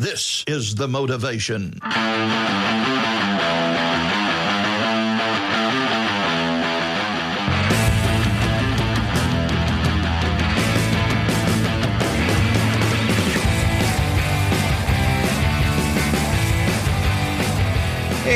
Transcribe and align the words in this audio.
This 0.00 0.44
is 0.46 0.76
the 0.76 0.88
motivation. 0.88 1.78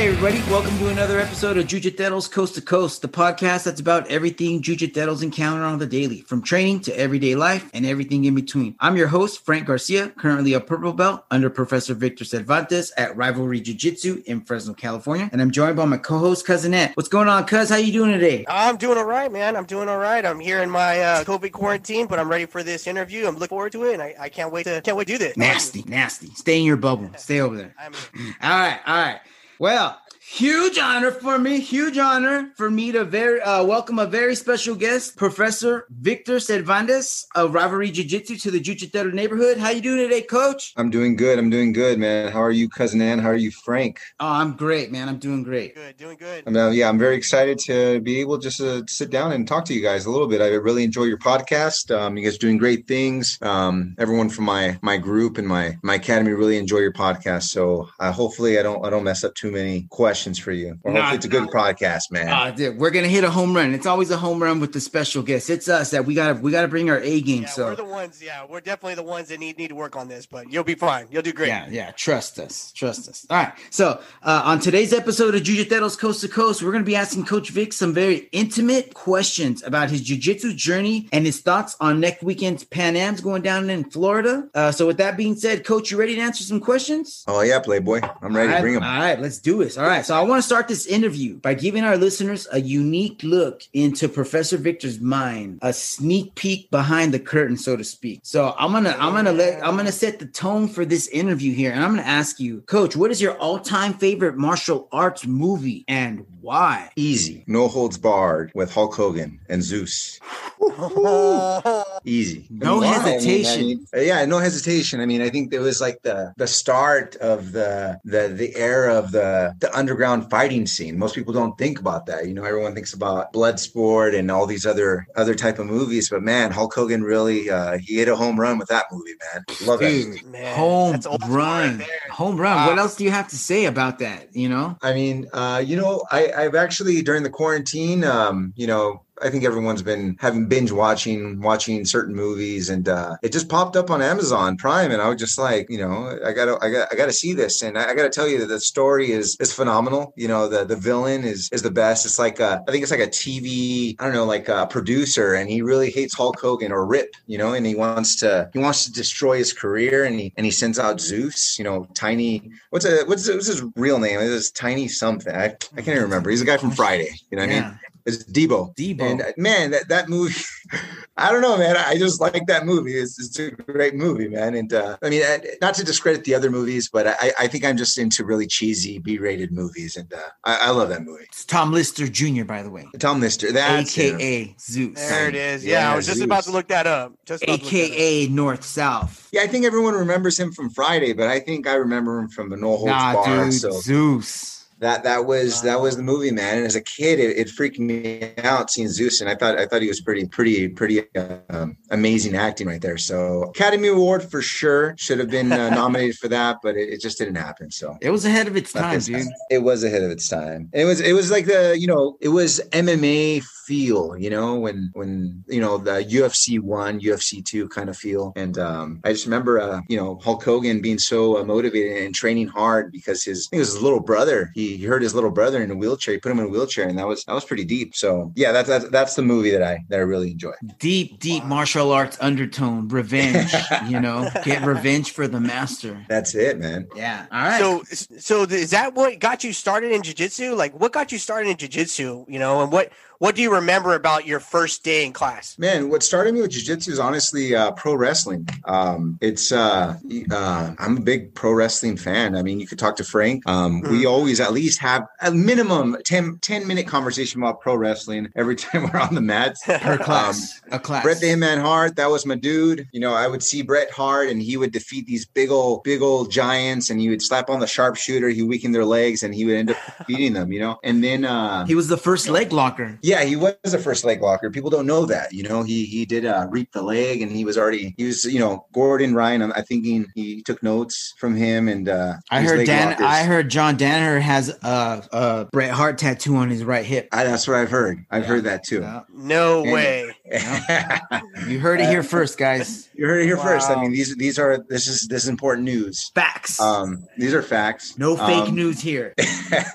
Hey, 0.04 0.10
everybody, 0.10 0.38
welcome 0.50 0.76
to 0.80 0.88
another 0.88 1.18
episode 1.18 1.56
of 1.56 1.66
Jujiteros 1.66 2.30
Coast 2.30 2.56
to 2.56 2.60
Coast, 2.60 3.00
the 3.00 3.08
podcast 3.08 3.64
that's 3.64 3.80
about 3.80 4.06
everything 4.08 4.60
Jujiteros 4.60 5.22
encounter 5.22 5.62
on 5.62 5.78
the 5.78 5.86
daily, 5.86 6.20
from 6.20 6.42
training 6.42 6.80
to 6.80 6.94
everyday 6.94 7.34
life 7.34 7.70
and 7.72 7.86
everything 7.86 8.26
in 8.26 8.34
between. 8.34 8.76
I'm 8.80 8.98
your 8.98 9.06
host, 9.06 9.46
Frank 9.46 9.66
Garcia, 9.66 10.10
currently 10.10 10.52
a 10.52 10.60
purple 10.60 10.92
belt 10.92 11.24
under 11.30 11.48
Professor 11.48 11.94
Victor 11.94 12.26
Cervantes 12.26 12.92
at 12.98 13.16
Rivalry 13.16 13.62
Jiu 13.62 13.72
Jitsu 13.72 14.22
in 14.26 14.42
Fresno, 14.42 14.74
California. 14.74 15.30
And 15.32 15.40
I'm 15.40 15.50
joined 15.50 15.76
by 15.76 15.86
my 15.86 15.96
co 15.96 16.18
host, 16.18 16.46
Cousin 16.46 16.74
Ed. 16.74 16.90
What's 16.96 17.08
going 17.08 17.28
on, 17.28 17.46
Cuz? 17.46 17.70
How 17.70 17.76
you 17.76 17.90
doing 17.90 18.12
today? 18.12 18.44
I'm 18.46 18.76
doing 18.76 18.98
all 18.98 19.06
right, 19.06 19.32
man. 19.32 19.56
I'm 19.56 19.64
doing 19.64 19.88
all 19.88 19.96
right. 19.96 20.26
I'm 20.26 20.38
here 20.38 20.60
in 20.60 20.68
my 20.68 21.00
uh, 21.00 21.24
COVID 21.24 21.52
quarantine, 21.52 22.08
but 22.08 22.18
I'm 22.18 22.28
ready 22.28 22.44
for 22.44 22.62
this 22.62 22.86
interview. 22.86 23.26
I'm 23.26 23.36
looking 23.36 23.48
forward 23.48 23.72
to 23.72 23.84
it, 23.84 23.94
and 23.94 24.02
I, 24.02 24.14
I 24.20 24.28
can't 24.28 24.52
wait 24.52 24.64
to 24.64 24.82
can't 24.82 24.98
wait 24.98 25.06
to 25.06 25.14
do 25.14 25.18
this. 25.18 25.38
Nasty, 25.38 25.82
nasty. 25.88 26.26
Stay 26.34 26.58
in 26.58 26.66
your 26.66 26.76
bubble. 26.76 27.10
Stay 27.16 27.40
over 27.40 27.56
there. 27.56 27.74
All 28.42 28.50
right, 28.50 28.80
all 28.86 28.94
right. 28.96 29.20
Well, 29.58 30.00
huge 30.34 30.78
honor 30.78 31.12
for 31.12 31.38
me, 31.38 31.60
huge 31.60 31.96
honor 31.96 32.50
for 32.56 32.68
me 32.68 32.90
to 32.90 33.04
very 33.04 33.40
uh, 33.40 33.62
welcome 33.62 34.00
a 34.00 34.06
very 34.06 34.34
special 34.34 34.74
guest, 34.74 35.16
Professor 35.16 35.86
Victor 35.90 36.40
Cervantes 36.40 37.24
of 37.36 37.54
Rivalry 37.54 37.92
Jiu 37.92 38.02
Jitsu 38.02 38.36
to 38.38 38.50
the 38.50 38.58
Jujitsu 38.58 39.12
neighborhood. 39.12 39.58
How 39.58 39.70
you 39.70 39.80
doing 39.80 39.98
today, 39.98 40.22
Coach? 40.22 40.72
I'm 40.76 40.90
doing 40.90 41.14
good. 41.14 41.38
I'm 41.38 41.50
doing 41.50 41.72
good, 41.72 42.00
man. 42.00 42.32
How 42.32 42.42
are 42.42 42.50
you, 42.50 42.68
cousin 42.68 43.00
Ann? 43.00 43.20
How 43.20 43.28
are 43.28 43.36
you, 43.36 43.52
Frank? 43.52 44.00
Oh, 44.18 44.26
I'm 44.26 44.56
great, 44.56 44.90
man. 44.90 45.08
I'm 45.08 45.18
doing 45.18 45.44
great. 45.44 45.76
good, 45.76 45.96
doing 45.98 46.16
good. 46.16 46.42
I'm, 46.48 46.56
uh, 46.56 46.70
yeah, 46.70 46.88
I'm 46.88 46.98
very 46.98 47.16
excited 47.16 47.60
to 47.66 48.00
be 48.00 48.18
able 48.20 48.38
just 48.38 48.56
to 48.56 48.84
sit 48.88 49.10
down 49.10 49.30
and 49.30 49.46
talk 49.46 49.64
to 49.66 49.74
you 49.74 49.82
guys 49.82 50.04
a 50.04 50.10
little 50.10 50.26
bit. 50.26 50.40
I 50.40 50.48
really 50.48 50.82
enjoy 50.82 51.04
your 51.04 51.18
podcast. 51.18 51.96
Um, 51.96 52.16
you 52.16 52.24
guys 52.24 52.34
are 52.34 52.38
doing 52.38 52.58
great 52.58 52.88
things. 52.88 53.38
Um, 53.40 53.94
everyone 53.98 54.30
from 54.30 54.46
my 54.46 54.80
my 54.82 54.96
group 54.96 55.38
and 55.38 55.46
my 55.46 55.78
my 55.82 55.94
academy 55.94 56.32
really 56.32 56.56
enjoy 56.56 56.78
your 56.78 56.92
podcast. 56.92 57.44
So 57.44 57.88
uh, 58.00 58.10
hopefully, 58.10 58.58
I 58.58 58.64
don't 58.64 58.84
I 58.84 58.90
don't 58.90 59.04
mess 59.04 59.22
up 59.22 59.34
too 59.36 59.52
many 59.52 59.86
questions 59.90 60.23
for 60.32 60.52
you. 60.52 60.78
Or 60.82 60.92
Nah, 60.92 61.00
hopefully, 61.00 61.16
it's 61.16 61.26
a 61.26 61.28
good 61.28 61.42
nah. 61.44 61.48
podcast, 61.50 62.10
man. 62.10 62.28
Uh, 62.28 62.50
dude, 62.50 62.78
we're 62.78 62.90
gonna 62.90 63.08
hit 63.08 63.24
a 63.24 63.30
home 63.30 63.54
run. 63.54 63.74
It's 63.74 63.86
always 63.86 64.10
a 64.10 64.16
home 64.16 64.42
run 64.42 64.60
with 64.60 64.72
the 64.72 64.80
special 64.80 65.22
guests. 65.22 65.50
It's 65.50 65.68
us 65.68 65.90
that 65.90 66.06
we 66.06 66.14
gotta 66.14 66.34
we 66.40 66.50
gotta 66.50 66.68
bring 66.68 66.88
our 66.88 67.00
A 67.00 67.20
game. 67.20 67.42
Yeah, 67.42 67.48
so 67.48 67.64
we're 67.66 67.76
the 67.76 67.84
ones. 67.84 68.22
Yeah, 68.22 68.46
we're 68.48 68.60
definitely 68.60 68.94
the 68.94 69.02
ones 69.02 69.28
that 69.28 69.38
need 69.40 69.58
need 69.58 69.68
to 69.68 69.74
work 69.74 69.96
on 69.96 70.08
this, 70.08 70.24
but 70.26 70.50
you'll 70.50 70.64
be 70.64 70.74
fine. 70.74 71.06
You'll 71.10 71.22
do 71.22 71.32
great. 71.32 71.48
Yeah, 71.48 71.68
yeah. 71.70 71.90
Trust 71.92 72.38
us. 72.38 72.72
Trust 72.72 73.08
us. 73.08 73.26
All 73.28 73.36
right. 73.36 73.52
So, 73.70 74.00
uh, 74.22 74.42
on 74.44 74.60
today's 74.60 74.92
episode 74.92 75.34
of 75.34 75.42
Jujiteros 75.42 75.98
Coast 75.98 76.20
to 76.22 76.28
Coast, 76.28 76.62
we're 76.62 76.72
going 76.72 76.82
to 76.84 76.86
be 76.86 76.96
asking 76.96 77.26
Coach 77.26 77.50
Vic 77.50 77.72
some 77.72 77.92
very 77.92 78.28
intimate 78.32 78.94
questions 78.94 79.62
about 79.62 79.90
his 79.90 80.00
jiu-jitsu 80.00 80.54
journey 80.54 81.08
and 81.12 81.26
his 81.26 81.40
thoughts 81.40 81.76
on 81.80 82.00
next 82.00 82.22
weekend's 82.22 82.64
Pan 82.64 82.96
Am's 82.96 83.20
going 83.20 83.42
down 83.42 83.68
in 83.70 83.84
Florida. 83.90 84.48
Uh, 84.54 84.70
so, 84.72 84.86
with 84.86 84.96
that 84.98 85.16
being 85.16 85.34
said, 85.34 85.64
Coach, 85.64 85.90
you 85.90 85.98
ready 85.98 86.14
to 86.14 86.20
answer 86.20 86.44
some 86.44 86.60
questions? 86.60 87.24
Oh 87.26 87.40
yeah, 87.42 87.58
Playboy. 87.60 88.00
I'm 88.22 88.34
ready. 88.34 88.48
All 88.48 88.54
right, 88.54 88.60
Bring 88.60 88.74
them. 88.74 88.82
All 88.82 88.98
right, 89.00 89.20
let's 89.20 89.38
do 89.38 89.58
this. 89.58 89.76
All 89.76 89.86
right. 89.86 90.04
So 90.04 90.13
I 90.14 90.22
want 90.22 90.38
to 90.38 90.46
start 90.46 90.68
this 90.68 90.86
interview 90.86 91.38
by 91.38 91.54
giving 91.54 91.82
our 91.82 91.96
listeners 91.96 92.46
a 92.52 92.60
unique 92.60 93.22
look 93.24 93.62
into 93.72 94.08
Professor 94.08 94.56
Victor's 94.56 95.00
mind, 95.00 95.58
a 95.60 95.72
sneak 95.72 96.36
peek 96.36 96.70
behind 96.70 97.12
the 97.12 97.18
curtain, 97.18 97.56
so 97.56 97.76
to 97.76 97.82
speak. 97.82 98.20
So 98.22 98.54
I'm 98.56 98.70
gonna 98.70 98.96
I'm 98.98 99.12
gonna 99.12 99.32
let 99.32 99.60
I'm 99.66 99.76
gonna 99.76 99.90
set 99.90 100.20
the 100.20 100.26
tone 100.26 100.68
for 100.68 100.84
this 100.84 101.08
interview 101.08 101.52
here, 101.52 101.72
and 101.72 101.82
I'm 101.82 101.90
gonna 101.90 102.02
ask 102.02 102.38
you, 102.38 102.60
Coach, 102.62 102.94
what 102.94 103.10
is 103.10 103.20
your 103.20 103.36
all-time 103.38 103.94
favorite 103.94 104.36
martial 104.36 104.88
arts 104.92 105.26
movie 105.26 105.84
and 105.88 106.24
why? 106.40 106.90
Easy. 106.94 107.42
No 107.48 107.66
holds 107.66 107.98
barred 107.98 108.52
with 108.54 108.72
Hulk 108.72 108.94
Hogan 108.94 109.40
and 109.48 109.62
Zeus. 109.62 110.20
Easy. 112.04 112.46
No 112.50 112.78
Why? 112.78 112.86
I 112.86 112.90
mean, 112.90 112.94
I 112.94 113.10
hesitation. 113.10 113.66
mean, 113.66 113.86
yeah, 113.94 114.24
no 114.24 114.38
hesitation. 114.38 115.00
I 115.00 115.06
mean, 115.06 115.22
I 115.22 115.30
think 115.30 115.52
it 115.52 115.60
was 115.60 115.80
like 115.80 116.02
the 116.02 116.32
the 116.36 116.46
start 116.46 117.16
of 117.16 117.52
the 117.52 117.98
the 118.04 118.28
the 118.28 118.54
era 118.56 118.94
of 118.94 119.12
the 119.12 119.54
the 119.60 119.74
underground 119.76 120.30
fighting 120.30 120.66
scene. 120.66 120.98
Most 120.98 121.14
people 121.14 121.32
don't 121.32 121.56
think 121.58 121.78
about 121.78 122.06
that. 122.06 122.26
You 122.26 122.34
know, 122.34 122.44
everyone 122.44 122.74
thinks 122.74 122.92
about 122.92 123.32
Bloodsport 123.32 124.18
and 124.18 124.30
all 124.30 124.46
these 124.46 124.66
other 124.66 125.06
other 125.16 125.34
type 125.34 125.58
of 125.58 125.66
movies, 125.66 126.08
but 126.10 126.22
man, 126.22 126.50
Hulk 126.50 126.74
Hogan 126.74 127.02
really 127.02 127.50
uh 127.50 127.78
he 127.78 127.96
hit 127.96 128.08
a 128.08 128.16
home 128.16 128.38
run 128.38 128.58
with 128.58 128.68
that 128.68 128.86
movie, 128.90 129.12
man. 129.32 129.44
Love 129.66 129.80
that 129.80 129.92
movie. 129.92 130.18
Dude, 130.18 130.26
Man, 130.26 130.56
home 130.56 130.92
that's 130.92 131.06
old 131.06 131.22
school 131.22 131.36
run, 131.36 131.78
right 131.78 131.88
home 132.10 132.36
run. 132.36 132.66
What 132.66 132.78
else 132.78 132.96
do 132.96 133.04
you 133.04 133.10
have 133.10 133.28
to 133.28 133.36
say 133.36 133.66
about 133.66 133.98
that? 134.00 134.34
You 134.34 134.48
know, 134.48 134.76
I 134.82 134.92
mean, 134.94 135.28
uh, 135.32 135.62
you 135.64 135.76
know, 135.76 136.02
I, 136.10 136.32
I've 136.32 136.54
actually 136.54 137.02
during 137.02 137.22
the 137.22 137.30
quarantine, 137.30 138.04
um, 138.04 138.52
you 138.56 138.66
know, 138.66 139.02
I 139.22 139.30
think 139.30 139.44
everyone's 139.44 139.82
been 139.82 140.16
having 140.20 140.46
binge 140.48 140.72
watching, 140.72 141.40
watching 141.40 141.84
certain 141.84 142.14
movies, 142.14 142.68
and 142.68 142.88
uh, 142.88 143.16
it 143.22 143.32
just 143.32 143.48
popped 143.48 143.76
up 143.76 143.90
on 143.90 144.02
Amazon 144.02 144.56
Prime, 144.56 144.90
and 144.90 145.00
I 145.00 145.08
was 145.08 145.18
just 145.18 145.38
like, 145.38 145.70
you 145.70 145.78
know, 145.78 146.18
I 146.24 146.32
gotta, 146.32 146.58
I 146.60 146.70
got, 146.70 146.88
I 146.92 146.96
gotta 146.96 147.12
see 147.12 147.32
this, 147.32 147.62
and 147.62 147.78
I, 147.78 147.90
I 147.90 147.94
gotta 147.94 148.10
tell 148.10 148.28
you 148.28 148.38
that 148.38 148.46
the 148.46 148.60
story 148.60 149.12
is 149.12 149.36
is 149.40 149.52
phenomenal. 149.52 150.12
You 150.16 150.28
know, 150.28 150.48
the 150.48 150.64
the 150.64 150.76
villain 150.76 151.24
is 151.24 151.48
is 151.52 151.62
the 151.62 151.70
best. 151.70 152.06
It's 152.06 152.18
like 152.18 152.40
a, 152.40 152.62
I 152.66 152.70
think 152.70 152.82
it's 152.82 152.90
like 152.90 153.00
a 153.00 153.06
TV, 153.06 153.94
I 153.98 154.04
don't 154.04 154.14
know, 154.14 154.24
like 154.24 154.48
a 154.48 154.66
producer, 154.66 155.34
and 155.34 155.48
he 155.48 155.62
really 155.62 155.90
hates 155.90 156.14
Hulk 156.14 156.40
Hogan 156.40 156.72
or 156.72 156.86
Rip, 156.86 157.14
you 157.26 157.38
know, 157.38 157.52
and 157.52 157.64
he 157.64 157.74
wants 157.74 158.16
to, 158.16 158.50
he 158.52 158.58
wants 158.58 158.84
to 158.84 158.92
destroy 158.92 159.38
his 159.38 159.52
career, 159.52 160.04
and 160.04 160.18
he 160.18 160.32
and 160.36 160.44
he 160.44 160.50
sends 160.50 160.78
out 160.78 161.00
Zeus, 161.00 161.58
you 161.58 161.64
know, 161.64 161.86
tiny 161.94 162.50
what's 162.70 162.84
a 162.84 163.04
what's, 163.04 163.28
what's 163.28 163.46
his 163.46 163.62
real 163.76 163.98
name? 163.98 164.18
It 164.20 164.26
is 164.26 164.50
Tiny 164.50 164.88
something. 164.88 165.34
I, 165.34 165.44
I 165.44 165.48
can't 165.48 165.88
even 165.88 166.02
remember. 166.02 166.30
He's 166.30 166.40
a 166.40 166.44
guy 166.44 166.56
from 166.56 166.70
Friday. 166.70 167.10
You 167.30 167.36
know 167.36 167.46
what 167.46 167.52
I 167.54 167.60
mean? 167.60 167.78
Yeah, 168.06 168.14
It's 168.14 168.24
Debo. 168.24 168.74
Debo. 168.76 169.00
And 169.02 169.22
uh, 169.22 169.32
man, 169.36 169.70
that, 169.72 169.88
that 169.88 170.08
movie, 170.08 170.34
I 171.16 171.30
don't 171.30 171.42
know, 171.42 171.56
man. 171.56 171.76
I 171.76 171.96
just 171.96 172.20
like 172.20 172.46
that 172.46 172.66
movie. 172.66 172.94
It's, 172.94 173.18
it's 173.18 173.38
a 173.38 173.50
great 173.50 173.94
movie, 173.94 174.28
man. 174.28 174.54
And 174.54 174.72
uh, 174.72 174.96
I 175.02 175.10
mean, 175.10 175.22
uh, 175.22 175.38
not 175.60 175.74
to 175.76 175.84
discredit 175.84 176.24
the 176.24 176.34
other 176.34 176.50
movies, 176.50 176.88
but 176.92 177.06
I, 177.06 177.32
I 177.38 177.46
think 177.48 177.64
I'm 177.64 177.76
just 177.76 177.98
into 177.98 178.24
really 178.24 178.46
cheesy 178.46 178.98
B-rated 178.98 179.52
movies, 179.52 179.96
and 179.96 180.12
uh, 180.12 180.18
I, 180.44 180.68
I 180.68 180.70
love 180.70 180.88
that 180.90 181.02
movie. 181.04 181.24
it's 181.24 181.44
Tom 181.44 181.72
Lister 181.72 182.08
Jr. 182.08 182.44
By 182.44 182.62
the 182.62 182.70
way, 182.70 182.86
Tom 182.98 183.20
Lister, 183.20 183.52
that's 183.52 183.94
him. 183.94 184.16
AKA 184.16 184.54
Zeus. 184.60 185.08
There 185.08 185.28
it 185.28 185.34
is. 185.34 185.64
Yeah, 185.64 185.80
Yeah, 185.80 185.92
I 185.92 185.96
was 185.96 186.06
just 186.06 186.22
about 186.22 186.44
to 186.44 186.50
look 186.50 186.68
that 186.68 186.86
up. 186.86 187.12
Just 187.24 187.42
about 187.44 187.58
to 187.60 187.64
look 187.64 187.72
that 187.72 187.84
up. 187.84 187.90
AKA 187.92 188.28
North 188.28 188.64
South. 188.64 189.28
Yeah, 189.32 189.42
I 189.42 189.46
think 189.46 189.64
everyone 189.64 189.94
remembers 189.94 190.38
him 190.38 190.52
from 190.52 190.70
Friday, 190.70 191.12
but 191.12 191.28
I 191.28 191.40
think 191.40 191.66
I 191.68 191.74
remember 191.74 192.18
him 192.18 192.28
from 192.28 192.50
the 192.50 192.56
No 192.56 192.76
Holds 192.76 192.86
Nah, 192.86 193.14
Bar. 193.14 193.44
dude, 193.44 193.54
So 193.54 193.70
Zeus. 193.70 194.63
That 194.78 195.04
that 195.04 195.26
was 195.26 195.62
that 195.62 195.80
was 195.80 195.96
the 195.96 196.02
movie, 196.02 196.30
man. 196.30 196.58
And 196.58 196.66
as 196.66 196.76
a 196.76 196.80
kid, 196.80 197.18
it, 197.18 197.36
it 197.36 197.50
freaked 197.50 197.78
me 197.78 198.32
out 198.38 198.70
seeing 198.70 198.88
Zeus, 198.88 199.20
and 199.20 199.30
I 199.30 199.34
thought 199.34 199.58
I 199.58 199.66
thought 199.66 199.82
he 199.82 199.88
was 199.88 200.00
pretty 200.00 200.26
pretty 200.26 200.68
pretty 200.68 201.02
um, 201.50 201.76
amazing 201.90 202.34
acting 202.34 202.66
right 202.66 202.80
there. 202.80 202.98
So 202.98 203.44
Academy 203.44 203.88
Award 203.88 204.22
for 204.22 204.42
sure 204.42 204.94
should 204.98 205.18
have 205.18 205.30
been 205.30 205.52
uh, 205.52 205.70
nominated 205.74 206.16
for 206.16 206.28
that, 206.28 206.58
but 206.62 206.76
it, 206.76 206.88
it 206.88 207.00
just 207.00 207.18
didn't 207.18 207.36
happen. 207.36 207.70
So. 207.70 207.96
It 208.00 208.10
was 208.10 208.24
ahead 208.24 208.46
of 208.48 208.56
its 208.56 208.72
time, 208.72 208.94
this 208.94 209.06
dude. 209.06 209.26
It 209.50 209.58
was 209.58 209.84
ahead 209.84 210.02
of 210.02 210.10
its 210.10 210.28
time. 210.28 210.70
It 210.72 210.84
was 210.84 211.00
it 211.00 211.12
was 211.12 211.30
like 211.30 211.46
the 211.46 211.76
you 211.78 211.86
know 211.86 212.16
it 212.20 212.28
was 212.28 212.60
MMA 212.70 213.42
feel 213.64 214.16
you 214.16 214.28
know 214.28 214.56
when 214.56 214.90
when 214.92 215.42
you 215.48 215.60
know 215.60 215.78
the 215.78 216.04
UFC 216.04 216.60
one 216.60 217.00
UFC 217.00 217.44
two 217.44 217.68
kind 217.68 217.88
of 217.88 217.96
feel 217.96 218.32
and 218.36 218.58
um, 218.58 219.00
I 219.04 219.12
just 219.12 219.24
remember 219.24 219.58
uh, 219.58 219.80
you 219.88 219.96
know 219.96 220.18
Hulk 220.22 220.44
Hogan 220.44 220.82
being 220.82 220.98
so 220.98 221.38
uh, 221.38 221.44
motivated 221.44 222.02
and 222.02 222.14
training 222.14 222.48
hard 222.48 222.92
because 222.92 223.24
his 223.24 223.48
I 223.48 223.50
think 223.50 223.58
it 223.58 223.62
was 223.62 223.74
his 223.74 223.82
little 223.82 224.00
brother 224.00 224.50
he, 224.54 224.63
he 224.76 224.84
hurt 224.84 225.02
his 225.02 225.14
little 225.14 225.30
brother 225.30 225.62
in 225.62 225.70
a 225.70 225.76
wheelchair 225.76 226.14
he 226.14 226.20
put 226.20 226.32
him 226.32 226.38
in 226.38 226.46
a 226.46 226.48
wheelchair 226.48 226.88
and 226.88 226.98
that 226.98 227.06
was 227.06 227.24
that 227.24 227.34
was 227.34 227.44
pretty 227.44 227.64
deep 227.64 227.94
so 227.94 228.32
yeah 228.34 228.52
that's 228.52 228.68
that's, 228.68 228.88
that's 228.90 229.14
the 229.14 229.22
movie 229.22 229.50
that 229.50 229.62
I 229.62 229.84
that 229.88 229.98
I 229.98 230.02
really 230.02 230.32
enjoy. 230.32 230.52
Deep, 230.78 231.20
deep 231.20 231.44
martial 231.44 231.92
arts 231.92 232.16
undertone, 232.20 232.88
revenge. 232.88 233.52
you 233.88 234.00
know, 234.00 234.30
get 234.44 234.64
revenge 234.64 235.12
for 235.12 235.28
the 235.28 235.40
master. 235.40 236.04
That's 236.08 236.34
it, 236.34 236.58
man. 236.58 236.86
Yeah. 236.94 237.26
All 237.30 237.44
right. 237.44 237.60
So, 237.60 237.82
so 238.18 238.42
is 238.42 238.70
that 238.70 238.94
what 238.94 239.18
got 239.18 239.44
you 239.44 239.52
started 239.52 239.92
in 239.92 240.02
jujitsu? 240.02 240.56
Like, 240.56 240.78
what 240.78 240.92
got 240.92 241.12
you 241.12 241.18
started 241.18 241.50
in 241.50 241.56
jujitsu? 241.56 242.28
You 242.28 242.38
know, 242.38 242.62
and 242.62 242.72
what 242.72 242.92
what 243.24 243.34
do 243.34 243.40
you 243.40 243.54
remember 243.54 243.94
about 243.94 244.26
your 244.26 244.38
first 244.38 244.84
day 244.84 245.02
in 245.02 245.10
class? 245.10 245.58
Man, 245.58 245.88
what 245.88 246.02
started 246.02 246.34
me 246.34 246.42
with 246.42 246.50
jiu-jitsu 246.50 246.92
is 246.92 246.98
honestly 246.98 247.54
uh, 247.54 247.70
pro 247.70 247.94
wrestling. 247.94 248.46
Um, 248.66 249.18
it's 249.22 249.50
uh, 249.50 249.96
uh, 250.30 250.74
I'm 250.78 250.98
a 250.98 251.00
big 251.00 251.34
pro 251.34 251.52
wrestling 251.52 251.96
fan. 251.96 252.36
I 252.36 252.42
mean, 252.42 252.60
you 252.60 252.66
could 252.66 252.78
talk 252.78 252.96
to 252.96 253.04
Frank. 253.04 253.42
Um, 253.48 253.80
We 253.80 254.04
always 254.04 254.40
at 254.40 254.52
least 254.52 254.78
have 254.80 255.06
a 255.22 255.30
minimum 255.30 255.96
10, 256.04 256.40
10 256.42 256.66
minute 256.66 256.86
conversation 256.86 257.40
about 257.40 257.62
pro 257.62 257.76
wrestling 257.76 258.28
every 258.36 258.56
time 258.64 258.90
we're 258.92 259.00
on 259.00 259.14
the 259.14 259.22
mats. 259.22 259.64
her 259.64 259.96
class. 259.96 260.60
a 260.70 260.78
class. 260.78 261.02
Bret 261.02 261.18
the 261.20 261.28
Hitman 261.28 261.62
Hart, 261.62 261.96
that 261.96 262.10
was 262.10 262.26
my 262.26 262.34
dude. 262.34 262.86
You 262.92 263.00
know, 263.00 263.14
I 263.14 263.26
would 263.26 263.42
see 263.42 263.62
Bret 263.62 263.90
Hart 263.90 264.28
and 264.28 264.42
he 264.42 264.58
would 264.58 264.70
defeat 264.70 265.06
these 265.06 265.24
big 265.24 265.50
old, 265.50 265.82
big 265.82 266.02
old 266.02 266.30
giants 266.30 266.90
and 266.90 267.00
he 267.00 267.08
would 267.08 267.22
slap 267.22 267.48
on 267.48 267.60
the 267.60 267.66
sharpshooter, 267.66 268.28
he 268.28 268.42
weakened 268.42 268.74
their 268.74 268.84
legs 268.84 269.22
and 269.22 269.34
he 269.34 269.46
would 269.46 269.54
end 269.56 269.70
up 269.70 269.78
beating 270.06 270.34
them, 270.34 270.52
you 270.52 270.60
know? 270.60 270.78
And 270.84 271.02
then 271.02 271.24
uh 271.24 271.64
he 271.64 271.74
was 271.74 271.88
the 271.88 271.96
first 271.96 272.28
leg 272.28 272.52
locker. 272.52 272.98
yeah, 273.00 273.13
Yeah, 273.14 273.24
he 273.24 273.36
was 273.36 273.54
a 273.72 273.78
first 273.78 274.04
leg 274.04 274.20
locker. 274.22 274.50
People 274.50 274.70
don't 274.70 274.86
know 274.86 275.06
that. 275.06 275.32
You 275.32 275.44
know, 275.44 275.62
he 275.62 275.84
he 275.86 276.04
did 276.04 276.26
uh, 276.26 276.46
reap 276.50 276.72
the 276.72 276.82
leg, 276.82 277.22
and 277.22 277.30
he 277.30 277.44
was 277.44 277.56
already 277.56 277.94
he 277.96 278.04
was 278.04 278.24
you 278.24 278.40
know 278.40 278.66
Gordon 278.72 279.14
Ryan. 279.14 279.42
I'm, 279.42 279.52
I 279.54 279.62
thinking 279.62 280.06
he 280.14 280.42
took 280.42 280.62
notes 280.62 281.14
from 281.18 281.36
him, 281.36 281.68
and 281.68 281.88
uh, 281.88 282.14
I 282.30 282.42
heard 282.42 282.66
Dan. 282.66 282.90
lockers- 282.90 283.06
I 283.06 283.22
heard 283.22 283.48
John 283.50 283.76
Danaher 283.76 284.20
has 284.20 284.48
a, 284.62 285.06
a 285.12 285.48
Bret 285.52 285.70
Hart 285.70 285.98
tattoo 285.98 286.34
on 286.36 286.50
his 286.50 286.64
right 286.64 286.84
hip. 286.84 287.08
I, 287.12 287.24
that's 287.24 287.46
what 287.46 287.56
I've 287.56 287.70
heard. 287.70 288.04
I've 288.10 288.22
Yeah. 288.22 288.28
heard 288.28 288.44
that 288.44 288.64
too. 288.64 288.80
Yeah. 288.80 289.02
No 289.12 289.62
And- 289.62 289.72
way. 289.72 290.16
You 291.46 291.58
heard 291.60 291.80
it 291.80 291.88
here 291.90 292.02
first, 292.02 292.38
guys. 292.38 292.88
you 292.94 293.06
heard 293.06 293.20
it 293.20 293.26
here 293.26 293.36
first. 293.36 293.68
I 293.70 293.78
mean, 293.80 293.92
these 293.92 294.16
these 294.16 294.38
are 294.38 294.64
this 294.68 294.86
is 294.86 295.06
this 295.08 295.24
is 295.24 295.28
important 295.28 295.64
news. 295.66 296.10
Facts. 296.14 296.58
Um, 296.58 297.04
these 297.18 297.34
are 297.34 297.42
facts. 297.42 297.98
no 297.98 298.16
fake 298.16 298.48
Um, 298.48 298.54
news 298.54 298.80
here. 298.80 299.12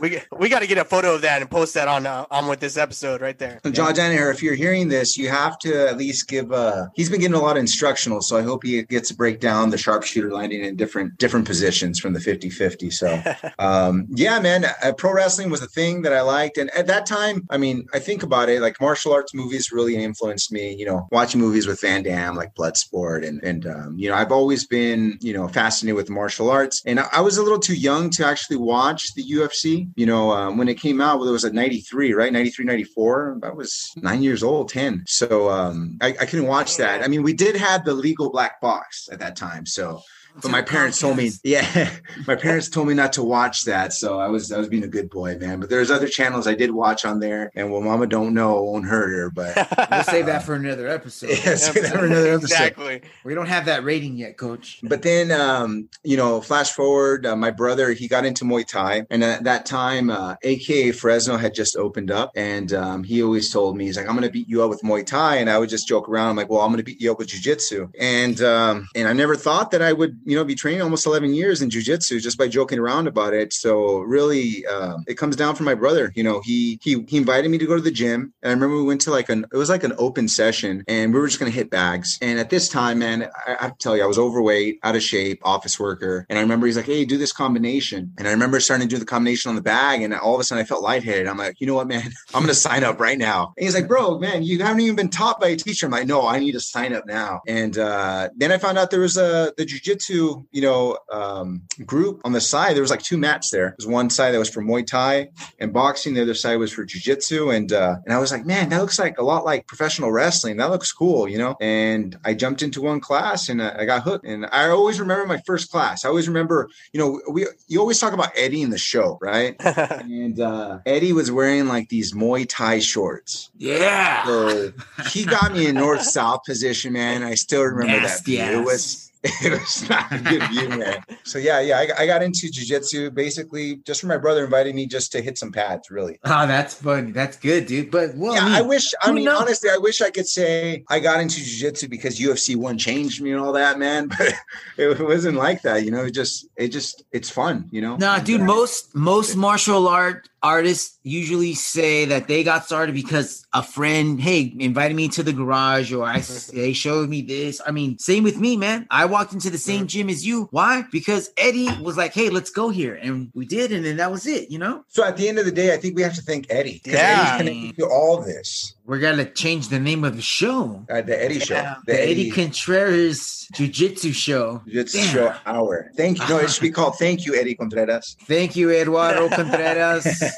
We 0.01 0.19
we 0.37 0.49
got 0.49 0.59
to 0.59 0.67
get 0.67 0.77
a 0.77 0.83
photo 0.85 1.13
of 1.15 1.21
that 1.21 1.41
and 1.41 1.49
post 1.49 1.73
that 1.75 1.87
on 1.87 2.05
uh, 2.07 2.25
on 2.31 2.47
with 2.47 2.59
this 2.59 2.75
episode 2.75 3.21
right 3.21 3.37
there. 3.37 3.59
John 3.71 3.93
Danaher, 3.93 4.33
if 4.33 4.41
you're 4.41 4.55
hearing 4.55 4.89
this, 4.89 5.15
you 5.17 5.29
have 5.29 5.57
to 5.59 5.87
at 5.89 5.97
least 5.97 6.27
give. 6.27 6.51
Uh, 6.51 6.87
he's 6.95 7.09
been 7.09 7.19
getting 7.21 7.35
a 7.35 7.41
lot 7.41 7.55
of 7.55 7.61
instructional, 7.61 8.21
so 8.21 8.35
I 8.37 8.41
hope 8.41 8.63
he 8.63 8.81
gets 8.83 9.09
to 9.09 9.15
break 9.15 9.39
down 9.39 9.69
the 9.69 9.77
sharpshooter 9.77 10.31
landing 10.31 10.63
in 10.65 10.75
different 10.75 11.17
different 11.17 11.45
positions 11.45 11.99
from 11.99 12.13
the 12.13 12.19
50-50. 12.19 12.91
So, 12.91 13.21
um, 13.59 14.07
yeah, 14.09 14.39
man, 14.39 14.65
uh, 14.65 14.93
pro 14.97 15.13
wrestling 15.13 15.49
was 15.49 15.61
a 15.61 15.67
thing 15.67 16.01
that 16.01 16.13
I 16.13 16.21
liked, 16.21 16.57
and 16.57 16.69
at 16.71 16.87
that 16.87 17.05
time, 17.05 17.45
I 17.49 17.57
mean, 17.57 17.87
I 17.93 17.99
think 17.99 18.23
about 18.23 18.49
it, 18.49 18.61
like 18.61 18.81
martial 18.81 19.13
arts 19.13 19.33
movies 19.33 19.71
really 19.71 19.95
influenced 19.95 20.38
me. 20.51 20.73
You 20.73 20.85
know, 20.85 21.07
watching 21.11 21.41
movies 21.41 21.67
with 21.67 21.81
Van 21.81 22.03
Damme, 22.03 22.35
like 22.35 22.53
Bloodsport, 22.55 23.27
and 23.27 23.43
and 23.43 23.65
um, 23.67 23.95
you 23.97 24.09
know, 24.09 24.15
I've 24.15 24.31
always 24.31 24.65
been 24.65 25.17
you 25.21 25.33
know 25.33 25.47
fascinated 25.47 25.95
with 25.95 26.09
martial 26.09 26.49
arts, 26.49 26.81
and 26.85 26.99
I, 26.99 27.07
I 27.13 27.21
was 27.21 27.37
a 27.37 27.43
little 27.43 27.59
too 27.59 27.75
young 27.75 28.09
to 28.11 28.25
actually 28.25 28.57
watch 28.57 29.13
the 29.15 29.23
UFC. 29.23 29.89
You 29.95 30.05
know, 30.05 30.31
um, 30.31 30.57
when 30.57 30.69
it 30.69 30.79
came 30.79 31.01
out, 31.01 31.19
well, 31.19 31.29
it 31.29 31.33
was 31.33 31.45
at 31.45 31.53
93, 31.53 32.13
right? 32.13 32.31
93, 32.31 32.65
94. 32.65 33.39
I 33.43 33.49
was 33.49 33.91
nine 33.97 34.23
years 34.23 34.43
old, 34.43 34.69
10. 34.69 35.03
So 35.07 35.49
um, 35.49 35.97
I, 36.01 36.15
I 36.19 36.25
couldn't 36.25 36.47
watch 36.47 36.77
that. 36.77 37.03
I 37.03 37.07
mean, 37.07 37.23
we 37.23 37.33
did 37.33 37.55
have 37.55 37.85
the 37.85 37.93
legal 37.93 38.31
black 38.31 38.61
box 38.61 39.09
at 39.11 39.19
that 39.19 39.35
time. 39.35 39.65
So, 39.65 40.01
but 40.41 40.51
my 40.51 40.61
parents 40.61 40.99
told 40.99 41.17
me, 41.17 41.31
yeah, 41.43 41.91
my 42.27 42.35
parents 42.35 42.69
told 42.69 42.87
me 42.87 42.93
not 42.93 43.13
to 43.13 43.23
watch 43.23 43.65
that. 43.65 43.93
So 43.93 44.19
I 44.19 44.27
was, 44.27 44.51
I 44.51 44.57
was 44.57 44.67
being 44.67 44.83
a 44.83 44.87
good 44.87 45.09
boy, 45.09 45.37
man. 45.37 45.59
But 45.59 45.69
there's 45.69 45.91
other 45.91 46.07
channels 46.07 46.47
I 46.47 46.55
did 46.55 46.71
watch 46.71 47.05
on 47.05 47.19
there. 47.19 47.51
And 47.55 47.71
well, 47.71 47.81
mama 47.81 48.07
don't 48.07 48.33
know 48.33 48.61
won't 48.63 48.85
hurt 48.85 49.09
her. 49.09 49.29
But 49.29 49.55
We'll 49.91 50.03
save 50.03 50.25
that 50.27 50.43
for 50.43 50.55
another 50.55 50.87
episode. 50.87 51.29
yeah, 51.29 51.35
save 51.55 51.83
that 51.83 51.93
for 51.93 52.05
another 52.05 52.33
episode. 52.33 52.43
Exactly. 52.43 53.01
We 53.23 53.33
don't 53.35 53.47
have 53.47 53.65
that 53.65 53.83
rating 53.83 54.17
yet, 54.17 54.37
Coach. 54.37 54.79
But 54.83 55.01
then, 55.01 55.31
um, 55.31 55.89
you 56.03 56.17
know, 56.17 56.41
flash 56.41 56.71
forward, 56.71 57.25
uh, 57.25 57.35
my 57.35 57.51
brother, 57.51 57.91
he 57.91 58.07
got 58.07 58.25
into 58.25 58.45
Muay 58.45 58.65
Thai. 58.65 59.05
And 59.09 59.23
at 59.23 59.43
that 59.43 59.65
time, 59.65 60.09
uh, 60.09 60.35
AKA 60.43 60.91
Fresno 60.91 61.37
had 61.37 61.53
just 61.53 61.75
opened 61.75 62.11
up. 62.11 62.31
And 62.35 62.73
um, 62.73 63.03
he 63.03 63.23
always 63.23 63.51
told 63.51 63.77
me, 63.77 63.85
he's 63.85 63.97
like, 63.97 64.07
I'm 64.07 64.15
going 64.15 64.27
to 64.27 64.31
beat 64.31 64.47
you 64.49 64.63
up 64.63 64.69
with 64.69 64.81
Muay 64.81 65.05
Thai. 65.05 65.37
And 65.37 65.49
I 65.49 65.57
would 65.57 65.69
just 65.69 65.87
joke 65.87 66.07
around. 66.07 66.29
I'm 66.29 66.35
like, 66.35 66.49
well, 66.49 66.61
I'm 66.61 66.69
going 66.69 66.77
to 66.77 66.83
beat 66.83 67.01
you 67.01 67.11
up 67.11 67.19
with 67.19 67.29
Jiu 67.29 67.39
Jitsu. 67.41 67.89
And, 67.99 68.41
um, 68.41 68.87
and 68.95 69.07
I 69.07 69.13
never 69.13 69.35
thought 69.35 69.71
that 69.71 69.81
I 69.81 69.93
would, 69.93 70.19
you 70.29 70.35
know, 70.35 70.43
be 70.43 70.55
training 70.55 70.81
almost 70.81 71.05
11 71.05 71.33
years 71.33 71.61
in 71.61 71.69
Jiu 71.69 71.81
Jitsu 71.81 72.19
just 72.19 72.37
by 72.37 72.47
joking 72.47 72.77
around 72.77 73.07
about 73.07 73.33
it. 73.33 73.51
So 73.51 73.99
really, 73.99 74.65
um, 74.67 75.03
it 75.07 75.15
comes 75.15 75.35
down 75.35 75.55
from 75.55 75.65
my 75.65 75.73
brother. 75.73 76.11
You 76.15 76.23
know, 76.23 76.41
he, 76.43 76.79
he, 76.83 77.03
he 77.07 77.17
invited 77.17 77.49
me 77.49 77.57
to 77.57 77.65
go 77.65 77.75
to 77.75 77.81
the 77.81 77.91
gym. 77.91 78.33
And 78.43 78.51
I 78.51 78.53
remember 78.53 78.77
we 78.77 78.83
went 78.83 79.01
to 79.01 79.11
like 79.11 79.29
an, 79.29 79.45
it 79.51 79.57
was 79.57 79.69
like 79.69 79.83
an 79.83 79.93
open 79.97 80.27
session 80.27 80.83
and 80.87 81.13
we 81.13 81.19
were 81.19 81.27
just 81.27 81.39
going 81.39 81.51
to 81.51 81.55
hit 81.55 81.69
bags. 81.69 82.19
And 82.21 82.37
at 82.37 82.49
this 82.49 82.69
time, 82.69 82.99
man, 82.99 83.29
I, 83.47 83.57
I 83.59 83.71
tell 83.79 83.97
you, 83.97 84.03
I 84.03 84.07
was 84.07 84.19
overweight, 84.19 84.79
out 84.83 84.95
of 84.95 85.01
shape, 85.01 85.39
office 85.43 85.79
worker. 85.79 86.25
And 86.29 86.37
I 86.37 86.41
remember 86.41 86.67
he's 86.67 86.77
like, 86.77 86.85
Hey, 86.85 87.05
do 87.05 87.17
this 87.17 87.31
combination. 87.31 88.13
And 88.17 88.27
I 88.27 88.31
remember 88.31 88.59
starting 88.59 88.87
to 88.87 88.95
do 88.95 88.99
the 88.99 89.05
combination 89.05 89.49
on 89.49 89.55
the 89.55 89.61
bag. 89.61 90.01
And 90.01 90.13
all 90.13 90.35
of 90.35 90.39
a 90.39 90.43
sudden 90.43 90.63
I 90.63 90.65
felt 90.65 90.83
lightheaded. 90.83 91.27
I'm 91.27 91.37
like, 91.37 91.59
you 91.59 91.65
know 91.65 91.75
what, 91.75 91.87
man, 91.87 92.11
I'm 92.33 92.41
going 92.41 92.47
to 92.47 92.53
sign 92.53 92.83
up 92.83 92.99
right 92.99 93.17
now. 93.17 93.53
And 93.57 93.65
he's 93.65 93.73
like, 93.73 93.87
bro, 93.87 94.19
man, 94.19 94.43
you 94.43 94.59
haven't 94.59 94.81
even 94.81 94.95
been 94.95 95.09
taught 95.09 95.39
by 95.39 95.49
a 95.49 95.55
teacher. 95.55 95.87
I'm 95.87 95.91
like, 95.91 96.07
no, 96.07 96.27
I 96.27 96.39
need 96.39 96.51
to 96.51 96.59
sign 96.59 96.93
up 96.93 97.07
now. 97.07 97.41
And 97.47 97.77
uh, 97.77 98.29
then 98.35 98.51
I 98.51 98.57
found 98.57 98.77
out 98.77 98.91
there 98.91 98.99
was 98.99 99.17
a, 99.17 99.53
the 99.57 99.65
jujitsu, 99.65 100.08
you 100.09 100.61
know, 100.61 100.97
um, 101.11 101.63
group 101.85 102.21
on 102.23 102.31
the 102.31 102.41
side. 102.41 102.75
There 102.75 102.81
was 102.81 102.91
like 102.91 103.01
two 103.01 103.17
mats 103.17 103.49
there. 103.49 103.69
There 103.69 103.75
was 103.77 103.87
one 103.87 104.09
side 104.09 104.33
that 104.33 104.39
was 104.39 104.49
for 104.49 104.61
Muay 104.61 104.85
Thai 104.85 105.29
and 105.59 105.73
boxing. 105.73 106.13
The 106.13 106.21
other 106.21 106.33
side 106.33 106.57
was 106.57 106.71
for 106.71 106.85
jujitsu. 106.85 107.55
And, 107.55 107.73
uh, 107.73 107.97
and 108.05 108.13
I 108.13 108.19
was 108.19 108.31
like, 108.31 108.45
man, 108.45 108.69
that 108.69 108.81
looks 108.81 108.99
like 108.99 109.17
a 109.17 109.23
lot 109.23 109.45
like 109.45 109.67
professional 109.67 110.11
wrestling. 110.11 110.57
That 110.57 110.69
looks 110.69 110.91
cool, 110.91 111.27
you 111.27 111.37
know? 111.37 111.55
And 111.59 112.17
I 112.23 112.33
jumped 112.33 112.61
into 112.61 112.81
one 112.81 112.99
class 112.99 113.49
and 113.49 113.61
I 113.61 113.79
I 113.79 113.85
got 113.85 114.03
hooked. 114.03 114.25
And 114.25 114.45
I 114.51 114.69
always 114.69 114.99
remember 114.99 115.25
my 115.25 115.39
first 115.45 115.71
class. 115.71 116.03
I 116.03 116.09
always 116.09 116.27
remember, 116.27 116.69
you 116.91 116.99
know, 116.99 117.21
we, 117.31 117.47
you 117.67 117.79
always 117.79 117.99
talk 117.99 118.13
about 118.13 118.31
Eddie 118.35 118.61
in 118.61 118.69
the 118.69 118.77
show, 118.77 119.17
right? 119.21 119.55
and 119.59 120.39
uh, 120.39 120.79
Eddie 120.85 121.13
was 121.13 121.31
wearing 121.31 121.67
like 121.67 121.89
these 121.89 122.13
Muay 122.13 122.45
Thai 122.47 122.79
shorts. 122.79 123.51
Yeah. 123.57 124.25
So 124.25 124.73
he 125.09 125.25
got 125.25 125.53
me 125.53 125.67
in 125.67 125.75
north 125.75 126.01
south 126.01 126.43
position, 126.45 126.93
man. 126.93 127.23
I 127.23 127.35
still 127.35 127.63
remember 127.63 128.01
Nasty 128.01 128.37
that. 128.37 128.51
View. 128.51 128.61
It 128.61 128.65
was 128.65 129.08
it 129.23 129.51
was 129.51 129.89
not 129.89 130.09
a 130.13 130.17
good 130.19 130.43
view, 130.49 130.69
man. 130.77 131.03
So 131.25 131.39
yeah, 131.39 131.59
yeah, 131.59 131.79
I, 131.79 132.03
I 132.03 132.05
got 132.05 132.23
into 132.23 132.47
jujitsu 132.47 133.13
basically 133.13 133.77
just 133.85 133.99
for 133.99 134.07
my 134.07 134.17
brother 134.17 134.45
invited 134.45 134.73
me 134.73 134.85
just 134.85 135.11
to 135.11 135.21
hit 135.21 135.37
some 135.37 135.51
pads, 135.51 135.91
really. 135.91 136.19
Oh, 136.23 136.47
that's 136.47 136.75
funny. 136.75 137.11
That's 137.11 137.35
good, 137.35 137.65
dude. 137.65 137.91
But 137.91 138.15
well, 138.15 138.33
yeah, 138.33 138.41
I, 138.41 138.45
mean, 138.45 138.55
I 138.55 138.61
wish. 138.61 138.93
I 139.01 139.11
mean, 139.11 139.25
knows? 139.25 139.41
honestly, 139.41 139.69
I 139.69 139.77
wish 139.77 140.01
I 140.01 140.09
could 140.09 140.27
say 140.27 140.85
I 140.89 140.99
got 140.99 141.19
into 141.19 141.41
jujitsu 141.41 141.89
because 141.89 142.17
UFC 142.17 142.55
one 142.55 142.77
changed 142.77 143.21
me 143.21 143.31
and 143.31 143.41
all 143.41 143.53
that, 143.53 143.77
man. 143.77 144.09
But 144.19 144.33
it 144.77 144.99
wasn't 144.99 145.37
like 145.37 145.61
that, 145.63 145.83
you 145.83 145.91
know. 145.91 146.05
It 146.05 146.11
just, 146.11 146.47
it 146.55 146.69
just, 146.69 147.03
it's 147.11 147.29
fun, 147.29 147.67
you 147.71 147.81
know. 147.81 147.97
Nah, 147.97 148.19
dude, 148.19 148.41
uh, 148.41 148.45
most 148.45 148.95
most 148.95 149.35
martial 149.35 149.87
art 149.87 150.28
artists 150.41 150.97
usually 151.03 151.53
say 151.53 152.05
that 152.05 152.27
they 152.27 152.43
got 152.43 152.65
started 152.65 152.95
because 152.95 153.45
a 153.53 153.63
friend, 153.63 154.19
hey, 154.19 154.53
invited 154.59 154.95
me 154.95 155.07
to 155.09 155.23
the 155.23 155.33
garage, 155.33 155.91
or 155.91 156.05
I 156.05 156.19
they 156.53 156.73
showed 156.73 157.09
me 157.09 157.21
this. 157.21 157.61
I 157.65 157.71
mean, 157.71 157.97
same 157.99 158.23
with 158.23 158.37
me, 158.39 158.57
man. 158.57 158.87
I 158.89 159.05
walked 159.05 159.33
into 159.33 159.49
the 159.49 159.57
same 159.57 159.87
gym 159.87 160.09
as 160.09 160.25
you. 160.25 160.47
Why? 160.51 160.83
Because 160.91 161.31
Eddie 161.37 161.69
was 161.81 161.97
like, 161.97 162.13
hey, 162.13 162.29
let's 162.29 162.49
go 162.49 162.69
here, 162.69 162.95
and 162.95 163.31
we 163.33 163.45
did, 163.45 163.71
and 163.71 163.85
then 163.85 163.97
that 163.97 164.11
was 164.11 164.25
it. 164.27 164.49
You 164.49 164.59
know, 164.59 164.83
So 164.87 165.03
at 165.03 165.17
the 165.17 165.27
end 165.27 165.39
of 165.39 165.45
the 165.45 165.51
day, 165.51 165.73
I 165.73 165.77
think 165.77 165.95
we 165.95 166.01
have 166.01 166.15
to 166.15 166.21
thank 166.21 166.47
Eddie. 166.49 166.81
Yeah. 166.85 167.37
Eddie's 167.39 167.51
connected 167.53 167.81
to 167.81 167.87
all 167.87 168.21
this. 168.21 168.75
We're 168.89 168.99
gonna 168.99 169.23
change 169.25 169.67
the 169.69 169.79
name 169.79 170.03
of 170.03 170.15
the 170.15 170.21
show, 170.21 170.83
Uh, 170.89 171.01
the 171.01 171.23
Eddie 171.23 171.39
show. 171.39 171.53
Yeah. 171.53 171.75
the 171.85 171.93
Eddie 172.09 172.31
Contreras 172.31 173.47
Jiu 173.53 173.67
Jitsu 173.67 174.11
Show. 174.13 174.61
Jiu-Jitsu 174.67 174.99
show 174.99 175.33
hour. 175.45 175.89
Thank 175.97 176.19
you. 176.19 176.27
No, 176.29 176.37
it 176.37 176.51
should 176.51 176.61
be 176.69 176.69
called 176.71 176.97
Thank 176.99 177.25
You, 177.25 177.35
Eddie 177.35 177.55
Contreras. 177.55 178.15
Thank 178.27 178.55
you, 178.55 178.69
Eduardo 178.71 179.29
Contreras. 179.39 180.05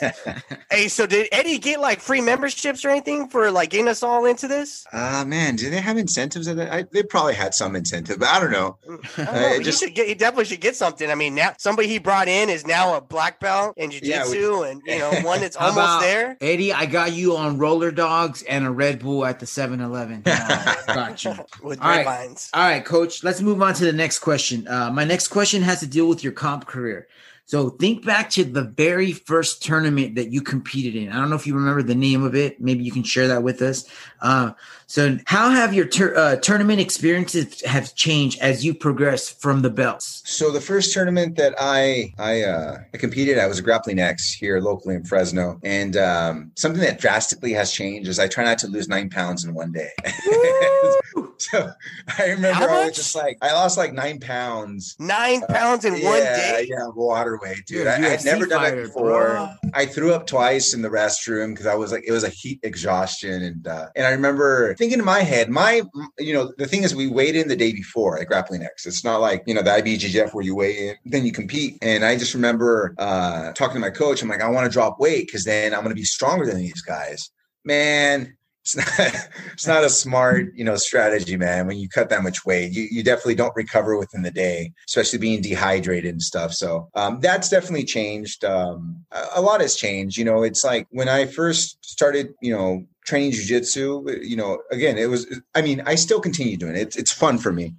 Hey, 0.71 0.87
so 0.87 1.05
did 1.05 1.27
Eddie 1.33 1.57
get 1.59 1.81
like 1.81 1.99
free 1.99 2.21
memberships 2.21 2.85
or 2.85 2.89
anything 2.89 3.27
for 3.27 3.51
like 3.51 3.71
getting 3.71 3.89
us 3.89 4.01
all 4.03 4.23
into 4.25 4.47
this? 4.47 4.85
Ah 4.93 5.23
man, 5.27 5.57
do 5.57 5.69
they 5.69 5.81
have 5.81 5.97
incentives? 5.97 6.47
At 6.47 6.55
that? 6.57 6.71
I, 6.73 6.85
they 6.91 7.03
probably 7.03 7.33
had 7.33 7.53
some 7.53 7.75
incentive, 7.75 8.19
but 8.19 8.29
I 8.29 8.39
don't 8.39 8.51
know. 8.51 8.77
I 8.83 8.87
don't 9.25 9.27
Uh, 9.27 9.33
know, 9.33 9.47
it 9.47 9.57
he, 9.59 9.63
just- 9.65 9.79
should 9.83 9.93
get, 9.93 10.07
he 10.07 10.13
definitely 10.15 10.45
should 10.45 10.61
get 10.61 10.75
something. 10.77 11.09
I 11.11 11.15
mean, 11.15 11.35
now 11.35 11.53
somebody 11.57 11.89
he 11.89 11.99
brought 11.99 12.29
in 12.29 12.49
is 12.49 12.65
now 12.65 12.95
a 12.95 13.01
black 13.01 13.39
belt 13.41 13.73
in 13.77 13.91
Yeah, 13.91 13.97
we- 14.27 14.33
jiu-jitsu 14.37 14.61
and 14.63 14.81
you 14.85 14.99
know 14.99 15.11
one 15.23 15.41
that's 15.41 15.57
almost 15.57 15.77
about- 15.77 16.01
there. 16.01 16.37
Eddie, 16.39 16.71
I 16.71 16.85
got 16.85 17.11
you 17.13 17.35
on 17.35 17.57
roller 17.57 17.91
dogs 17.91 18.40
and 18.43 18.65
a 18.65 18.71
Red 18.71 18.99
Bull 18.99 19.25
at 19.25 19.39
the 19.39 19.45
7-Eleven. 19.45 20.21
got 20.25 21.23
you. 21.23 21.33
with 21.63 21.81
All 21.81 21.89
red 21.89 21.97
right. 21.97 22.05
lines. 22.05 22.49
All 22.53 22.63
right, 22.63 22.83
coach, 22.83 23.23
let's 23.23 23.41
move 23.41 23.61
on 23.61 23.73
to 23.75 23.85
the 23.85 23.93
next 23.93 24.19
question. 24.19 24.67
Uh, 24.67 24.91
my 24.91 25.03
next 25.03 25.29
question 25.29 25.61
has 25.61 25.79
to 25.79 25.87
deal 25.87 26.07
with 26.07 26.23
your 26.23 26.33
comp 26.33 26.65
career. 26.67 27.07
So 27.45 27.69
think 27.69 28.05
back 28.05 28.29
to 28.31 28.45
the 28.45 28.63
very 28.63 29.11
first 29.11 29.61
tournament 29.61 30.15
that 30.15 30.31
you 30.31 30.41
competed 30.41 30.95
in. 30.95 31.09
I 31.11 31.15
don't 31.15 31.29
know 31.29 31.35
if 31.35 31.45
you 31.45 31.53
remember 31.53 31.83
the 31.83 31.95
name 31.95 32.23
of 32.23 32.33
it. 32.33 32.61
Maybe 32.61 32.83
you 32.83 32.91
can 32.91 33.03
share 33.03 33.27
that 33.27 33.43
with 33.43 33.61
us. 33.61 33.85
Uh, 34.21 34.51
so 34.87 35.17
how 35.25 35.49
have 35.49 35.73
your 35.73 35.85
tur- 35.85 36.15
uh, 36.15 36.35
tournament 36.37 36.79
experiences 36.79 37.61
have 37.65 37.93
changed 37.95 38.39
as 38.41 38.63
you 38.63 38.73
progress 38.73 39.29
from 39.29 39.61
the 39.61 39.69
belts? 39.69 40.21
So 40.25 40.51
the 40.51 40.61
first 40.61 40.93
tournament 40.93 41.35
that 41.37 41.55
I 41.59 42.13
I, 42.17 42.41
uh, 42.43 42.77
I 42.93 42.97
competed, 42.97 43.37
I 43.37 43.47
was 43.47 43.59
a 43.59 43.61
grappling 43.61 43.99
X 43.99 44.33
here 44.33 44.59
locally 44.59 44.95
in 44.95 45.03
Fresno, 45.03 45.59
and 45.63 45.97
um, 45.97 46.51
something 46.55 46.81
that 46.81 46.99
drastically 46.99 47.53
has 47.53 47.71
changed 47.71 48.09
is 48.09 48.19
I 48.19 48.27
try 48.27 48.43
not 48.43 48.57
to 48.59 48.67
lose 48.67 48.87
nine 48.87 49.09
pounds 49.09 49.43
in 49.43 49.53
one 49.53 49.71
day. 49.71 49.89
so 51.51 51.71
I 52.19 52.29
remember 52.29 52.69
I 52.69 52.85
was 52.85 52.95
just 52.95 53.15
like 53.15 53.37
I 53.41 53.53
lost 53.53 53.77
like 53.77 53.93
nine 53.93 54.19
pounds. 54.19 54.95
Nine 54.99 55.41
pounds 55.47 55.85
in 55.85 55.95
yeah, 55.95 56.09
one 56.09 56.19
day. 56.19 56.67
yeah, 56.69 56.87
water 56.93 57.39
weight, 57.41 57.65
dude. 57.65 57.79
You're 57.79 57.87
a 57.87 57.93
I, 57.93 58.13
I'd 58.13 58.25
never 58.25 58.45
done 58.45 58.61
fighter, 58.61 58.81
it 58.81 58.87
before. 58.87 59.09
bro. 59.09 59.49
I 59.73 59.85
threw 59.85 60.13
up 60.13 60.27
twice 60.27 60.73
in 60.73 60.83
the 60.83 60.89
restroom 60.89 61.53
because 61.53 61.65
I 61.65 61.73
was 61.73 61.91
like, 61.91 62.03
it 62.05 62.11
was 62.11 62.23
a 62.23 62.29
heat 62.29 62.59
exhaustion, 62.61 63.41
and 63.41 63.67
uh, 63.67 63.87
and 63.95 64.05
I 64.05 64.11
remember 64.11 64.75
thinking 64.75 64.99
in 64.99 65.05
my 65.05 65.21
head, 65.21 65.49
my 65.49 65.81
you 66.19 66.33
know 66.33 66.53
the 66.57 66.67
thing 66.67 66.83
is 66.83 66.93
we 66.93 67.07
weighed 67.07 67.35
in 67.35 67.47
the 67.47 67.55
day 67.55 67.73
before 67.73 68.19
at 68.19 68.27
Grappling 68.27 68.63
X. 68.63 68.85
It's 68.85 69.03
not 69.03 69.19
like 69.19 69.43
you 69.47 69.55
know 69.55 69.63
the 69.63 69.71
IBJJF 69.71 70.33
where 70.33 70.45
you 70.45 70.55
weigh 70.55 70.89
in, 70.89 70.95
then 71.05 71.25
you 71.25 71.31
compete. 71.31 71.77
And 71.81 72.05
I 72.05 72.17
just 72.17 72.35
remember 72.35 72.93
uh, 72.99 73.51
talking 73.53 73.75
to 73.75 73.79
my 73.79 73.89
coach. 73.89 74.21
I'm 74.21 74.29
like, 74.29 74.41
I 74.41 74.49
want 74.49 74.65
to 74.65 74.71
drop 74.71 74.99
weight 74.99 75.25
because 75.25 75.43
then 75.43 75.73
I'm 75.73 75.79
going 75.79 75.89
to 75.89 75.95
be 75.95 76.03
stronger 76.03 76.45
than 76.45 76.57
these 76.57 76.81
guys. 76.81 77.31
Man, 77.63 78.35
it's 78.63 78.75
not, 78.75 79.29
it's 79.53 79.67
not 79.67 79.83
a 79.83 79.89
smart, 79.89 80.53
you 80.55 80.63
know, 80.63 80.75
strategy, 80.75 81.37
man. 81.37 81.67
When 81.67 81.77
you 81.77 81.89
cut 81.89 82.09
that 82.09 82.23
much 82.23 82.45
weight, 82.45 82.71
you, 82.71 82.87
you 82.91 83.03
definitely 83.03 83.35
don't 83.35 83.55
recover 83.55 83.97
within 83.97 84.21
the 84.21 84.31
day, 84.31 84.73
especially 84.87 85.19
being 85.19 85.41
dehydrated 85.41 86.11
and 86.11 86.21
stuff. 86.21 86.53
So 86.53 86.89
um, 86.95 87.19
that's 87.19 87.49
definitely 87.49 87.85
changed. 87.85 88.45
Um, 88.45 89.03
a, 89.35 89.41
lot 89.41 89.61
has 89.61 89.75
changed. 89.75 90.17
You 90.17 90.25
know, 90.25 90.43
it's 90.43 90.63
like 90.63 90.87
when 90.91 91.09
I 91.09 91.25
first 91.25 91.83
started, 91.83 92.33
you 92.41 92.55
know, 92.55 92.85
training 93.05 93.31
jujitsu, 93.31 94.23
you 94.23 94.35
know, 94.35 94.59
again, 94.71 94.97
it 94.97 95.09
was, 95.09 95.41
I 95.55 95.61
mean, 95.61 95.81
I 95.85 95.95
still 95.95 96.21
continue 96.21 96.57
doing 96.57 96.75
it. 96.75 96.81
It's, 96.81 96.95
it's 96.95 97.11
fun 97.11 97.39
for 97.39 97.51
me. 97.51 97.73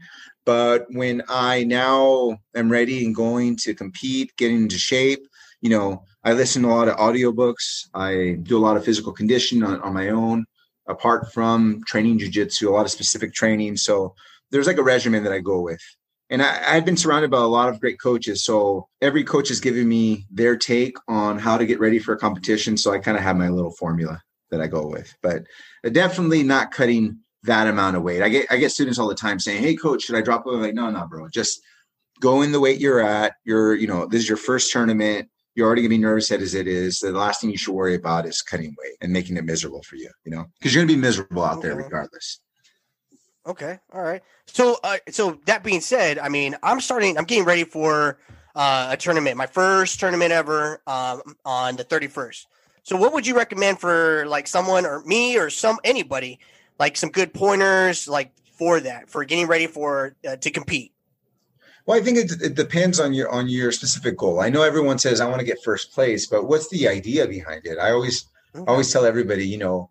But 0.44 0.86
when 0.90 1.22
I 1.28 1.62
now 1.62 2.38
am 2.56 2.70
ready 2.70 3.04
and 3.04 3.14
going 3.14 3.56
to 3.58 3.74
compete, 3.74 4.36
getting 4.36 4.62
into 4.62 4.78
shape, 4.78 5.24
you 5.60 5.70
know, 5.70 6.02
I 6.24 6.32
listen 6.32 6.62
to 6.62 6.68
a 6.68 6.70
lot 6.70 6.88
of 6.88 6.96
audiobooks. 6.96 7.88
I 7.94 8.38
do 8.42 8.58
a 8.58 8.60
lot 8.60 8.76
of 8.76 8.84
physical 8.84 9.12
conditioning 9.12 9.62
on, 9.62 9.80
on 9.82 9.94
my 9.94 10.08
own 10.08 10.44
apart 10.86 11.32
from 11.32 11.82
training 11.86 12.18
jujitsu, 12.18 12.68
a 12.68 12.70
lot 12.70 12.84
of 12.84 12.90
specific 12.90 13.34
training. 13.34 13.76
So 13.76 14.14
there's 14.50 14.66
like 14.66 14.78
a 14.78 14.82
regimen 14.82 15.24
that 15.24 15.32
I 15.32 15.38
go 15.38 15.60
with. 15.60 15.80
And 16.30 16.42
I, 16.42 16.74
have 16.74 16.86
been 16.86 16.96
surrounded 16.96 17.30
by 17.30 17.38
a 17.38 17.46
lot 17.46 17.68
of 17.68 17.78
great 17.78 18.00
coaches. 18.00 18.42
So 18.44 18.88
every 19.02 19.22
coach 19.22 19.50
is 19.50 19.60
giving 19.60 19.86
me 19.88 20.26
their 20.30 20.56
take 20.56 20.96
on 21.06 21.38
how 21.38 21.58
to 21.58 21.66
get 21.66 21.78
ready 21.78 21.98
for 21.98 22.14
a 22.14 22.18
competition. 22.18 22.76
So 22.76 22.92
I 22.92 22.98
kind 22.98 23.18
of 23.18 23.22
have 23.22 23.36
my 23.36 23.48
little 23.48 23.72
formula 23.72 24.20
that 24.50 24.60
I 24.60 24.66
go 24.66 24.86
with, 24.86 25.14
but 25.22 25.44
definitely 25.92 26.42
not 26.42 26.72
cutting 26.72 27.18
that 27.42 27.66
amount 27.66 27.96
of 27.96 28.02
weight. 28.02 28.22
I 28.22 28.28
get 28.28 28.46
I 28.50 28.56
get 28.56 28.70
students 28.70 28.98
all 28.98 29.08
the 29.08 29.14
time 29.14 29.40
saying, 29.40 29.62
Hey 29.62 29.74
coach, 29.74 30.04
should 30.04 30.14
I 30.14 30.22
drop 30.22 30.46
weight? 30.46 30.54
I'm 30.54 30.62
like, 30.62 30.74
no, 30.74 30.90
no, 30.90 31.06
bro. 31.06 31.28
Just 31.28 31.60
go 32.20 32.42
in 32.42 32.52
the 32.52 32.60
weight 32.60 32.80
you're 32.80 33.00
at. 33.00 33.34
You're, 33.44 33.74
you 33.74 33.86
know, 33.86 34.06
this 34.06 34.22
is 34.22 34.28
your 34.28 34.38
first 34.38 34.72
tournament 34.72 35.28
you're 35.54 35.66
already 35.66 35.82
going 35.82 35.90
to 35.90 35.96
be 35.96 36.02
nervous 36.02 36.30
as 36.30 36.54
it 36.54 36.66
is. 36.66 37.00
The 37.00 37.12
last 37.12 37.40
thing 37.40 37.50
you 37.50 37.58
should 37.58 37.74
worry 37.74 37.94
about 37.94 38.26
is 38.26 38.40
cutting 38.42 38.74
weight 38.78 38.96
and 39.00 39.12
making 39.12 39.36
it 39.36 39.44
miserable 39.44 39.82
for 39.82 39.96
you, 39.96 40.10
you 40.24 40.30
know, 40.30 40.46
because 40.58 40.74
you're 40.74 40.80
going 40.80 40.88
to 40.88 40.94
be 40.94 41.00
miserable 41.00 41.44
out 41.44 41.62
there 41.62 41.76
regardless. 41.76 42.40
Okay. 43.46 43.78
All 43.92 44.02
right. 44.02 44.22
So, 44.46 44.78
uh, 44.84 44.98
so 45.10 45.40
that 45.46 45.64
being 45.64 45.80
said, 45.80 46.18
I 46.18 46.28
mean, 46.28 46.56
I'm 46.62 46.80
starting, 46.80 47.18
I'm 47.18 47.24
getting 47.24 47.44
ready 47.44 47.64
for 47.64 48.18
uh, 48.54 48.88
a 48.90 48.96
tournament, 48.96 49.36
my 49.36 49.46
first 49.46 49.98
tournament 49.98 50.32
ever 50.32 50.80
um, 50.86 51.22
on 51.44 51.76
the 51.76 51.84
31st. 51.84 52.46
So, 52.84 52.96
what 52.96 53.12
would 53.12 53.26
you 53.26 53.36
recommend 53.36 53.80
for 53.80 54.26
like 54.26 54.46
someone 54.46 54.86
or 54.86 55.02
me 55.04 55.38
or 55.38 55.50
some 55.50 55.78
anybody, 55.84 56.40
like 56.78 56.96
some 56.96 57.10
good 57.10 57.32
pointers, 57.32 58.08
like 58.08 58.32
for 58.58 58.80
that, 58.80 59.08
for 59.08 59.24
getting 59.24 59.46
ready 59.46 59.66
for 59.66 60.16
uh, 60.28 60.36
to 60.36 60.50
compete? 60.50 60.91
Well, 61.86 61.98
I 61.98 62.02
think 62.02 62.18
it, 62.18 62.42
it, 62.42 62.54
depends 62.54 63.00
on 63.00 63.12
your 63.12 63.28
on 63.30 63.48
your 63.48 63.72
specific 63.72 64.16
goal. 64.16 64.40
I 64.40 64.50
know 64.50 64.62
everyone 64.62 64.98
says 64.98 65.20
I 65.20 65.28
want 65.28 65.40
to 65.40 65.46
get 65.46 65.62
first 65.62 65.92
place, 65.92 66.26
but 66.26 66.46
what's 66.46 66.68
the 66.68 66.88
idea 66.88 67.26
behind 67.26 67.66
it? 67.66 67.78
I 67.78 67.90
always 67.90 68.26
okay. 68.54 68.64
always 68.68 68.92
tell 68.92 69.04
everybody, 69.04 69.46
you 69.46 69.58
know, 69.58 69.90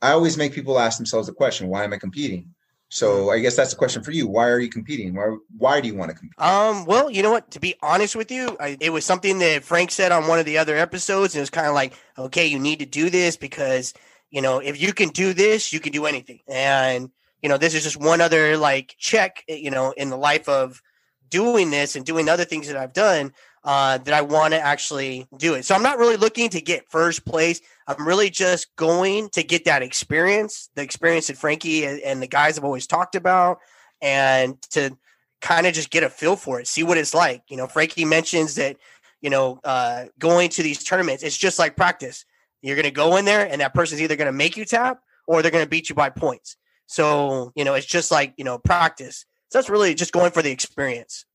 I 0.00 0.12
always 0.12 0.36
make 0.36 0.52
people 0.52 0.78
ask 0.78 0.98
themselves 0.98 1.26
the 1.26 1.34
question, 1.34 1.68
why 1.68 1.84
am 1.84 1.92
I 1.92 1.98
competing? 1.98 2.54
So 2.88 3.30
I 3.30 3.40
guess 3.40 3.56
that's 3.56 3.70
the 3.70 3.76
question 3.76 4.04
for 4.04 4.12
you. 4.12 4.28
Why 4.28 4.48
are 4.48 4.60
you 4.60 4.68
competing? 4.68 5.14
Why 5.14 5.36
why 5.58 5.80
do 5.80 5.88
you 5.88 5.96
want 5.96 6.12
to 6.12 6.16
compete? 6.16 6.40
Um, 6.40 6.84
well, 6.84 7.10
you 7.10 7.24
know 7.24 7.32
what? 7.32 7.50
To 7.52 7.58
be 7.58 7.74
honest 7.82 8.14
with 8.14 8.30
you, 8.30 8.56
I, 8.60 8.76
it 8.80 8.90
was 8.90 9.04
something 9.04 9.40
that 9.40 9.64
Frank 9.64 9.90
said 9.90 10.12
on 10.12 10.28
one 10.28 10.38
of 10.38 10.46
the 10.46 10.58
other 10.58 10.76
episodes, 10.76 11.34
and 11.34 11.40
it 11.40 11.42
was 11.42 11.50
kind 11.50 11.66
of 11.66 11.74
like, 11.74 11.94
okay, 12.16 12.46
you 12.46 12.60
need 12.60 12.78
to 12.78 12.86
do 12.86 13.10
this 13.10 13.36
because 13.36 13.94
you 14.30 14.40
know 14.42 14.60
if 14.60 14.80
you 14.80 14.92
can 14.92 15.08
do 15.08 15.32
this, 15.32 15.72
you 15.72 15.80
can 15.80 15.92
do 15.92 16.06
anything. 16.06 16.40
And 16.46 17.10
you 17.42 17.48
know, 17.48 17.58
this 17.58 17.74
is 17.74 17.82
just 17.82 17.96
one 17.96 18.20
other 18.20 18.56
like 18.56 18.94
check, 18.96 19.42
you 19.48 19.70
know, 19.70 19.92
in 19.96 20.10
the 20.10 20.16
life 20.16 20.48
of 20.48 20.80
doing 21.34 21.70
this 21.70 21.96
and 21.96 22.06
doing 22.06 22.28
other 22.28 22.44
things 22.44 22.68
that 22.68 22.76
I've 22.76 22.92
done 22.92 23.32
uh, 23.64 23.98
that 23.98 24.14
I 24.14 24.22
want 24.22 24.54
to 24.54 24.60
actually 24.60 25.26
do 25.36 25.54
it. 25.54 25.64
So 25.64 25.74
I'm 25.74 25.82
not 25.82 25.98
really 25.98 26.16
looking 26.16 26.48
to 26.50 26.60
get 26.60 26.88
first 26.88 27.24
place. 27.26 27.60
I'm 27.88 28.06
really 28.06 28.30
just 28.30 28.74
going 28.76 29.30
to 29.30 29.42
get 29.42 29.64
that 29.64 29.82
experience, 29.82 30.70
the 30.76 30.82
experience 30.82 31.26
that 31.26 31.36
Frankie 31.36 31.84
and, 31.84 31.98
and 32.00 32.22
the 32.22 32.28
guys 32.28 32.54
have 32.54 32.64
always 32.64 32.86
talked 32.86 33.16
about, 33.16 33.58
and 34.00 34.62
to 34.70 34.96
kind 35.40 35.66
of 35.66 35.74
just 35.74 35.90
get 35.90 36.04
a 36.04 36.08
feel 36.08 36.36
for 36.36 36.60
it, 36.60 36.68
see 36.68 36.84
what 36.84 36.98
it's 36.98 37.14
like. 37.14 37.42
You 37.48 37.56
know, 37.56 37.66
Frankie 37.66 38.04
mentions 38.04 38.54
that, 38.54 38.76
you 39.20 39.30
know, 39.30 39.58
uh, 39.64 40.04
going 40.20 40.50
to 40.50 40.62
these 40.62 40.84
tournaments, 40.84 41.24
it's 41.24 41.36
just 41.36 41.58
like 41.58 41.74
practice. 41.74 42.24
You're 42.62 42.76
going 42.76 42.84
to 42.84 43.02
go 43.02 43.16
in 43.16 43.24
there, 43.24 43.44
and 43.50 43.60
that 43.60 43.74
person's 43.74 44.00
either 44.00 44.16
going 44.16 44.32
to 44.32 44.32
make 44.32 44.56
you 44.56 44.64
tap 44.64 45.00
or 45.26 45.42
they're 45.42 45.50
going 45.50 45.64
to 45.64 45.68
beat 45.68 45.88
you 45.88 45.96
by 45.96 46.10
points. 46.10 46.56
So, 46.86 47.50
you 47.56 47.64
know, 47.64 47.74
it's 47.74 47.86
just 47.86 48.10
like, 48.10 48.34
you 48.36 48.44
know, 48.44 48.58
practice. 48.58 49.26
So 49.54 49.58
that's 49.58 49.70
really 49.70 49.94
just 49.94 50.10
going 50.10 50.32
for 50.32 50.42
the 50.42 50.50
experience. 50.50 51.26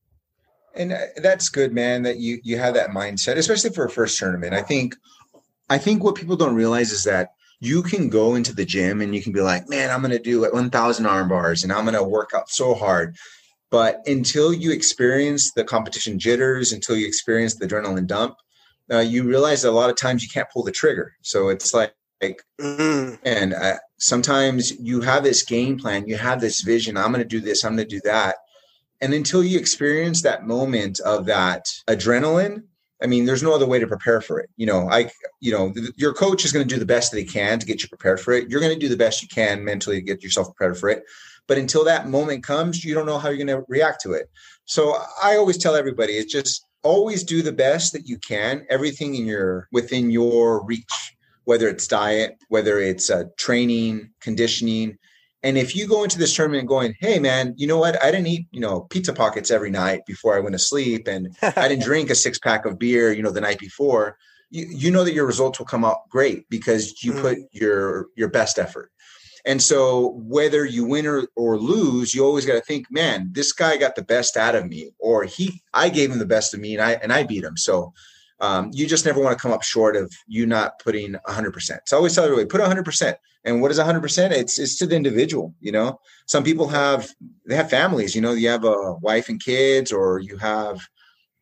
And 0.74 0.92
uh, 0.92 0.98
that's 1.22 1.48
good, 1.48 1.72
man, 1.72 2.02
that 2.02 2.18
you 2.18 2.38
you 2.42 2.58
have 2.58 2.74
that 2.74 2.90
mindset, 2.90 3.38
especially 3.38 3.70
for 3.70 3.86
a 3.86 3.90
first 3.90 4.18
tournament. 4.18 4.52
I 4.52 4.60
think 4.60 4.94
I 5.70 5.78
think 5.78 6.04
what 6.04 6.16
people 6.16 6.36
don't 6.36 6.54
realize 6.54 6.92
is 6.92 7.02
that 7.04 7.30
you 7.60 7.82
can 7.82 8.10
go 8.10 8.34
into 8.34 8.54
the 8.54 8.66
gym 8.66 9.00
and 9.00 9.14
you 9.14 9.22
can 9.22 9.32
be 9.32 9.40
like, 9.40 9.70
man, 9.70 9.88
I'm 9.88 10.02
going 10.02 10.10
to 10.10 10.18
do 10.18 10.42
1,000 10.42 11.06
arm 11.06 11.30
bars 11.30 11.62
and 11.62 11.72
I'm 11.72 11.84
going 11.84 11.94
to 11.94 12.04
work 12.04 12.32
out 12.34 12.50
so 12.50 12.74
hard. 12.74 13.16
But 13.70 14.02
until 14.06 14.52
you 14.52 14.70
experience 14.70 15.52
the 15.52 15.64
competition 15.64 16.18
jitters, 16.18 16.72
until 16.72 16.96
you 16.96 17.06
experience 17.06 17.54
the 17.54 17.66
adrenaline 17.66 18.06
dump, 18.06 18.36
uh, 18.92 18.98
you 18.98 19.22
realize 19.22 19.64
a 19.64 19.70
lot 19.70 19.88
of 19.88 19.96
times 19.96 20.22
you 20.22 20.28
can't 20.28 20.50
pull 20.50 20.62
the 20.62 20.72
trigger. 20.72 21.14
So 21.22 21.48
it's 21.48 21.72
like, 21.72 21.94
like 22.20 22.42
mm-hmm. 22.60 23.14
and 23.24 23.54
uh, 23.54 23.76
sometimes 23.98 24.78
you 24.78 25.00
have 25.00 25.22
this 25.22 25.42
game 25.42 25.78
plan, 25.78 26.06
you 26.06 26.16
have 26.16 26.40
this 26.40 26.62
vision. 26.62 26.96
I'm 26.96 27.12
going 27.12 27.22
to 27.22 27.28
do 27.28 27.40
this. 27.40 27.64
I'm 27.64 27.76
going 27.76 27.88
to 27.88 27.96
do 27.96 28.00
that. 28.04 28.36
And 29.00 29.14
until 29.14 29.42
you 29.42 29.58
experience 29.58 30.22
that 30.22 30.46
moment 30.46 31.00
of 31.00 31.24
that 31.26 31.64
adrenaline, 31.88 32.64
I 33.02 33.06
mean, 33.06 33.24
there's 33.24 33.42
no 33.42 33.54
other 33.54 33.66
way 33.66 33.78
to 33.78 33.86
prepare 33.86 34.20
for 34.20 34.40
it. 34.40 34.50
You 34.56 34.66
know, 34.66 34.90
I, 34.90 35.10
you 35.40 35.52
know, 35.52 35.72
th- 35.72 35.92
your 35.96 36.12
coach 36.12 36.44
is 36.44 36.52
going 36.52 36.66
to 36.68 36.74
do 36.74 36.78
the 36.78 36.86
best 36.86 37.10
that 37.10 37.18
he 37.18 37.24
can 37.24 37.58
to 37.58 37.66
get 37.66 37.82
you 37.82 37.88
prepared 37.88 38.20
for 38.20 38.32
it. 38.34 38.50
You're 38.50 38.60
going 38.60 38.74
to 38.74 38.78
do 38.78 38.90
the 38.90 38.96
best 38.96 39.22
you 39.22 39.28
can 39.28 39.64
mentally 39.64 39.96
to 39.96 40.02
get 40.02 40.22
yourself 40.22 40.48
prepared 40.48 40.76
for 40.78 40.90
it. 40.90 41.02
But 41.46 41.56
until 41.56 41.82
that 41.84 42.08
moment 42.08 42.44
comes, 42.44 42.84
you 42.84 42.94
don't 42.94 43.06
know 43.06 43.18
how 43.18 43.30
you're 43.30 43.44
going 43.44 43.58
to 43.58 43.64
react 43.68 44.02
to 44.02 44.12
it. 44.12 44.30
So 44.66 44.96
I 45.22 45.36
always 45.36 45.56
tell 45.56 45.74
everybody, 45.74 46.12
it's 46.12 46.32
just 46.32 46.66
always 46.82 47.24
do 47.24 47.42
the 47.42 47.52
best 47.52 47.92
that 47.94 48.06
you 48.06 48.18
can. 48.18 48.66
Everything 48.68 49.14
in 49.14 49.26
your 49.26 49.66
within 49.72 50.10
your 50.10 50.64
reach 50.64 50.84
whether 51.50 51.66
it's 51.66 51.88
diet, 51.88 52.38
whether 52.46 52.78
it's 52.78 53.10
uh, 53.10 53.24
training, 53.36 54.08
conditioning. 54.20 54.96
And 55.42 55.58
if 55.58 55.74
you 55.74 55.88
go 55.88 56.04
into 56.04 56.16
this 56.16 56.32
tournament 56.32 56.68
going, 56.68 56.94
hey, 57.00 57.18
man, 57.18 57.54
you 57.56 57.66
know 57.66 57.76
what? 57.76 58.00
I 58.00 58.12
didn't 58.12 58.28
eat, 58.28 58.46
you 58.52 58.60
know, 58.60 58.82
pizza 58.82 59.12
pockets 59.12 59.50
every 59.50 59.72
night 59.72 60.06
before 60.06 60.36
I 60.36 60.38
went 60.38 60.52
to 60.52 60.60
sleep. 60.60 61.08
And 61.08 61.36
I 61.42 61.66
didn't 61.66 61.82
drink 61.90 62.08
a 62.08 62.14
six 62.14 62.38
pack 62.38 62.66
of 62.66 62.78
beer, 62.78 63.12
you 63.12 63.24
know, 63.24 63.32
the 63.32 63.40
night 63.40 63.58
before. 63.58 64.16
You, 64.50 64.64
you 64.70 64.90
know 64.92 65.02
that 65.02 65.12
your 65.12 65.26
results 65.26 65.58
will 65.58 65.66
come 65.66 65.84
out 65.84 66.08
great 66.08 66.48
because 66.50 67.02
you 67.02 67.14
mm. 67.14 67.20
put 67.20 67.38
your 67.50 68.06
your 68.14 68.28
best 68.28 68.56
effort. 68.56 68.92
And 69.44 69.60
so 69.60 70.10
whether 70.22 70.64
you 70.64 70.84
win 70.84 71.04
or, 71.04 71.26
or 71.34 71.58
lose, 71.58 72.14
you 72.14 72.24
always 72.24 72.46
got 72.46 72.54
to 72.54 72.60
think, 72.60 72.86
man, 72.92 73.30
this 73.32 73.50
guy 73.50 73.76
got 73.76 73.96
the 73.96 74.04
best 74.04 74.36
out 74.36 74.54
of 74.54 74.68
me, 74.68 74.92
or 75.00 75.24
he 75.24 75.62
I 75.74 75.88
gave 75.88 76.12
him 76.12 76.20
the 76.20 76.26
best 76.36 76.54
of 76.54 76.60
me 76.60 76.74
and 76.74 76.82
I 76.82 76.92
and 77.02 77.12
I 77.12 77.24
beat 77.24 77.42
him. 77.42 77.56
So 77.56 77.92
um, 78.40 78.70
you 78.72 78.86
just 78.86 79.04
never 79.04 79.20
want 79.20 79.36
to 79.36 79.40
come 79.40 79.52
up 79.52 79.62
short 79.62 79.96
of 79.96 80.12
you 80.26 80.46
not 80.46 80.78
putting 80.78 81.14
100%. 81.28 81.78
So 81.86 81.96
I 81.96 81.98
always 81.98 82.14
tell 82.14 82.24
everybody, 82.24 82.46
put 82.46 82.60
100%. 82.60 83.14
And 83.44 83.62
what 83.62 83.70
is 83.70 83.78
100%? 83.78 84.30
It's 84.32 84.58
it's 84.58 84.76
to 84.78 84.86
the 84.86 84.96
individual, 84.96 85.54
you 85.60 85.72
know. 85.72 85.98
Some 86.26 86.44
people 86.44 86.68
have 86.68 87.08
they 87.46 87.56
have 87.56 87.70
families, 87.70 88.14
you 88.14 88.20
know, 88.20 88.32
you 88.32 88.48
have 88.50 88.64
a 88.64 88.94
wife 89.00 89.30
and 89.30 89.42
kids 89.42 89.92
or 89.92 90.18
you 90.18 90.36
have 90.36 90.80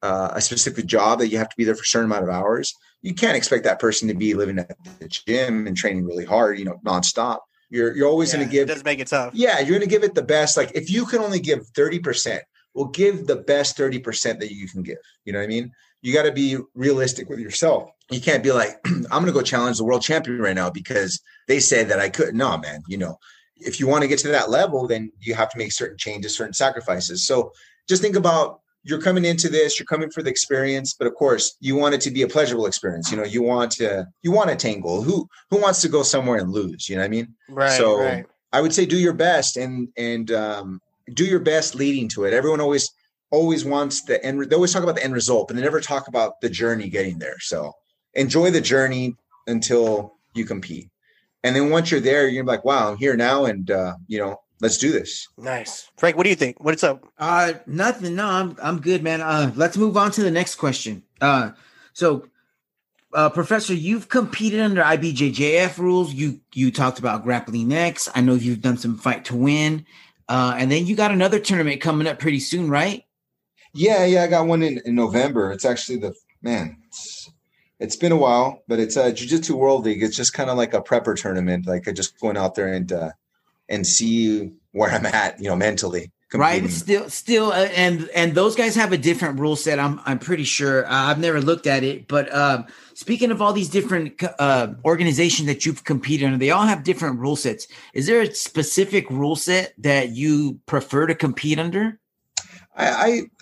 uh, 0.02 0.30
a 0.32 0.40
specific 0.40 0.86
job 0.86 1.18
that 1.18 1.28
you 1.28 1.38
have 1.38 1.48
to 1.48 1.56
be 1.56 1.64
there 1.64 1.74
for 1.74 1.82
a 1.82 1.86
certain 1.86 2.10
amount 2.10 2.22
of 2.22 2.30
hours. 2.30 2.72
You 3.02 3.14
can't 3.14 3.36
expect 3.36 3.64
that 3.64 3.80
person 3.80 4.06
to 4.08 4.14
be 4.14 4.34
living 4.34 4.58
at 4.58 4.76
the 5.00 5.08
gym 5.08 5.66
and 5.66 5.76
training 5.76 6.04
really 6.04 6.24
hard, 6.24 6.58
you 6.58 6.64
know, 6.64 6.80
nonstop. 6.84 7.40
You're 7.70 7.96
you're 7.96 8.08
always 8.08 8.32
yeah, 8.32 8.38
going 8.38 8.48
to 8.48 8.52
give 8.52 8.70
it 8.70 8.74
does 8.74 8.84
make 8.84 9.00
it 9.00 9.08
tough. 9.08 9.34
Yeah, 9.34 9.58
you're 9.58 9.78
going 9.78 9.80
to 9.80 9.86
give 9.86 10.04
it 10.04 10.14
the 10.14 10.22
best. 10.22 10.56
Like 10.56 10.72
if 10.74 10.90
you 10.90 11.04
can 11.04 11.18
only 11.18 11.40
give 11.40 11.66
30%, 11.72 12.40
well, 12.74 12.86
give 12.86 13.26
the 13.26 13.36
best 13.36 13.76
30% 13.76 14.38
that 14.38 14.52
you 14.52 14.68
can 14.68 14.82
give. 14.82 14.98
You 15.24 15.32
know 15.32 15.40
what 15.40 15.44
I 15.44 15.48
mean? 15.48 15.72
You 16.02 16.14
got 16.14 16.24
to 16.24 16.32
be 16.32 16.58
realistic 16.74 17.28
with 17.28 17.38
yourself. 17.38 17.90
You 18.10 18.20
can't 18.20 18.42
be 18.42 18.52
like, 18.52 18.78
I'm 18.86 19.02
going 19.08 19.26
to 19.26 19.32
go 19.32 19.42
challenge 19.42 19.78
the 19.78 19.84
world 19.84 20.02
champion 20.02 20.38
right 20.38 20.54
now 20.54 20.70
because 20.70 21.20
they 21.46 21.60
said 21.60 21.88
that 21.88 22.00
I 22.00 22.08
could. 22.08 22.34
No, 22.34 22.56
man, 22.58 22.82
you 22.88 22.96
know, 22.96 23.18
if 23.56 23.80
you 23.80 23.86
want 23.86 24.02
to 24.02 24.08
get 24.08 24.18
to 24.20 24.28
that 24.28 24.50
level, 24.50 24.86
then 24.86 25.10
you 25.20 25.34
have 25.34 25.50
to 25.50 25.58
make 25.58 25.72
certain 25.72 25.98
changes, 25.98 26.36
certain 26.36 26.54
sacrifices. 26.54 27.26
So 27.26 27.52
just 27.88 28.02
think 28.02 28.16
about 28.16 28.60
you're 28.84 29.00
coming 29.00 29.24
into 29.24 29.48
this, 29.48 29.78
you're 29.78 29.86
coming 29.86 30.10
for 30.10 30.22
the 30.22 30.30
experience, 30.30 30.94
but 30.94 31.06
of 31.06 31.14
course, 31.14 31.56
you 31.60 31.76
want 31.76 31.94
it 31.94 32.00
to 32.02 32.10
be 32.10 32.22
a 32.22 32.28
pleasurable 32.28 32.66
experience. 32.66 33.10
You 33.10 33.18
know, 33.18 33.24
you 33.24 33.42
want 33.42 33.72
to 33.72 34.06
you 34.22 34.30
want 34.30 34.50
a 34.50 34.56
tangle. 34.56 35.02
Who 35.02 35.28
who 35.50 35.60
wants 35.60 35.82
to 35.82 35.88
go 35.88 36.02
somewhere 36.02 36.38
and 36.38 36.50
lose? 36.50 36.88
You 36.88 36.96
know 36.96 37.02
what 37.02 37.06
I 37.06 37.10
mean? 37.10 37.34
Right. 37.48 37.76
So 37.76 37.98
right. 37.98 38.26
I 38.52 38.60
would 38.60 38.72
say 38.72 38.86
do 38.86 38.98
your 38.98 39.12
best 39.12 39.56
and 39.56 39.88
and 39.96 40.30
um, 40.30 40.80
do 41.12 41.24
your 41.24 41.40
best 41.40 41.74
leading 41.74 42.08
to 42.10 42.24
it. 42.24 42.32
Everyone 42.32 42.60
always 42.60 42.90
always 43.30 43.64
wants 43.64 44.02
the 44.02 44.24
end. 44.24 44.42
They 44.48 44.54
always 44.54 44.72
talk 44.72 44.82
about 44.82 44.96
the 44.96 45.04
end 45.04 45.14
result, 45.14 45.48
but 45.48 45.56
they 45.56 45.62
never 45.62 45.80
talk 45.80 46.08
about 46.08 46.40
the 46.40 46.48
journey 46.48 46.88
getting 46.88 47.18
there. 47.18 47.38
So 47.40 47.72
enjoy 48.14 48.50
the 48.50 48.60
journey 48.60 49.16
until 49.46 50.14
you 50.34 50.44
compete, 50.44 50.90
and 51.42 51.54
then 51.54 51.70
once 51.70 51.90
you're 51.90 52.00
there, 52.00 52.28
you're 52.28 52.44
like, 52.44 52.64
"Wow, 52.64 52.90
I'm 52.90 52.96
here 52.96 53.16
now," 53.16 53.44
and 53.44 53.70
uh, 53.70 53.94
you 54.06 54.18
know, 54.18 54.40
let's 54.60 54.78
do 54.78 54.92
this. 54.92 55.28
Nice, 55.36 55.88
Frank. 55.96 56.16
What 56.16 56.24
do 56.24 56.30
you 56.30 56.36
think? 56.36 56.62
What's 56.62 56.84
up? 56.84 57.06
Uh, 57.18 57.54
nothing. 57.66 58.14
No, 58.14 58.26
I'm 58.26 58.56
I'm 58.62 58.80
good, 58.80 59.02
man. 59.02 59.20
Uh, 59.20 59.52
let's 59.56 59.76
move 59.76 59.96
on 59.96 60.10
to 60.12 60.22
the 60.22 60.30
next 60.30 60.56
question. 60.56 61.02
Uh, 61.20 61.52
so 61.92 62.28
uh, 63.14 63.30
Professor, 63.30 63.74
you've 63.74 64.08
competed 64.08 64.60
under 64.60 64.82
IBJJF 64.82 65.78
rules. 65.78 66.12
You 66.12 66.40
you 66.52 66.70
talked 66.70 66.98
about 66.98 67.24
Grappling 67.24 67.72
X. 67.72 68.08
I 68.14 68.20
know 68.20 68.34
you've 68.34 68.60
done 68.60 68.76
some 68.76 68.98
fight 68.98 69.24
to 69.26 69.36
win, 69.36 69.86
uh, 70.28 70.54
and 70.58 70.70
then 70.70 70.86
you 70.86 70.94
got 70.94 71.10
another 71.10 71.38
tournament 71.38 71.80
coming 71.80 72.06
up 72.06 72.18
pretty 72.18 72.40
soon, 72.40 72.68
right? 72.68 73.04
Yeah, 73.78 74.04
yeah, 74.04 74.24
I 74.24 74.26
got 74.26 74.48
one 74.48 74.62
in, 74.64 74.80
in 74.84 74.96
November. 74.96 75.52
It's 75.52 75.64
actually 75.64 75.98
the 75.98 76.12
man. 76.42 76.78
It's, 76.88 77.30
it's 77.78 77.94
been 77.94 78.10
a 78.10 78.16
while, 78.16 78.64
but 78.66 78.80
it's 78.80 78.96
a 78.96 79.12
Jiu-Jitsu 79.12 79.56
World 79.56 79.84
League. 79.84 80.02
It's 80.02 80.16
just 80.16 80.34
kind 80.34 80.50
of 80.50 80.56
like 80.56 80.74
a 80.74 80.80
prepper 80.80 81.16
tournament. 81.16 81.64
Like 81.64 81.86
I 81.86 81.92
just 81.92 82.18
going 82.18 82.36
out 82.36 82.56
there 82.56 82.72
and 82.72 82.92
uh, 82.92 83.12
and 83.68 83.86
see 83.86 84.50
where 84.72 84.90
I'm 84.90 85.06
at, 85.06 85.40
you 85.40 85.48
know, 85.48 85.54
mentally. 85.54 86.10
Competing. 86.30 86.62
Right. 86.64 86.70
Still, 86.70 87.08
still, 87.08 87.52
uh, 87.52 87.68
and 87.74 88.10
and 88.16 88.34
those 88.34 88.56
guys 88.56 88.74
have 88.74 88.92
a 88.92 88.98
different 88.98 89.38
rule 89.38 89.54
set. 89.54 89.78
I'm 89.78 90.00
I'm 90.04 90.18
pretty 90.18 90.42
sure. 90.42 90.84
Uh, 90.84 90.90
I've 90.90 91.20
never 91.20 91.40
looked 91.40 91.68
at 91.68 91.84
it, 91.84 92.08
but 92.08 92.34
um, 92.34 92.66
speaking 92.94 93.30
of 93.30 93.40
all 93.40 93.52
these 93.52 93.70
different 93.70 94.20
uh, 94.40 94.74
organizations 94.84 95.46
that 95.46 95.64
you've 95.64 95.84
competed 95.84 96.26
under, 96.26 96.38
they 96.38 96.50
all 96.50 96.66
have 96.66 96.82
different 96.82 97.20
rule 97.20 97.36
sets. 97.36 97.68
Is 97.94 98.06
there 98.06 98.20
a 98.22 98.34
specific 98.34 99.08
rule 99.08 99.36
set 99.36 99.72
that 99.78 100.10
you 100.10 100.58
prefer 100.66 101.06
to 101.06 101.14
compete 101.14 101.60
under? 101.60 102.00
I 102.78 102.88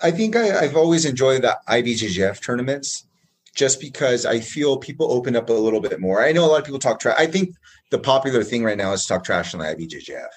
I, 0.02 0.08
I 0.08 0.10
think 0.10 0.34
I, 0.34 0.58
I've 0.58 0.76
always 0.76 1.04
enjoyed 1.04 1.42
the 1.42 1.56
IBJJF 1.68 2.42
tournaments 2.42 3.06
just 3.54 3.80
because 3.80 4.26
I 4.26 4.40
feel 4.40 4.76
people 4.76 5.12
open 5.12 5.36
up 5.36 5.48
a 5.48 5.52
little 5.52 5.80
bit 5.80 6.00
more. 6.00 6.24
I 6.24 6.32
know 6.32 6.44
a 6.44 6.48
lot 6.48 6.58
of 6.58 6.64
people 6.64 6.80
talk 6.80 6.98
trash. 6.98 7.16
I 7.18 7.26
think 7.26 7.50
the 7.90 7.98
popular 7.98 8.42
thing 8.42 8.64
right 8.64 8.76
now 8.76 8.92
is 8.92 9.06
talk 9.06 9.22
trash 9.24 9.54
on 9.54 9.60
the 9.60 9.66
IBJJF 9.66 10.28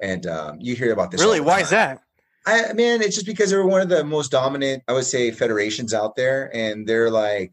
and 0.00 0.26
um, 0.26 0.58
you 0.60 0.74
hear 0.74 0.92
about 0.92 1.10
this. 1.10 1.20
Really, 1.20 1.40
why 1.40 1.60
is 1.60 1.70
that? 1.70 2.00
I 2.46 2.72
man, 2.72 3.02
it's 3.02 3.14
just 3.14 3.26
because 3.26 3.50
they're 3.50 3.66
one 3.66 3.82
of 3.82 3.88
the 3.88 4.04
most 4.04 4.30
dominant, 4.30 4.82
I 4.88 4.92
would 4.92 5.04
say, 5.04 5.30
federations 5.30 5.92
out 5.92 6.16
there, 6.16 6.50
and 6.54 6.86
they're 6.86 7.10
like, 7.10 7.52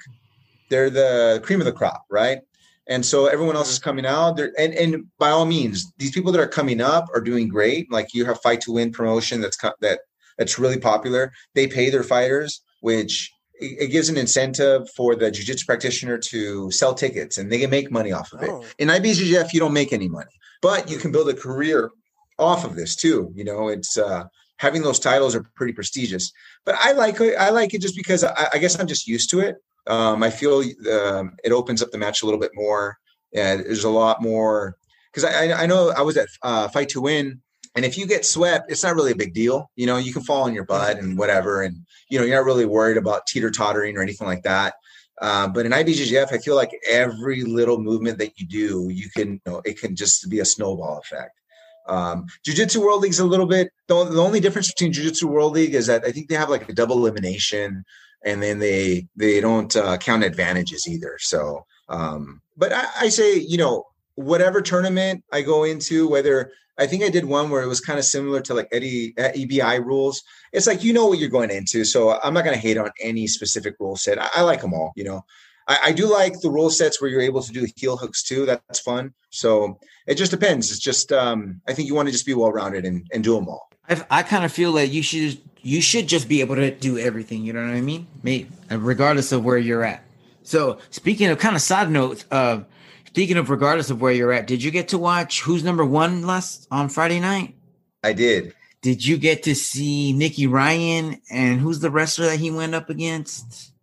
they're 0.70 0.90
the 0.90 1.42
cream 1.44 1.60
of 1.60 1.66
the 1.66 1.74
crop, 1.74 2.06
right? 2.10 2.40
And 2.88 3.06
so 3.06 3.26
everyone 3.26 3.58
else 3.58 3.70
is 3.70 3.80
mm-hmm. 3.80 3.84
coming 3.84 4.06
out 4.06 4.38
there, 4.38 4.54
and 4.58 4.74
and 4.74 5.06
by 5.20 5.30
all 5.30 5.46
means, 5.46 5.92
these 5.98 6.12
people 6.12 6.32
that 6.32 6.42
are 6.42 6.48
coming 6.48 6.82
up 6.82 7.10
are 7.14 7.22
doing 7.22 7.48
great. 7.48 7.92
Like 7.92 8.14
you 8.14 8.26
have 8.26 8.42
Fight 8.42 8.62
to 8.62 8.72
Win 8.72 8.92
promotion 8.92 9.42
that's 9.42 9.58
that 9.82 10.00
that's 10.38 10.60
really 10.60 10.80
popular. 10.80 11.32
They 11.56 11.68
pay 11.68 11.90
their 11.90 12.04
fighters, 12.04 12.62
which 12.82 13.32
it 13.60 13.92
gives 13.92 14.10
an 14.10 14.18
incentive 14.18 14.88
for 14.96 15.16
the 15.16 15.32
jiu-jitsu 15.32 15.66
practitioner 15.66 16.18
to 16.18 16.70
sell 16.70 16.94
tickets 16.94 17.38
and 17.38 17.52
they 17.52 17.60
can 17.60 17.72
make 17.72 17.92
money 17.92 18.12
off 18.12 18.32
of 18.34 18.44
it. 18.44 18.50
Oh. 18.50 18.64
In 18.78 18.90
IBJJF, 18.90 19.52
you 19.52 19.60
don't 19.60 19.74
make 19.74 19.92
any 19.92 20.08
money, 20.08 20.30
but 20.62 20.90
you 20.90 20.98
can 20.98 21.12
build 21.12 21.30
a 21.30 21.34
career 21.34 21.90
off 22.38 22.66
of 22.66 22.76
this 22.76 22.96
too. 22.96 23.32
You 23.36 23.44
know, 23.44 23.68
it's 23.68 23.98
uh, 23.98 24.26
having 24.58 24.84
those 24.84 25.00
titles 25.00 25.36
are 25.36 25.46
pretty 25.56 25.74
prestigious. 25.74 26.32
But 26.66 26.76
I 26.80 26.92
like 26.92 27.20
it. 27.20 27.36
I 27.36 27.50
like 27.50 27.74
it 27.74 27.82
just 27.82 27.96
because 27.96 28.24
I, 28.24 28.48
I 28.54 28.58
guess 28.60 28.80
I'm 28.80 28.88
just 28.88 29.08
used 29.08 29.30
to 29.32 29.40
it. 29.40 29.56
Um, 29.88 30.22
I 30.22 30.30
feel 30.30 30.64
um, 30.92 31.36
it 31.44 31.52
opens 31.52 31.82
up 31.82 31.92
the 31.92 31.98
match 31.98 32.22
a 32.22 32.26
little 32.26 32.40
bit 32.40 32.52
more. 32.54 32.98
And 33.34 33.62
there's 33.62 33.84
a 33.84 33.90
lot 33.90 34.22
more 34.22 34.78
because 35.12 35.24
I, 35.24 35.64
I 35.64 35.66
know 35.66 35.90
I 35.90 36.02
was 36.02 36.18
at 36.18 36.28
uh, 36.44 36.68
Fight 36.68 36.90
to 36.90 37.02
Win, 37.02 37.42
and 37.78 37.86
if 37.86 37.96
you 37.96 38.08
get 38.08 38.26
swept, 38.26 38.72
it's 38.72 38.84
not 38.84 38.96
really 38.96 39.12
a 39.12 39.16
big 39.16 39.36
deal. 39.36 39.70
You 39.76 39.86
know, 39.86 39.98
you 39.98 40.12
can 40.12 40.24
fall 40.24 40.46
on 40.46 40.54
your 40.56 40.66
butt 40.66 40.98
and 40.98 41.16
whatever, 41.16 41.62
and 41.62 41.86
you 42.10 42.18
know 42.18 42.26
you're 42.26 42.36
not 42.36 42.46
really 42.46 42.66
worried 42.66 42.98
about 42.98 43.28
teeter 43.28 43.52
tottering 43.52 43.96
or 43.96 44.02
anything 44.02 44.26
like 44.28 44.42
that. 44.44 44.74
Uh, 45.22 45.48
but 45.48 45.68
in 45.68 45.72
IBJJF, 45.72 46.34
I 46.34 46.40
feel 46.40 46.56
like 46.56 46.72
every 46.90 47.44
little 47.44 47.80
movement 47.80 48.18
that 48.18 48.40
you 48.40 48.48
do, 48.48 48.90
you 48.92 49.10
can, 49.16 49.34
you 49.34 49.42
know, 49.46 49.62
it 49.64 49.80
can 49.80 49.96
just 49.96 50.28
be 50.28 50.40
a 50.40 50.46
snowball 50.46 50.98
effect. 50.98 51.40
Um, 51.88 52.26
Jiu-Jitsu 52.44 52.82
World 52.82 53.02
League's 53.02 53.20
a 53.20 53.26
little 53.26 53.46
bit. 53.46 53.72
The, 53.88 54.06
the 54.06 54.22
only 54.22 54.40
difference 54.40 54.72
between 54.72 54.92
Jiu-Jitsu 54.92 55.28
World 55.28 55.54
League 55.54 55.76
is 55.76 55.86
that 55.86 56.04
I 56.04 56.12
think 56.12 56.30
they 56.30 56.36
have 56.36 56.50
like 56.50 56.68
a 56.68 56.74
double 56.74 56.98
elimination, 56.98 57.86
and 58.26 58.42
then 58.42 58.58
they 58.58 59.08
they 59.16 59.40
don't 59.40 59.76
uh, 59.76 59.98
count 59.98 60.24
advantages 60.24 60.88
either. 60.88 61.18
So, 61.20 61.66
um, 61.90 62.42
but 62.58 62.74
I, 62.74 62.86
I 63.02 63.10
say 63.10 63.38
you 63.38 63.58
know 63.58 63.86
whatever 64.18 64.62
tournament 64.62 65.24
I 65.32 65.44
go 65.44 65.64
into, 65.64 66.10
whether 66.10 66.52
I 66.78 66.88
think 66.88 67.04
I 67.04 67.10
did 67.10 67.26
one 67.26 67.50
where 67.50 67.62
it 67.62 67.68
was 67.68 67.80
kind 67.80 67.98
of 67.98 68.06
similar 68.06 68.42
to 68.42 68.54
like 68.54 68.68
Eddie 68.72 69.14
EBI 69.14 69.84
rules. 69.84 70.24
It's 70.52 70.68
like 70.68 70.84
you 70.84 70.92
know 70.92 71.08
what 71.08 71.20
you're 71.20 71.30
going 71.30 71.52
into, 71.52 71.86
so 71.86 72.20
I'm 72.22 72.34
not 72.34 72.44
going 72.44 72.56
to 72.56 72.62
hate 72.62 72.78
on 72.78 72.92
any 73.02 73.28
specific 73.28 73.76
rule 73.80 73.96
set. 73.96 74.20
I, 74.20 74.28
I 74.36 74.42
like 74.42 74.62
them 74.62 74.74
all, 74.74 74.92
you 74.96 75.04
know. 75.04 75.24
I, 75.68 75.80
I, 75.86 75.92
do 75.92 76.12
like 76.12 76.40
the 76.40 76.50
rule 76.50 76.70
sets 76.70 77.02
where 77.02 77.10
you're 77.10 77.22
able 77.22 77.42
to 77.42 77.52
do 77.52 77.68
heel 77.76 77.98
hooks 77.98 78.24
too. 78.24 78.46
That's 78.46 78.80
fun. 78.80 79.14
So 79.30 79.80
it 80.08 80.16
just 80.16 80.32
depends. 80.32 80.72
It's 80.72 80.80
just 80.80 81.12
um, 81.12 81.62
I 81.68 81.74
think 81.74 81.88
you 81.88 81.96
want 81.96 82.08
to 82.08 82.12
just 82.12 82.26
be 82.26 82.34
well 82.34 82.52
rounded 82.52 82.86
and, 82.86 83.06
and 83.12 83.24
do 83.24 83.36
them 83.36 83.48
all. 83.48 83.70
I, 83.90 84.06
I 84.10 84.24
kind 84.24 84.46
of 84.46 84.52
feel 84.52 84.72
like 84.72 84.92
you 84.92 85.04
should 85.04 85.40
you 85.62 85.82
should 85.82 86.08
just 86.08 86.30
be 86.30 86.42
able 86.42 86.56
to 86.56 86.72
do 86.72 86.98
everything. 86.98 87.44
You 87.44 87.54
know 87.54 87.62
what 87.62 87.76
I 87.76 87.82
mean? 87.82 88.08
Maybe, 88.24 88.50
regardless 88.70 89.32
of 89.32 89.44
where 89.44 89.58
you're 89.58 89.84
at. 89.84 90.04
So 90.44 90.80
speaking 90.92 91.28
of 91.28 91.40
kind 91.40 91.56
of 91.56 91.62
side 91.62 91.92
notes, 91.92 92.26
uh, 92.32 92.62
speaking 93.08 93.38
of 93.38 93.50
regardless 93.50 93.90
of 93.90 94.02
where 94.02 94.12
you're 94.12 94.32
at, 94.32 94.48
did 94.48 94.64
you 94.64 94.72
get 94.72 94.90
to 94.90 94.98
watch 94.98 95.42
Who's 95.42 95.64
Number 95.64 95.86
One 95.86 96.26
last 96.26 96.68
on 96.72 96.90
Friday 96.90 97.20
night? 97.20 97.56
I 98.04 98.14
did. 98.14 98.54
Did 98.82 99.06
you 99.06 99.18
get 99.18 99.44
to 99.44 99.56
see 99.56 100.14
Nicky 100.14 100.48
Ryan 100.48 101.20
and 101.32 101.60
who's 101.60 101.80
the 101.80 101.90
wrestler 101.90 102.28
that 102.28 102.40
he 102.40 102.52
went 102.52 102.76
up 102.76 102.90
against? 102.90 103.74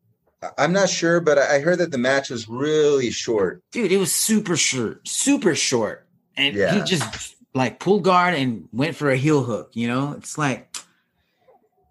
I'm 0.58 0.72
not 0.72 0.88
sure, 0.88 1.20
but 1.20 1.38
I 1.38 1.58
heard 1.58 1.78
that 1.78 1.90
the 1.90 1.98
match 1.98 2.30
was 2.30 2.48
really 2.48 3.10
short. 3.10 3.62
Dude, 3.72 3.90
it 3.90 3.96
was 3.96 4.14
super 4.14 4.56
short, 4.56 5.06
super 5.08 5.54
short. 5.54 6.06
And 6.37 6.54
yeah. 6.54 6.74
he 6.74 6.82
just 6.82 7.37
like 7.54 7.80
pulled 7.80 8.04
guard 8.04 8.34
and 8.34 8.68
went 8.72 8.94
for 8.94 9.10
a 9.10 9.16
heel 9.16 9.42
hook, 9.42 9.70
you 9.72 9.88
know? 9.88 10.12
It's 10.12 10.37
like, 10.37 10.74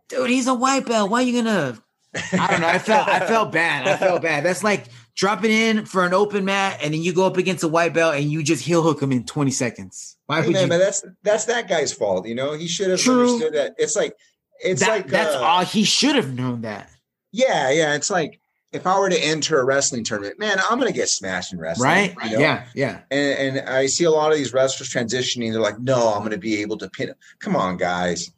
dude, 0.08 0.30
he's 0.30 0.48
a 0.48 0.54
white 0.54 0.86
belt. 0.86 1.10
Why 1.10 1.20
are 1.20 1.26
you 1.26 1.44
gonna 1.44 1.78
I 2.16 2.48
don't 2.52 2.62
know. 2.62 2.68
I 2.68 2.80
felt 2.80 3.08
I 3.08 3.26
felt 3.26 3.52
bad. 3.52 3.88
I 3.88 3.98
felt 3.98 4.22
bad. 4.22 4.44
That's 4.44 4.64
like 4.64 4.86
dropping 5.16 5.52
in 5.52 5.86
for 5.86 6.06
an 6.06 6.14
open 6.14 6.46
mat 6.46 6.80
and 6.82 6.94
then 6.94 7.02
you 7.02 7.14
go 7.14 7.26
up 7.26 7.38
against 7.38 7.64
a 7.64 7.68
white 7.68 7.94
belt 7.94 8.16
and 8.16 8.32
you 8.32 8.44
just 8.44 8.64
heel 8.64 8.82
hook 8.82 9.02
him 9.02 9.12
in 9.12 9.26
20 9.26 9.52
seconds. 9.52 10.18
Why 10.26 10.42
hey, 10.42 10.48
would 10.48 10.54
man, 10.54 10.72
you? 10.72 10.78
that's 10.78 11.06
that's 11.22 11.46
that 11.46 11.68
guy's 11.68 11.94
fault. 11.94 12.28
You 12.28 12.36
know, 12.36 12.54
he 12.54 12.68
should 12.68 12.90
have 12.90 13.00
True. 13.00 13.34
understood 13.34 13.54
that. 13.54 13.76
It's 13.78 13.96
like 13.96 14.16
it's 14.64 14.82
that, 14.82 14.90
like 14.90 15.08
that's 15.08 15.36
uh, 15.36 15.42
all 15.42 15.66
he 15.66 15.84
should 15.84 16.16
have 16.16 16.34
known 16.34 16.62
that. 16.62 16.90
Yeah, 17.32 17.70
yeah. 17.72 17.96
It's 17.96 18.10
like 18.10 18.40
if 18.74 18.88
I 18.88 19.00
were 19.00 19.10
to 19.10 19.20
enter 19.20 19.60
a 19.60 19.64
wrestling 19.64 20.04
tournament, 20.04 20.40
man, 20.40 20.58
I'm 20.70 20.80
going 20.80 20.92
to 20.92 20.98
get 20.98 21.08
smashed 21.08 21.54
in 21.54 21.60
wrestling. 21.60 21.88
Right. 21.88 22.16
You 22.24 22.32
know? 22.32 22.40
Yeah. 22.40 22.66
Yeah. 22.74 23.00
And, 23.12 23.58
and, 23.58 23.70
I 23.70 23.86
see 23.86 24.04
a 24.04 24.12
lot 24.12 24.32
of 24.32 24.38
these 24.38 24.52
wrestlers 24.52 24.90
transitioning. 24.90 25.52
They're 25.52 25.62
like, 25.62 25.80
no, 25.80 26.12
I'm 26.12 26.20
going 26.20 26.32
to 26.32 26.40
be 26.40 26.62
able 26.62 26.78
to 26.78 26.90
pin. 26.90 27.10
Him. 27.10 27.16
Come 27.40 27.56
on, 27.56 27.78
guys. 27.78 28.32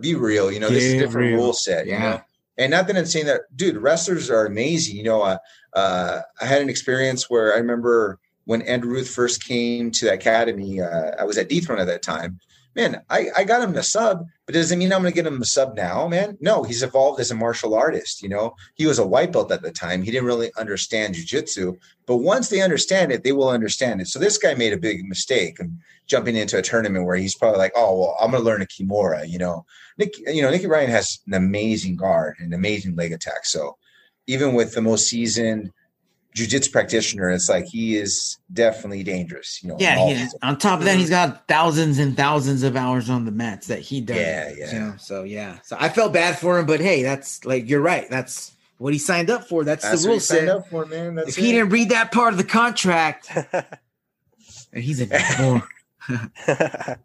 Be 0.00 0.14
real. 0.14 0.50
You 0.50 0.60
know, 0.60 0.70
this 0.70 0.84
is 0.84 0.94
a 0.94 0.98
different 0.98 1.32
real. 1.32 1.36
rule 1.36 1.52
set. 1.52 1.86
Yeah. 1.86 1.92
You 1.92 2.00
know? 2.00 2.22
And 2.58 2.70
not 2.70 2.86
that 2.86 2.96
I'm 2.96 3.06
saying 3.06 3.26
that, 3.26 3.42
dude, 3.56 3.76
wrestlers 3.76 4.30
are 4.30 4.46
amazing. 4.46 4.96
You 4.96 5.04
know, 5.04 5.22
uh, 5.22 5.38
uh, 5.74 6.20
I 6.40 6.44
had 6.44 6.62
an 6.62 6.68
experience 6.68 7.30
where 7.30 7.54
I 7.54 7.58
remember 7.58 8.18
when 8.44 8.62
Andrew 8.62 8.92
Ruth 8.92 9.08
first 9.08 9.44
came 9.44 9.90
to 9.92 10.06
the 10.06 10.12
academy, 10.12 10.80
uh, 10.80 11.12
I 11.18 11.24
was 11.24 11.38
at 11.38 11.48
Dethrone 11.48 11.80
at 11.80 11.86
that 11.86 12.02
time 12.02 12.40
man, 12.74 13.02
I, 13.10 13.28
I 13.36 13.44
got 13.44 13.62
him 13.62 13.76
a 13.76 13.82
sub, 13.82 14.26
but 14.46 14.54
does 14.54 14.72
it 14.72 14.76
mean 14.76 14.92
I'm 14.92 15.02
going 15.02 15.12
to 15.12 15.14
get 15.14 15.26
him 15.26 15.40
a 15.40 15.44
sub 15.44 15.76
now, 15.76 16.08
man? 16.08 16.38
No, 16.40 16.62
he's 16.62 16.82
evolved 16.82 17.20
as 17.20 17.30
a 17.30 17.34
martial 17.34 17.74
artist. 17.74 18.22
You 18.22 18.28
know, 18.28 18.54
he 18.74 18.86
was 18.86 18.98
a 18.98 19.06
white 19.06 19.32
belt 19.32 19.52
at 19.52 19.62
the 19.62 19.70
time. 19.70 20.02
He 20.02 20.10
didn't 20.10 20.26
really 20.26 20.50
understand 20.58 21.14
jujitsu, 21.14 21.76
but 22.06 22.18
once 22.18 22.48
they 22.48 22.62
understand 22.62 23.12
it, 23.12 23.24
they 23.24 23.32
will 23.32 23.48
understand 23.48 24.00
it. 24.00 24.08
So 24.08 24.18
this 24.18 24.38
guy 24.38 24.54
made 24.54 24.72
a 24.72 24.78
big 24.78 25.06
mistake 25.06 25.60
and 25.60 25.78
jumping 26.06 26.36
into 26.36 26.58
a 26.58 26.62
tournament 26.62 27.04
where 27.04 27.16
he's 27.16 27.34
probably 27.34 27.58
like, 27.58 27.72
oh, 27.76 27.98
well, 27.98 28.16
I'm 28.20 28.30
going 28.30 28.42
to 28.42 28.46
learn 28.46 28.62
a 28.62 28.66
Kimura. 28.66 29.28
You 29.28 29.38
know, 29.38 29.66
Nick, 29.98 30.18
you 30.18 30.42
know, 30.42 30.50
Nicky 30.50 30.66
Ryan 30.66 30.90
has 30.90 31.20
an 31.26 31.34
amazing 31.34 31.96
guard, 31.96 32.36
an 32.38 32.52
amazing 32.52 32.96
leg 32.96 33.12
attack. 33.12 33.44
So 33.44 33.76
even 34.26 34.54
with 34.54 34.74
the 34.74 34.82
most 34.82 35.08
seasoned 35.08 35.72
jujitsu 36.34 36.72
practitioner. 36.72 37.30
It's 37.30 37.48
like 37.48 37.66
he 37.66 37.96
is 37.96 38.38
definitely 38.52 39.02
dangerous. 39.02 39.62
You 39.62 39.70
know. 39.70 39.76
Yeah. 39.78 39.96
He, 39.96 40.28
on 40.42 40.58
top 40.58 40.80
of 40.80 40.84
that, 40.86 40.96
he's 40.96 41.10
got 41.10 41.46
thousands 41.48 41.98
and 41.98 42.16
thousands 42.16 42.62
of 42.62 42.76
hours 42.76 43.10
on 43.10 43.24
the 43.24 43.32
mats 43.32 43.66
that 43.68 43.80
he 43.80 44.00
does. 44.00 44.16
Yeah. 44.16 44.52
Yeah. 44.56 44.72
You 44.72 44.78
know? 44.80 44.94
So 44.98 45.22
yeah. 45.24 45.58
So 45.62 45.76
I 45.78 45.88
felt 45.88 46.12
bad 46.12 46.38
for 46.38 46.58
him, 46.58 46.66
but 46.66 46.80
hey, 46.80 47.02
that's 47.02 47.44
like 47.44 47.68
you're 47.68 47.80
right. 47.80 48.08
That's 48.08 48.52
what 48.78 48.92
he 48.92 48.98
signed 48.98 49.30
up 49.30 49.48
for. 49.48 49.64
That's, 49.64 49.84
that's 49.84 50.02
the 50.02 50.08
rule 50.08 50.20
set. 50.20 50.48
Up 50.48 50.68
for, 50.68 50.86
man. 50.86 51.14
That's 51.14 51.30
if 51.30 51.38
it. 51.38 51.42
he 51.42 51.52
didn't 51.52 51.70
read 51.70 51.90
that 51.90 52.12
part 52.12 52.32
of 52.32 52.38
the 52.38 52.44
contract, 52.44 53.30
he's 54.74 55.00
a 55.00 55.06
bad 55.06 55.62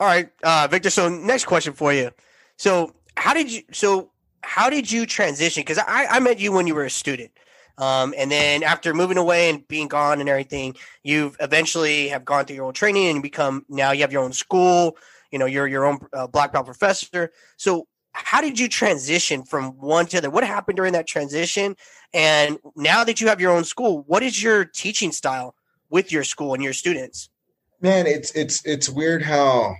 All 0.00 0.06
right, 0.06 0.30
uh, 0.44 0.68
Victor. 0.70 0.90
So 0.90 1.08
next 1.08 1.46
question 1.46 1.72
for 1.72 1.92
you. 1.92 2.10
So 2.56 2.94
how 3.16 3.34
did 3.34 3.52
you? 3.52 3.62
So 3.72 4.10
how 4.42 4.70
did 4.70 4.90
you 4.90 5.06
transition? 5.06 5.62
Because 5.62 5.78
I, 5.78 6.06
I 6.06 6.20
met 6.20 6.38
you 6.40 6.52
when 6.52 6.66
you 6.66 6.74
were 6.74 6.84
a 6.84 6.90
student. 6.90 7.30
Um, 7.78 8.12
and 8.18 8.30
then 8.30 8.64
after 8.64 8.92
moving 8.92 9.18
away 9.18 9.50
and 9.50 9.66
being 9.68 9.88
gone 9.88 10.20
and 10.20 10.28
everything, 10.28 10.74
you've 11.04 11.36
eventually 11.40 12.08
have 12.08 12.24
gone 12.24 12.44
through 12.44 12.56
your 12.56 12.66
own 12.66 12.72
training 12.72 13.08
and 13.08 13.22
become 13.22 13.64
now 13.68 13.92
you 13.92 14.00
have 14.00 14.12
your 14.12 14.22
own 14.22 14.32
school. 14.32 14.96
You 15.30 15.38
know, 15.38 15.46
you're 15.46 15.68
your 15.68 15.84
own 15.84 15.98
uh, 16.12 16.26
black 16.26 16.52
belt 16.52 16.66
professor. 16.66 17.30
So, 17.56 17.86
how 18.12 18.40
did 18.40 18.58
you 18.58 18.68
transition 18.68 19.44
from 19.44 19.78
one 19.78 20.06
to 20.06 20.12
the 20.12 20.18
other? 20.18 20.30
What 20.30 20.42
happened 20.42 20.76
during 20.76 20.92
that 20.94 21.06
transition? 21.06 21.76
And 22.12 22.58
now 22.74 23.04
that 23.04 23.20
you 23.20 23.28
have 23.28 23.40
your 23.40 23.52
own 23.52 23.64
school, 23.64 24.02
what 24.08 24.24
is 24.24 24.42
your 24.42 24.64
teaching 24.64 25.12
style 25.12 25.54
with 25.88 26.10
your 26.10 26.24
school 26.24 26.54
and 26.54 26.62
your 26.62 26.72
students? 26.72 27.28
Man, 27.80 28.06
it's 28.06 28.32
it's 28.32 28.64
it's 28.66 28.88
weird 28.88 29.22
how 29.22 29.76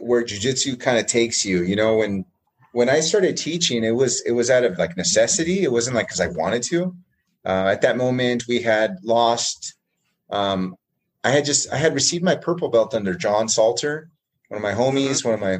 where 0.00 0.24
jujitsu 0.24 0.80
kind 0.80 0.98
of 0.98 1.06
takes 1.06 1.44
you. 1.44 1.62
You 1.62 1.76
know, 1.76 1.96
when 1.96 2.24
when 2.72 2.88
I 2.88 3.00
started 3.00 3.36
teaching, 3.36 3.84
it 3.84 3.94
was 3.94 4.22
it 4.22 4.32
was 4.32 4.50
out 4.50 4.64
of 4.64 4.78
like 4.78 4.96
necessity. 4.96 5.62
It 5.62 5.72
wasn't 5.72 5.96
like 5.96 6.06
because 6.06 6.20
I 6.20 6.28
wanted 6.28 6.62
to. 6.64 6.94
Uh, 7.44 7.68
at 7.68 7.80
that 7.82 7.96
moment, 7.96 8.44
we 8.48 8.60
had 8.60 8.96
lost. 9.02 9.74
Um, 10.30 10.76
I 11.24 11.30
had 11.30 11.44
just 11.44 11.72
I 11.72 11.76
had 11.76 11.94
received 11.94 12.24
my 12.24 12.36
purple 12.36 12.68
belt 12.68 12.94
under 12.94 13.14
John 13.14 13.48
Salter, 13.48 14.10
one 14.48 14.56
of 14.58 14.62
my 14.62 14.72
homies, 14.72 15.22
mm-hmm. 15.22 15.30
one 15.30 15.34
of 15.34 15.40
my 15.40 15.56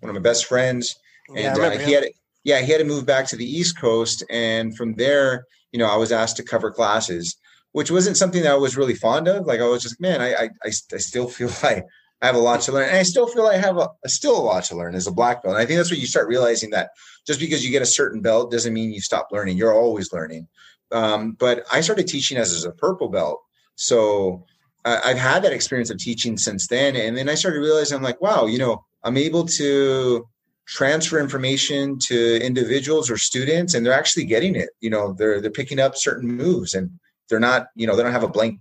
one 0.00 0.10
of 0.10 0.14
my 0.14 0.20
best 0.20 0.46
friends, 0.46 0.96
and 1.28 1.38
yeah, 1.38 1.66
uh, 1.66 1.78
he 1.78 1.92
had 1.92 2.04
yeah 2.44 2.60
he 2.60 2.70
had 2.72 2.78
to 2.78 2.84
move 2.84 3.06
back 3.06 3.26
to 3.28 3.36
the 3.36 3.44
East 3.44 3.78
Coast, 3.78 4.24
and 4.30 4.76
from 4.76 4.94
there, 4.94 5.46
you 5.72 5.78
know, 5.78 5.86
I 5.86 5.96
was 5.96 6.12
asked 6.12 6.36
to 6.36 6.42
cover 6.42 6.70
classes, 6.70 7.36
which 7.72 7.90
wasn't 7.90 8.16
something 8.16 8.42
that 8.42 8.52
I 8.52 8.56
was 8.56 8.76
really 8.76 8.94
fond 8.94 9.28
of. 9.28 9.46
Like 9.46 9.60
I 9.60 9.66
was 9.66 9.82
just 9.82 10.00
man, 10.00 10.20
I, 10.20 10.34
I, 10.34 10.48
I 10.64 10.70
still 10.70 11.28
feel 11.28 11.50
like 11.62 11.86
I 12.22 12.26
have 12.26 12.34
a 12.34 12.38
lot 12.38 12.60
to 12.62 12.72
learn, 12.72 12.88
and 12.88 12.98
I 12.98 13.02
still 13.02 13.26
feel 13.26 13.46
I 13.46 13.56
have 13.56 13.78
a, 13.78 13.88
still 14.06 14.38
a 14.38 14.42
lot 14.42 14.64
to 14.64 14.76
learn 14.76 14.94
as 14.94 15.06
a 15.06 15.12
black 15.12 15.42
belt. 15.42 15.54
And 15.54 15.62
I 15.62 15.66
think 15.66 15.78
that's 15.78 15.90
what 15.90 16.00
you 16.00 16.06
start 16.06 16.28
realizing 16.28 16.70
that 16.70 16.90
just 17.26 17.40
because 17.40 17.64
you 17.64 17.70
get 17.70 17.82
a 17.82 17.86
certain 17.86 18.20
belt 18.20 18.50
doesn't 18.50 18.74
mean 18.74 18.92
you 18.92 19.00
stop 19.00 19.28
learning. 19.32 19.56
You're 19.56 19.74
always 19.74 20.12
learning. 20.12 20.46
Um, 20.92 21.32
but 21.32 21.64
I 21.72 21.80
started 21.80 22.08
teaching 22.08 22.36
as, 22.36 22.52
as 22.52 22.64
a 22.64 22.72
purple 22.72 23.08
belt, 23.08 23.40
so 23.76 24.44
I've 24.84 25.18
had 25.18 25.42
that 25.42 25.52
experience 25.52 25.90
of 25.90 25.98
teaching 25.98 26.36
since 26.36 26.66
then. 26.66 26.96
And 26.96 27.16
then 27.16 27.28
I 27.28 27.34
started 27.34 27.60
realizing 27.60 27.96
I'm 27.96 28.02
like, 28.02 28.20
wow, 28.20 28.46
you 28.46 28.58
know, 28.58 28.84
I'm 29.04 29.16
able 29.16 29.44
to 29.46 30.26
transfer 30.66 31.18
information 31.18 31.98
to 31.98 32.40
individuals 32.44 33.10
or 33.10 33.16
students 33.16 33.74
and 33.74 33.84
they're 33.84 33.92
actually 33.92 34.24
getting 34.24 34.54
it. 34.54 34.70
You 34.80 34.90
know, 34.90 35.12
they're 35.12 35.40
they're 35.40 35.50
picking 35.50 35.80
up 35.80 35.96
certain 35.96 36.30
moves 36.30 36.74
and 36.74 36.90
they're 37.28 37.40
not, 37.40 37.68
you 37.74 37.86
know, 37.86 37.96
they 37.96 38.02
don't 38.02 38.12
have 38.12 38.22
a 38.22 38.28
blank 38.28 38.60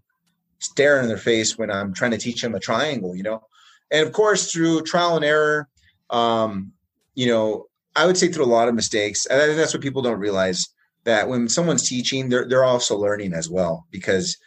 stare 0.60 1.02
in 1.02 1.08
their 1.08 1.18
face 1.18 1.58
when 1.58 1.72
I'm 1.72 1.94
trying 1.94 2.12
to 2.12 2.18
teach 2.18 2.42
them 2.42 2.56
a 2.56 2.60
triangle, 2.60 3.16
you 3.16 3.24
know. 3.24 3.42
And 3.92 4.06
of 4.06 4.14
course, 4.14 4.52
through 4.52 4.84
trial 4.84 5.16
and 5.16 5.26
error, 5.26 5.68
um, 6.10 6.74
you 7.16 7.28
know, 7.28 7.66
I 7.96 8.06
would 8.06 8.18
say 8.18 8.28
through 8.28 8.46
a 8.46 8.48
lot 8.48 8.68
of 8.68 8.76
mistakes. 8.76 9.26
And 9.26 9.42
I 9.42 9.46
think 9.46 9.58
that's 9.58 9.74
what 9.74 9.84
people 9.84 10.02
don't 10.02 10.20
realize 10.20 10.70
that 11.06 11.28
when 11.28 11.50
someone's 11.50 11.88
teaching, 11.88 12.30
they're 12.30 12.48
they're 12.48 12.64
also 12.64 12.98
learning 12.98 13.34
as 13.34 13.50
well 13.50 13.88
because 13.92 14.38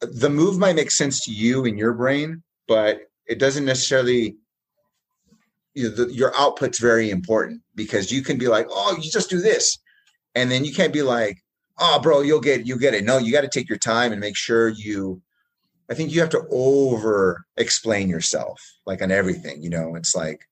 the 0.00 0.30
move 0.30 0.58
might 0.58 0.76
make 0.76 0.90
sense 0.90 1.24
to 1.24 1.32
you 1.32 1.64
in 1.64 1.76
your 1.76 1.92
brain, 1.92 2.42
but 2.66 3.02
it 3.26 3.38
doesn't 3.38 3.64
necessarily. 3.64 4.36
You 5.74 5.88
know, 5.88 5.94
the, 5.94 6.12
your 6.12 6.34
output's 6.36 6.78
very 6.78 7.08
important 7.08 7.62
because 7.74 8.12
you 8.12 8.22
can 8.22 8.36
be 8.36 8.48
like, 8.48 8.66
"Oh, 8.68 8.98
you 9.00 9.10
just 9.10 9.30
do 9.30 9.40
this," 9.40 9.78
and 10.34 10.50
then 10.50 10.66
you 10.66 10.72
can't 10.72 10.92
be 10.92 11.02
like, 11.02 11.42
"Oh, 11.78 11.98
bro, 11.98 12.20
you'll 12.20 12.40
get 12.40 12.66
you 12.66 12.74
will 12.74 12.80
get 12.80 12.94
it." 12.94 13.04
No, 13.04 13.16
you 13.16 13.32
got 13.32 13.40
to 13.40 13.48
take 13.48 13.70
your 13.70 13.78
time 13.78 14.12
and 14.12 14.20
make 14.20 14.36
sure 14.36 14.68
you. 14.68 15.22
I 15.90 15.94
think 15.94 16.12
you 16.12 16.20
have 16.20 16.30
to 16.30 16.46
over 16.50 17.44
explain 17.56 18.08
yourself, 18.08 18.60
like 18.86 19.02
on 19.02 19.10
everything. 19.10 19.62
You 19.62 19.70
know, 19.70 19.94
it's 19.94 20.14
like, 20.14 20.48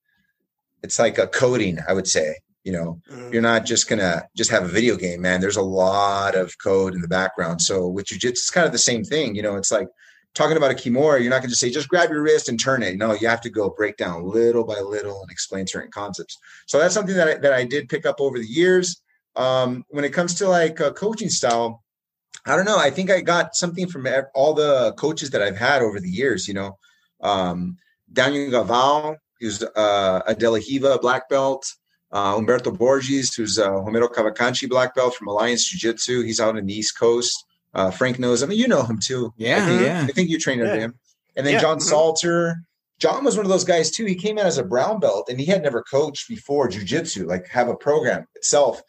it's 0.82 0.98
like 0.98 1.18
a 1.18 1.26
coding. 1.26 1.78
I 1.88 1.92
would 1.92 2.08
say 2.08 2.36
you 2.64 2.72
know 2.72 3.00
mm-hmm. 3.10 3.32
you're 3.32 3.42
not 3.42 3.64
just 3.64 3.88
gonna 3.88 4.22
just 4.36 4.50
have 4.50 4.64
a 4.64 4.68
video 4.68 4.96
game 4.96 5.20
man 5.20 5.40
there's 5.40 5.56
a 5.56 5.62
lot 5.62 6.34
of 6.34 6.56
code 6.58 6.94
in 6.94 7.00
the 7.00 7.08
background 7.08 7.60
so 7.60 7.88
with 7.88 8.06
jujitsu 8.06 8.30
it's 8.30 8.50
kind 8.50 8.66
of 8.66 8.72
the 8.72 8.78
same 8.78 9.04
thing 9.04 9.34
you 9.34 9.42
know 9.42 9.56
it's 9.56 9.72
like 9.72 9.88
talking 10.34 10.56
about 10.56 10.70
a 10.70 10.74
kimura 10.74 11.20
you're 11.20 11.30
not 11.30 11.38
gonna 11.38 11.48
just 11.48 11.60
say 11.60 11.70
just 11.70 11.88
grab 11.88 12.10
your 12.10 12.22
wrist 12.22 12.48
and 12.48 12.60
turn 12.60 12.82
it 12.82 12.96
no 12.96 13.12
you 13.14 13.26
have 13.26 13.40
to 13.40 13.50
go 13.50 13.70
break 13.70 13.96
down 13.96 14.28
little 14.28 14.64
by 14.64 14.78
little 14.78 15.20
and 15.22 15.30
explain 15.30 15.66
certain 15.66 15.90
concepts 15.90 16.36
so 16.66 16.78
that's 16.78 16.94
something 16.94 17.16
that 17.16 17.28
I, 17.28 17.34
that 17.36 17.52
I 17.52 17.64
did 17.64 17.88
pick 17.88 18.06
up 18.06 18.20
over 18.20 18.38
the 18.38 18.46
years 18.46 19.02
um, 19.36 19.84
when 19.90 20.04
it 20.04 20.12
comes 20.12 20.34
to 20.36 20.48
like 20.48 20.80
a 20.80 20.92
coaching 20.92 21.30
style 21.30 21.82
i 22.46 22.56
don't 22.56 22.64
know 22.64 22.78
i 22.78 22.90
think 22.90 23.10
i 23.10 23.20
got 23.20 23.54
something 23.54 23.88
from 23.88 24.06
all 24.34 24.54
the 24.54 24.92
coaches 24.94 25.30
that 25.30 25.42
i've 25.42 25.56
had 25.56 25.82
over 25.82 26.00
the 26.00 26.10
years 26.10 26.48
you 26.48 26.54
know 26.54 26.78
um, 27.22 27.76
daniel 28.12 28.50
gaval 28.50 29.16
who's 29.40 29.62
uh, 29.62 30.20
a 30.26 30.34
De 30.34 30.50
La 30.50 30.58
Riva 30.58 30.98
black 30.98 31.28
belt 31.28 31.64
uh, 32.12 32.34
Humberto 32.34 32.76
Borges, 32.76 33.34
who's 33.34 33.58
uh, 33.58 33.70
Homero 33.70 34.08
Cavalcanti 34.08 34.68
black 34.68 34.94
belt 34.94 35.14
from 35.14 35.28
Alliance 35.28 35.68
Jiu 35.68 35.78
Jitsu. 35.78 36.22
He's 36.22 36.40
out 36.40 36.56
in 36.56 36.66
the 36.66 36.74
East 36.74 36.98
Coast. 36.98 37.44
Uh, 37.72 37.90
Frank 37.90 38.18
knows. 38.18 38.42
I 38.42 38.46
mean, 38.46 38.58
you 38.58 38.66
know 38.66 38.82
him 38.82 38.98
too. 38.98 39.32
Yeah, 39.36 39.62
I 39.62 39.66
think, 39.66 39.82
yeah. 39.82 40.02
I 40.02 40.12
think 40.12 40.28
you 40.28 40.38
trained 40.38 40.60
under 40.60 40.74
yeah. 40.74 40.80
him. 40.80 40.94
And 41.36 41.46
then 41.46 41.54
yeah. 41.54 41.60
John 41.60 41.78
mm-hmm. 41.78 41.88
Salter. 41.88 42.56
John 42.98 43.24
was 43.24 43.36
one 43.36 43.46
of 43.46 43.50
those 43.50 43.64
guys 43.64 43.90
too. 43.90 44.04
He 44.04 44.14
came 44.14 44.36
in 44.38 44.46
as 44.46 44.58
a 44.58 44.64
brown 44.64 45.00
belt, 45.00 45.28
and 45.30 45.38
he 45.38 45.46
had 45.46 45.62
never 45.62 45.82
coached 45.82 46.28
before 46.28 46.68
jujitsu, 46.68 47.26
like 47.26 47.46
have 47.48 47.68
a 47.68 47.76
program 47.76 48.26
itself. 48.34 48.82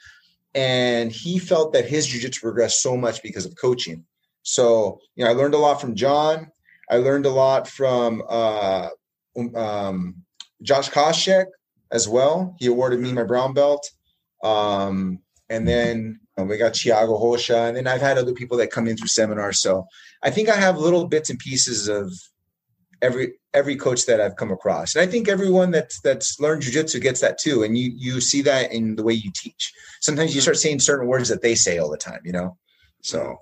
And 0.53 1.11
he 1.11 1.39
felt 1.39 1.73
that 1.73 1.85
his 1.85 2.07
jujitsu 2.07 2.41
progressed 2.41 2.81
so 2.81 2.97
much 2.97 3.23
because 3.23 3.45
of 3.45 3.55
coaching. 3.59 4.05
So, 4.43 4.99
you 5.15 5.23
know, 5.23 5.31
I 5.31 5.33
learned 5.33 5.53
a 5.53 5.59
lot 5.59 5.79
from 5.79 5.95
John. 5.95 6.51
I 6.89 6.97
learned 6.97 7.25
a 7.25 7.29
lot 7.29 7.67
from 7.67 8.21
uh, 8.27 8.89
um, 9.37 9.55
um 9.55 10.15
Josh 10.61 10.89
Koscheck, 10.89 11.45
as 11.91 12.07
well. 12.07 12.55
He 12.59 12.67
awarded 12.67 12.99
me 12.99 13.11
my 13.11 13.23
brown 13.23 13.53
belt. 13.53 13.89
Um, 14.43 15.19
and 15.49 15.67
then 15.67 16.19
we 16.37 16.57
got 16.57 16.73
Thiago 16.73 17.21
Rocha, 17.21 17.65
and 17.65 17.77
then 17.77 17.85
I've 17.85 18.01
had 18.01 18.17
other 18.17 18.33
people 18.33 18.57
that 18.57 18.71
come 18.71 18.87
in 18.87 18.97
through 18.97 19.09
seminars. 19.09 19.59
So 19.59 19.85
I 20.23 20.31
think 20.31 20.49
I 20.49 20.55
have 20.55 20.77
little 20.77 21.07
bits 21.07 21.29
and 21.29 21.37
pieces 21.37 21.87
of 21.87 22.11
every 23.01 23.33
every 23.53 23.75
coach 23.75 24.05
that 24.05 24.21
I've 24.21 24.35
come 24.35 24.51
across, 24.51 24.95
and 24.95 25.01
I 25.01 25.11
think 25.11 25.27
everyone 25.27 25.71
that's 25.71 25.99
that's 26.01 26.39
learned 26.39 26.63
jujitsu 26.63 27.01
gets 27.01 27.21
that 27.21 27.37
too. 27.37 27.63
And 27.63 27.77
you 27.77 27.91
you 27.95 28.21
see 28.21 28.41
that 28.43 28.71
in 28.71 28.95
the 28.95 29.03
way 29.03 29.13
you 29.13 29.31
teach. 29.33 29.73
Sometimes 29.99 30.33
you 30.33 30.39
mm-hmm. 30.39 30.43
start 30.43 30.57
saying 30.57 30.79
certain 30.79 31.07
words 31.07 31.29
that 31.29 31.41
they 31.41 31.55
say 31.55 31.77
all 31.77 31.89
the 31.89 31.97
time. 31.97 32.21
You 32.23 32.31
know, 32.31 32.57
so 33.01 33.37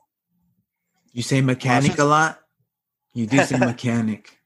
you 1.11 1.23
say 1.23 1.41
mechanic 1.41 1.97
a 1.99 2.03
lot. 2.03 2.39
You 3.13 3.27
do 3.27 3.43
say 3.43 3.57
mechanic. 3.59 4.37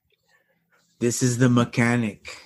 This 1.00 1.22
is 1.22 1.38
the 1.38 1.50
mechanic. 1.50 2.38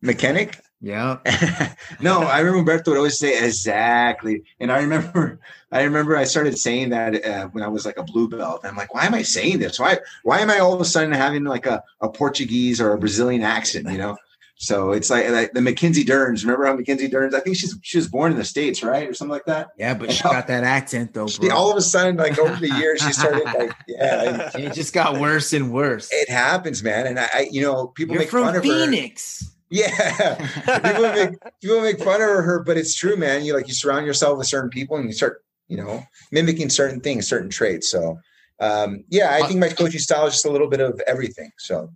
Mechanic. 0.00 0.58
Yeah. 0.80 1.18
no, 2.00 2.22
I 2.22 2.40
remember 2.40 2.72
Berto 2.72 2.88
would 2.88 2.96
always 2.96 3.18
say 3.18 3.44
exactly, 3.44 4.44
and 4.58 4.72
I 4.72 4.80
remember, 4.80 5.38
I 5.72 5.82
remember 5.82 6.16
I 6.16 6.24
started 6.24 6.58
saying 6.58 6.90
that 6.90 7.24
uh, 7.24 7.48
when 7.48 7.62
I 7.62 7.68
was 7.68 7.84
like 7.84 7.98
a 7.98 8.02
blue 8.02 8.28
belt. 8.28 8.62
I'm 8.64 8.76
like, 8.76 8.94
why 8.94 9.04
am 9.04 9.14
I 9.14 9.22
saying 9.22 9.58
this? 9.58 9.78
Why, 9.78 9.98
why 10.22 10.40
am 10.40 10.50
I 10.50 10.58
all 10.58 10.72
of 10.72 10.80
a 10.80 10.84
sudden 10.84 11.12
having 11.12 11.44
like 11.44 11.66
a, 11.66 11.82
a 12.00 12.08
Portuguese 12.08 12.80
or 12.80 12.92
a 12.92 12.98
Brazilian 12.98 13.42
accent? 13.42 13.88
You 13.90 13.98
know. 13.98 14.16
So 14.62 14.92
it's 14.92 15.08
like, 15.08 15.26
like 15.30 15.52
the 15.54 15.62
Mackenzie 15.62 16.04
Dern. 16.04 16.34
Remember 16.34 16.66
how 16.66 16.74
Mackenzie 16.74 17.08
Dern? 17.08 17.34
I 17.34 17.40
think 17.40 17.56
she's 17.56 17.78
she 17.82 17.96
was 17.96 18.08
born 18.08 18.30
in 18.30 18.36
the 18.36 18.44
states, 18.44 18.82
right, 18.82 19.08
or 19.08 19.14
something 19.14 19.32
like 19.32 19.46
that. 19.46 19.70
Yeah, 19.78 19.94
but 19.94 20.12
she 20.12 20.22
got 20.22 20.48
that 20.48 20.64
accent 20.64 21.14
though. 21.14 21.28
She, 21.28 21.48
all 21.48 21.70
of 21.70 21.78
a 21.78 21.80
sudden, 21.80 22.16
like 22.16 22.38
over 22.38 22.56
the 22.56 22.68
years, 22.68 23.00
she 23.00 23.10
started 23.10 23.44
like, 23.58 23.72
yeah, 23.88 24.50
it 24.54 24.74
just 24.74 24.92
got 24.92 25.18
worse 25.18 25.54
and 25.54 25.72
worse. 25.72 26.10
It 26.12 26.28
happens, 26.28 26.82
man. 26.82 27.06
And 27.06 27.18
I, 27.18 27.28
I 27.32 27.48
you 27.50 27.62
know, 27.62 27.86
people 27.86 28.14
You're 28.14 28.20
make 28.20 28.30
from 28.30 28.44
fun 28.44 28.56
of 28.56 28.62
Phoenix. 28.62 29.42
Her. 29.42 29.59
Yeah, 29.70 30.34
people 30.82 31.12
make 31.12 31.60
people 31.60 31.80
make 31.80 31.98
fun 32.00 32.20
of 32.20 32.28
her, 32.28 32.62
but 32.64 32.76
it's 32.76 32.94
true, 32.94 33.16
man. 33.16 33.44
You 33.44 33.54
like 33.54 33.68
you 33.68 33.74
surround 33.74 34.04
yourself 34.04 34.36
with 34.36 34.48
certain 34.48 34.68
people, 34.68 34.96
and 34.96 35.06
you 35.06 35.12
start, 35.12 35.44
you 35.68 35.76
know, 35.76 36.02
mimicking 36.32 36.70
certain 36.70 37.00
things, 37.00 37.28
certain 37.28 37.50
traits. 37.50 37.88
So, 37.88 38.18
um, 38.58 39.04
yeah, 39.08 39.30
I 39.32 39.46
think 39.46 39.60
my 39.60 39.68
coaching 39.68 40.00
style 40.00 40.26
is 40.26 40.34
just 40.34 40.44
a 40.44 40.50
little 40.50 40.68
bit 40.68 40.80
of 40.80 41.00
everything. 41.06 41.52
So, 41.58 41.88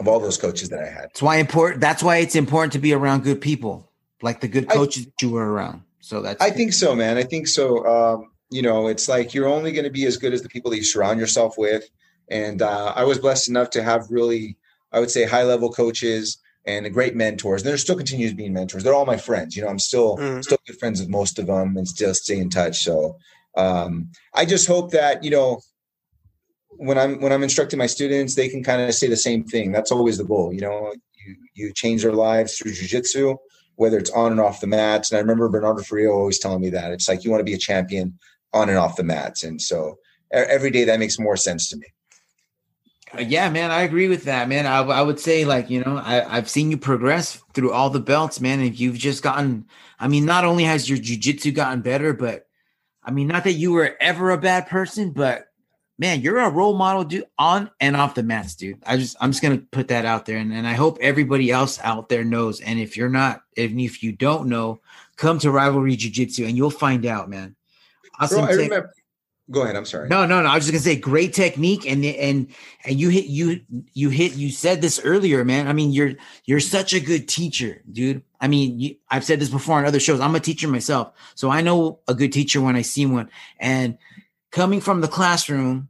of 0.00 0.08
all 0.08 0.18
those 0.18 0.38
coaches 0.38 0.70
that 0.70 0.80
I 0.80 0.86
had, 0.86 1.04
that's 1.04 1.20
why 1.20 1.36
important. 1.36 1.82
That's 1.82 2.02
why 2.02 2.16
it's 2.16 2.36
important 2.36 2.72
to 2.72 2.78
be 2.78 2.94
around 2.94 3.22
good 3.22 3.42
people, 3.42 3.92
like 4.22 4.40
the 4.40 4.48
good 4.48 4.70
coaches 4.70 5.02
I, 5.02 5.04
that 5.06 5.26
you 5.26 5.30
were 5.30 5.52
around. 5.52 5.82
So 6.00 6.22
that's. 6.22 6.40
I 6.40 6.48
good. 6.48 6.56
think 6.56 6.72
so, 6.72 6.96
man. 6.96 7.18
I 7.18 7.22
think 7.22 7.48
so. 7.48 7.86
Um, 7.86 8.30
you 8.48 8.62
know, 8.62 8.86
it's 8.86 9.10
like 9.10 9.34
you're 9.34 9.48
only 9.48 9.72
going 9.72 9.84
to 9.84 9.90
be 9.90 10.06
as 10.06 10.16
good 10.16 10.32
as 10.32 10.40
the 10.40 10.48
people 10.48 10.70
that 10.70 10.78
you 10.78 10.84
surround 10.84 11.20
yourself 11.20 11.58
with. 11.58 11.84
And 12.30 12.62
uh, 12.62 12.94
I 12.96 13.04
was 13.04 13.18
blessed 13.18 13.50
enough 13.50 13.68
to 13.70 13.82
have 13.82 14.06
really, 14.08 14.56
I 14.90 15.00
would 15.00 15.10
say, 15.10 15.24
high 15.24 15.42
level 15.42 15.70
coaches 15.70 16.38
and 16.66 16.92
great 16.92 17.14
mentors. 17.14 17.62
And 17.62 17.68
there 17.68 17.76
still 17.76 17.96
continues 17.96 18.32
being 18.32 18.52
mentors. 18.52 18.82
They're 18.82 18.94
all 18.94 19.06
my 19.06 19.16
friends. 19.16 19.56
You 19.56 19.62
know, 19.62 19.68
I'm 19.68 19.78
still 19.78 20.16
mm-hmm. 20.16 20.40
still 20.40 20.58
good 20.66 20.78
friends 20.78 21.00
with 21.00 21.08
most 21.08 21.38
of 21.38 21.46
them 21.46 21.76
and 21.76 21.86
still 21.86 22.14
stay 22.14 22.38
in 22.38 22.50
touch. 22.50 22.82
So 22.82 23.18
um, 23.56 24.10
I 24.34 24.44
just 24.44 24.66
hope 24.66 24.90
that 24.92 25.22
you 25.22 25.30
know 25.30 25.60
when 26.70 26.98
I'm 26.98 27.20
when 27.20 27.32
I'm 27.32 27.42
instructing 27.42 27.78
my 27.78 27.86
students, 27.86 28.34
they 28.34 28.48
can 28.48 28.62
kind 28.62 28.82
of 28.82 28.94
say 28.94 29.08
the 29.08 29.16
same 29.16 29.44
thing. 29.44 29.72
That's 29.72 29.92
always 29.92 30.18
the 30.18 30.24
goal. 30.24 30.52
You 30.52 30.62
know, 30.62 30.94
you 31.26 31.36
you 31.54 31.72
change 31.72 32.02
their 32.02 32.12
lives 32.12 32.56
through 32.56 32.72
jujitsu, 32.72 33.36
whether 33.76 33.98
it's 33.98 34.10
on 34.10 34.32
and 34.32 34.40
off 34.40 34.60
the 34.60 34.66
mats. 34.66 35.10
And 35.10 35.18
I 35.18 35.20
remember 35.20 35.48
Bernardo 35.48 35.82
Faria 35.82 36.10
always 36.10 36.38
telling 36.38 36.60
me 36.60 36.70
that 36.70 36.92
it's 36.92 37.08
like 37.08 37.24
you 37.24 37.30
want 37.30 37.40
to 37.40 37.44
be 37.44 37.54
a 37.54 37.58
champion 37.58 38.18
on 38.52 38.68
and 38.68 38.78
off 38.78 38.96
the 38.96 39.04
mats. 39.04 39.42
And 39.42 39.60
so 39.60 39.98
every 40.32 40.70
day 40.70 40.84
that 40.84 40.98
makes 40.98 41.18
more 41.18 41.36
sense 41.36 41.68
to 41.68 41.76
me. 41.76 41.86
Uh, 43.16 43.20
yeah, 43.20 43.48
man, 43.50 43.70
I 43.70 43.82
agree 43.82 44.08
with 44.08 44.24
that, 44.24 44.48
man. 44.48 44.66
I, 44.66 44.78
I 44.78 45.02
would 45.02 45.20
say, 45.20 45.44
like, 45.44 45.70
you 45.70 45.82
know, 45.82 45.96
I, 45.96 46.36
I've 46.36 46.48
seen 46.48 46.70
you 46.70 46.76
progress 46.76 47.42
through 47.52 47.72
all 47.72 47.90
the 47.90 48.00
belts, 48.00 48.40
man. 48.40 48.60
And 48.60 48.78
you've 48.78 48.98
just 48.98 49.22
gotten, 49.22 49.66
I 49.98 50.08
mean, 50.08 50.24
not 50.24 50.44
only 50.44 50.64
has 50.64 50.88
your 50.88 50.98
jujitsu 50.98 51.54
gotten 51.54 51.80
better, 51.80 52.12
but 52.12 52.46
I 53.02 53.10
mean, 53.10 53.28
not 53.28 53.44
that 53.44 53.52
you 53.52 53.72
were 53.72 53.96
ever 54.00 54.30
a 54.30 54.38
bad 54.38 54.66
person, 54.66 55.10
but 55.10 55.48
man, 55.98 56.20
you're 56.20 56.38
a 56.38 56.50
role 56.50 56.76
model, 56.76 57.04
dude, 57.04 57.26
on 57.38 57.70
and 57.80 57.96
off 57.96 58.14
the 58.14 58.22
mats, 58.22 58.54
dude. 58.54 58.82
I 58.86 58.96
just, 58.96 59.16
I'm 59.20 59.30
just 59.30 59.42
gonna 59.42 59.58
put 59.58 59.88
that 59.88 60.04
out 60.04 60.26
there, 60.26 60.38
and, 60.38 60.52
and 60.52 60.66
I 60.66 60.72
hope 60.72 60.98
everybody 61.00 61.50
else 61.50 61.78
out 61.82 62.08
there 62.08 62.24
knows. 62.24 62.60
And 62.60 62.78
if 62.78 62.96
you're 62.96 63.08
not, 63.08 63.42
even 63.56 63.78
if 63.78 64.02
you 64.02 64.12
don't 64.12 64.48
know, 64.48 64.80
come 65.16 65.38
to 65.40 65.50
Rivalry 65.50 65.96
Jiu 65.96 66.10
Jitsu, 66.10 66.46
and 66.46 66.56
you'll 66.56 66.70
find 66.70 67.06
out, 67.06 67.28
man. 67.28 67.54
Awesome. 68.18 68.44
Bro, 68.44 68.48
I 68.48 68.52
remember, 68.54 68.94
Go 69.50 69.62
ahead. 69.62 69.76
I'm 69.76 69.84
sorry. 69.84 70.08
No, 70.08 70.24
no, 70.24 70.42
no. 70.42 70.48
I 70.48 70.54
was 70.54 70.64
just 70.64 70.72
gonna 70.72 70.82
say 70.82 70.96
great 70.96 71.34
technique 71.34 71.86
and 71.86 72.02
and 72.04 72.48
and 72.84 72.98
you 72.98 73.10
hit 73.10 73.26
you 73.26 73.60
you 73.92 74.08
hit 74.08 74.34
you 74.34 74.50
said 74.50 74.80
this 74.80 74.98
earlier, 75.04 75.44
man. 75.44 75.68
I 75.68 75.74
mean, 75.74 75.92
you're 75.92 76.14
you're 76.46 76.60
such 76.60 76.94
a 76.94 77.00
good 77.00 77.28
teacher, 77.28 77.82
dude. 77.92 78.22
I 78.40 78.48
mean, 78.48 78.80
you, 78.80 78.96
I've 79.10 79.24
said 79.24 79.40
this 79.40 79.50
before 79.50 79.78
on 79.78 79.84
other 79.84 80.00
shows. 80.00 80.20
I'm 80.20 80.34
a 80.34 80.40
teacher 80.40 80.66
myself, 80.66 81.12
so 81.34 81.50
I 81.50 81.60
know 81.60 82.00
a 82.08 82.14
good 82.14 82.32
teacher 82.32 82.60
when 82.62 82.74
I 82.74 82.82
see 82.82 83.04
one. 83.04 83.28
And 83.60 83.98
coming 84.50 84.80
from 84.80 85.02
the 85.02 85.08
classroom 85.08 85.88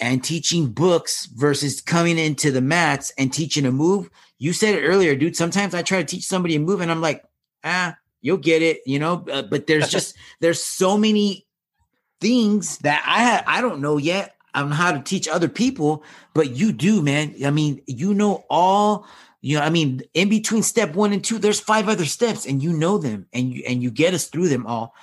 and 0.00 0.22
teaching 0.22 0.68
books 0.68 1.26
versus 1.26 1.80
coming 1.80 2.18
into 2.18 2.50
the 2.50 2.60
mats 2.60 3.12
and 3.18 3.32
teaching 3.32 3.66
a 3.66 3.72
move. 3.72 4.10
You 4.38 4.52
said 4.52 4.74
it 4.74 4.86
earlier, 4.86 5.16
dude. 5.16 5.36
Sometimes 5.36 5.74
I 5.74 5.82
try 5.82 5.98
to 5.98 6.04
teach 6.04 6.24
somebody 6.24 6.56
a 6.56 6.60
move, 6.60 6.80
and 6.80 6.90
I'm 6.90 7.00
like, 7.00 7.24
ah, 7.64 7.96
you'll 8.20 8.36
get 8.36 8.62
it, 8.62 8.80
you 8.86 8.98
know. 8.98 9.24
Uh, 9.30 9.42
but 9.42 9.66
there's 9.66 9.88
just 9.90 10.16
there's 10.40 10.62
so 10.62 10.96
many 10.96 11.45
things 12.20 12.78
that 12.78 13.02
I 13.06 13.58
I 13.58 13.60
don't 13.60 13.80
know 13.80 13.96
yet 13.96 14.34
on 14.54 14.70
how 14.70 14.92
to 14.92 15.02
teach 15.02 15.28
other 15.28 15.48
people, 15.48 16.02
but 16.34 16.50
you 16.50 16.72
do, 16.72 17.02
man. 17.02 17.34
I 17.44 17.50
mean, 17.50 17.82
you 17.86 18.14
know 18.14 18.44
all 18.48 19.06
you 19.42 19.56
know, 19.56 19.62
I 19.62 19.70
mean, 19.70 20.02
in 20.12 20.28
between 20.28 20.62
step 20.62 20.94
one 20.94 21.12
and 21.12 21.22
two, 21.22 21.38
there's 21.38 21.60
five 21.60 21.88
other 21.88 22.04
steps, 22.04 22.46
and 22.46 22.62
you 22.62 22.72
know 22.72 22.98
them, 22.98 23.26
and 23.32 23.52
you 23.52 23.62
and 23.66 23.82
you 23.82 23.90
get 23.90 24.14
us 24.14 24.26
through 24.26 24.48
them 24.48 24.66
all. 24.66 24.94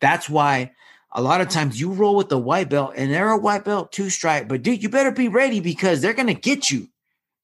That's 0.00 0.28
why 0.28 0.72
a 1.12 1.22
lot 1.22 1.40
of 1.40 1.50
times 1.50 1.80
you 1.80 1.92
roll 1.92 2.16
with 2.16 2.28
the 2.28 2.38
white 2.38 2.70
belt, 2.70 2.94
and 2.96 3.12
they're 3.12 3.30
a 3.30 3.38
white 3.38 3.64
belt 3.64 3.92
two 3.92 4.10
stripe, 4.10 4.48
but 4.48 4.62
dude, 4.62 4.82
you 4.82 4.88
better 4.88 5.12
be 5.12 5.28
ready 5.28 5.60
because 5.60 6.00
they're 6.00 6.14
gonna 6.14 6.34
get 6.34 6.70
you 6.70 6.88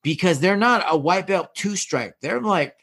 because 0.03 0.41
they're 0.41 0.57
not 0.57 0.85
a 0.89 0.97
white 0.97 1.27
belt 1.27 1.55
two 1.55 1.77
stripe. 1.77 2.17
They're 2.21 2.41
like 2.41 2.75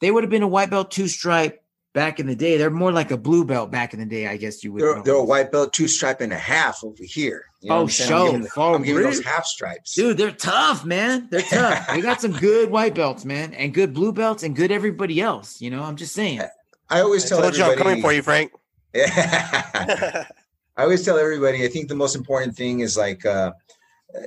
they 0.00 0.10
would 0.10 0.24
have 0.24 0.30
been 0.30 0.42
a 0.42 0.48
white 0.48 0.70
belt 0.70 0.90
two 0.90 1.08
stripe 1.08 1.61
back 1.92 2.20
in 2.20 2.26
the 2.26 2.36
day. 2.36 2.56
They're 2.56 2.70
more 2.70 2.92
like 2.92 3.10
a 3.10 3.16
blue 3.16 3.44
belt 3.44 3.70
back 3.70 3.92
in 3.94 4.00
the 4.00 4.06
day, 4.06 4.26
I 4.26 4.36
guess 4.36 4.62
you 4.64 4.72
would. 4.72 4.82
They're, 4.82 5.02
they're 5.02 5.14
a 5.14 5.24
white 5.24 5.52
belt 5.52 5.72
two 5.72 5.88
stripe 5.88 6.20
and 6.20 6.32
a 6.32 6.38
half 6.38 6.82
over 6.84 7.02
here. 7.02 7.46
You 7.60 7.70
know 7.70 7.80
oh, 7.80 7.86
show! 7.86 8.26
I'm 8.26 8.32
giving, 8.32 8.48
oh, 8.56 8.74
I'm 8.74 8.82
giving 8.82 9.02
those 9.02 9.24
half 9.24 9.46
stripes, 9.46 9.94
dude. 9.94 10.16
They're 10.16 10.32
tough, 10.32 10.84
man. 10.84 11.28
They're 11.30 11.42
tough. 11.50 11.94
we 11.94 12.00
got 12.00 12.20
some 12.20 12.32
good 12.32 12.70
white 12.70 12.94
belts, 12.94 13.24
man, 13.24 13.54
and 13.54 13.72
good 13.72 13.92
blue 13.92 14.12
belts, 14.12 14.42
and 14.42 14.56
good 14.56 14.72
everybody 14.72 15.20
else. 15.20 15.60
You 15.60 15.70
know, 15.70 15.82
I'm 15.82 15.96
just 15.96 16.14
saying. 16.14 16.42
I 16.88 17.00
always 17.00 17.28
tell 17.28 17.42
I 17.42 17.46
everybody, 17.46 17.58
you 17.58 17.72
I'm 17.72 17.78
coming 17.78 18.02
for 18.02 18.12
you, 18.12 18.22
Frank. 18.22 18.52
Yeah. 18.94 20.26
I 20.76 20.82
always 20.82 21.04
tell 21.04 21.18
everybody. 21.18 21.64
I 21.64 21.68
think 21.68 21.88
the 21.88 21.94
most 21.94 22.16
important 22.16 22.56
thing 22.56 22.80
is 22.80 22.96
like, 22.96 23.24
uh, 23.24 23.52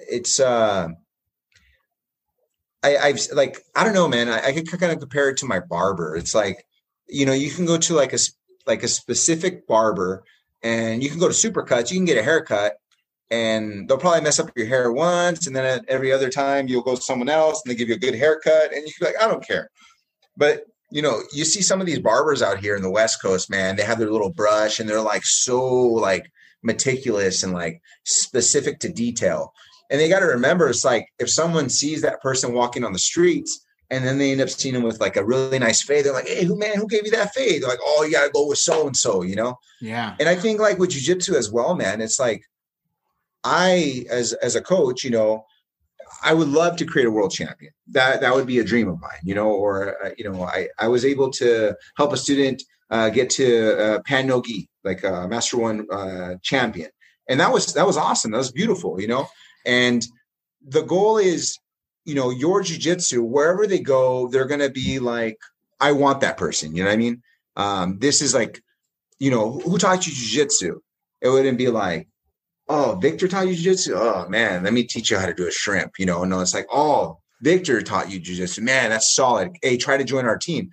it's. 0.09 0.39
uh 0.39 0.89
I, 2.83 2.97
I've 2.97 3.19
like 3.33 3.57
I 3.75 3.83
don't 3.83 3.95
know, 3.95 4.07
man. 4.07 4.29
I, 4.29 4.47
I 4.47 4.51
can 4.51 4.63
kind 4.65 4.91
of 4.91 4.99
compare 4.99 5.29
it 5.29 5.37
to 5.37 5.47
my 5.47 5.59
barber. 5.59 6.15
It's 6.15 6.35
like 6.35 6.67
you 7.07 7.25
know, 7.25 7.33
you 7.33 7.51
can 7.51 7.65
go 7.65 7.77
to 7.77 7.93
like 7.93 8.13
a 8.13 8.19
like 8.65 8.83
a 8.83 8.87
specific 8.87 9.67
barber 9.67 10.23
and 10.63 11.03
you 11.03 11.09
can 11.09 11.19
go 11.19 11.27
to 11.27 11.33
supercuts, 11.33 11.91
you 11.91 11.97
can 11.97 12.05
get 12.05 12.17
a 12.17 12.23
haircut 12.23 12.77
and 13.31 13.87
they'll 13.87 13.97
probably 13.97 14.21
mess 14.21 14.39
up 14.39 14.51
your 14.55 14.67
hair 14.67 14.91
once 14.91 15.47
and 15.47 15.55
then 15.55 15.83
every 15.87 16.11
other 16.11 16.29
time 16.29 16.67
you'll 16.67 16.81
go 16.81 16.95
to 16.95 17.01
someone 17.01 17.29
else 17.29 17.61
and 17.63 17.71
they 17.71 17.77
give 17.77 17.89
you 17.89 17.95
a 17.95 17.99
good 17.99 18.15
haircut 18.15 18.73
and 18.73 18.85
you 18.85 18.93
can 18.93 18.95
be 18.99 19.05
like, 19.05 19.23
I 19.23 19.27
don't 19.27 19.45
care. 19.45 19.69
But 20.37 20.65
you 20.91 21.01
know, 21.01 21.21
you 21.33 21.45
see 21.45 21.61
some 21.61 21.81
of 21.81 21.87
these 21.87 21.99
barbers 21.99 22.41
out 22.41 22.59
here 22.59 22.75
in 22.75 22.81
the 22.81 22.91
West 22.91 23.21
Coast, 23.21 23.49
man, 23.49 23.75
they 23.75 23.83
have 23.83 23.99
their 23.99 24.11
little 24.11 24.31
brush 24.31 24.79
and 24.79 24.87
they're 24.87 25.01
like 25.01 25.25
so 25.25 25.63
like 25.63 26.31
meticulous 26.63 27.43
and 27.43 27.53
like 27.53 27.81
specific 28.05 28.79
to 28.79 28.89
detail. 28.89 29.53
And 29.89 29.99
they 29.99 30.09
got 30.09 30.19
to 30.19 30.25
remember 30.25 30.69
it's 30.69 30.85
like 30.85 31.07
if 31.19 31.29
someone 31.29 31.69
sees 31.69 32.01
that 32.01 32.21
person 32.21 32.53
walking 32.53 32.83
on 32.83 32.93
the 32.93 32.99
streets 32.99 33.64
and 33.91 34.05
then 34.05 34.17
they 34.17 34.31
end 34.31 34.41
up 34.41 34.49
seeing 34.49 34.75
him 34.75 34.83
with 34.83 34.99
like 34.99 35.15
a 35.15 35.25
really 35.25 35.59
nice 35.59 35.81
fade. 35.81 36.05
They're 36.05 36.13
like, 36.13 36.27
"Hey, 36.27 36.45
who 36.45 36.57
man? 36.57 36.75
Who 36.75 36.87
gave 36.87 37.05
you 37.05 37.11
that 37.11 37.33
fade?" 37.33 37.61
They're 37.61 37.69
like, 37.69 37.79
"Oh, 37.83 38.03
you 38.03 38.11
gotta 38.11 38.31
go 38.31 38.47
with 38.47 38.57
so 38.57 38.87
and 38.87 38.97
so," 38.97 39.21
you 39.21 39.35
know. 39.35 39.59
Yeah. 39.81 40.15
And 40.19 40.27
I 40.27 40.35
think 40.35 40.59
like 40.59 40.79
with 40.79 40.91
jujitsu 40.91 41.35
as 41.35 41.51
well, 41.51 41.75
man. 41.75 42.01
It's 42.01 42.19
like 42.19 42.43
I, 43.43 44.05
as 44.09 44.33
as 44.33 44.55
a 44.55 44.61
coach, 44.61 45.03
you 45.03 45.11
know, 45.11 45.45
I 46.23 46.33
would 46.33 46.47
love 46.47 46.77
to 46.77 46.85
create 46.85 47.07
a 47.07 47.11
world 47.11 47.31
champion. 47.31 47.71
That 47.91 48.21
that 48.21 48.33
would 48.33 48.47
be 48.47 48.59
a 48.59 48.63
dream 48.63 48.87
of 48.87 48.99
mine, 48.99 49.21
you 49.23 49.35
know. 49.35 49.51
Or 49.51 50.03
uh, 50.03 50.11
you 50.17 50.29
know, 50.29 50.43
I 50.43 50.69
I 50.79 50.87
was 50.87 51.05
able 51.05 51.29
to 51.31 51.75
help 51.97 52.11
a 52.13 52.17
student 52.17 52.63
uh, 52.89 53.09
get 53.09 53.29
to 53.31 53.79
uh, 53.79 54.01
pan 54.01 54.27
no 54.27 54.41
gi, 54.41 54.67
like 54.83 55.03
a 55.03 55.27
master 55.27 55.57
one 55.57 55.85
uh, 55.91 56.35
champion, 56.41 56.89
and 57.29 57.39
that 57.39 57.51
was 57.51 57.73
that 57.73 57.85
was 57.85 57.97
awesome. 57.97 58.31
That 58.31 58.39
was 58.39 58.51
beautiful, 58.51 58.99
you 58.99 59.07
know. 59.07 59.27
And 59.65 60.05
the 60.67 60.81
goal 60.81 61.17
is 61.17 61.59
you 62.05 62.15
know, 62.15 62.29
your 62.29 62.61
jujitsu, 62.61 63.21
wherever 63.27 63.67
they 63.67 63.79
go, 63.79 64.27
they're 64.27 64.45
going 64.45 64.61
to 64.61 64.69
be 64.69 64.99
like, 64.99 65.37
I 65.79 65.91
want 65.91 66.21
that 66.21 66.37
person. 66.37 66.75
You 66.75 66.83
know 66.83 66.89
what 66.89 66.93
I 66.93 66.97
mean? 66.97 67.23
Um, 67.55 67.99
this 67.99 68.21
is 68.21 68.33
like, 68.33 68.61
you 69.19 69.31
know, 69.31 69.59
who 69.59 69.77
taught 69.77 70.07
you 70.07 70.13
jujitsu? 70.13 70.77
It 71.21 71.29
wouldn't 71.29 71.57
be 71.57 71.69
like, 71.69 72.07
oh, 72.67 72.97
Victor 73.01 73.27
taught 73.27 73.47
you 73.47 73.55
jujitsu. 73.55 73.93
Oh 73.95 74.29
man, 74.29 74.63
let 74.63 74.73
me 74.73 74.83
teach 74.83 75.11
you 75.11 75.17
how 75.17 75.25
to 75.25 75.33
do 75.33 75.47
a 75.47 75.51
shrimp. 75.51 75.93
You 75.97 76.05
know, 76.05 76.23
no, 76.23 76.39
it's 76.39 76.53
like, 76.53 76.67
oh, 76.71 77.19
Victor 77.41 77.81
taught 77.81 78.11
you 78.11 78.19
jujitsu. 78.19 78.61
Man, 78.61 78.89
that's 78.89 79.15
solid. 79.15 79.55
Hey, 79.61 79.77
try 79.77 79.97
to 79.97 80.03
join 80.03 80.25
our 80.25 80.37
team, 80.37 80.71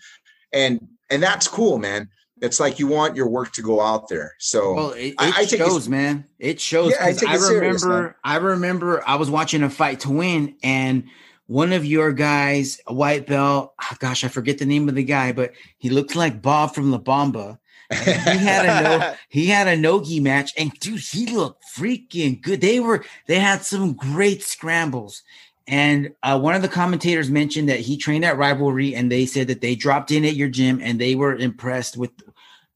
and 0.52 0.86
and 1.10 1.22
that's 1.22 1.48
cool, 1.48 1.78
man. 1.78 2.08
It's 2.42 2.58
like 2.58 2.80
you 2.80 2.88
want 2.88 3.14
your 3.14 3.28
work 3.28 3.52
to 3.52 3.62
go 3.62 3.80
out 3.80 4.08
there. 4.08 4.34
So 4.38 4.74
well, 4.74 4.90
it, 4.90 5.10
it 5.10 5.14
I, 5.16 5.32
I 5.38 5.46
shows, 5.46 5.88
man. 5.88 6.24
It 6.40 6.60
shows. 6.60 6.90
Yeah, 6.90 7.04
I, 7.04 7.14
I 7.28 7.36
remember. 7.36 7.78
Serious, 7.78 8.14
I 8.24 8.36
remember. 8.36 9.08
I 9.08 9.14
was 9.14 9.30
watching 9.30 9.62
a 9.62 9.70
fight 9.70 10.00
to 10.00 10.10
win, 10.10 10.56
and 10.60 11.04
one 11.46 11.72
of 11.72 11.84
your 11.84 12.12
guys, 12.12 12.80
a 12.88 12.92
white 12.92 13.28
belt. 13.28 13.74
Oh, 13.80 13.96
gosh, 14.00 14.24
I 14.24 14.28
forget 14.28 14.58
the 14.58 14.66
name 14.66 14.88
of 14.88 14.96
the 14.96 15.04
guy, 15.04 15.30
but 15.30 15.52
he 15.78 15.88
looked 15.88 16.16
like 16.16 16.42
Bob 16.42 16.74
from 16.74 16.90
La 16.90 16.98
Bamba. 16.98 17.58
he 17.92 18.10
had 18.38 18.66
a 18.66 18.82
no, 18.82 19.14
he 19.28 19.46
had 19.46 19.68
a 19.68 19.76
nogi 19.76 20.18
match, 20.18 20.52
and 20.58 20.72
dude, 20.80 20.98
he 20.98 21.26
looked 21.26 21.62
freaking 21.76 22.42
good. 22.42 22.60
They 22.60 22.80
were 22.80 23.04
they 23.28 23.38
had 23.38 23.62
some 23.62 23.92
great 23.92 24.42
scrambles, 24.42 25.22
and 25.68 26.10
uh, 26.24 26.40
one 26.40 26.56
of 26.56 26.62
the 26.62 26.68
commentators 26.68 27.30
mentioned 27.30 27.68
that 27.68 27.80
he 27.80 27.96
trained 27.96 28.24
at 28.24 28.36
Rivalry, 28.36 28.96
and 28.96 29.12
they 29.12 29.26
said 29.26 29.46
that 29.46 29.60
they 29.60 29.76
dropped 29.76 30.10
in 30.10 30.24
at 30.24 30.34
your 30.34 30.48
gym 30.48 30.80
and 30.82 31.00
they 31.00 31.14
were 31.14 31.36
impressed 31.36 31.96
with 31.96 32.10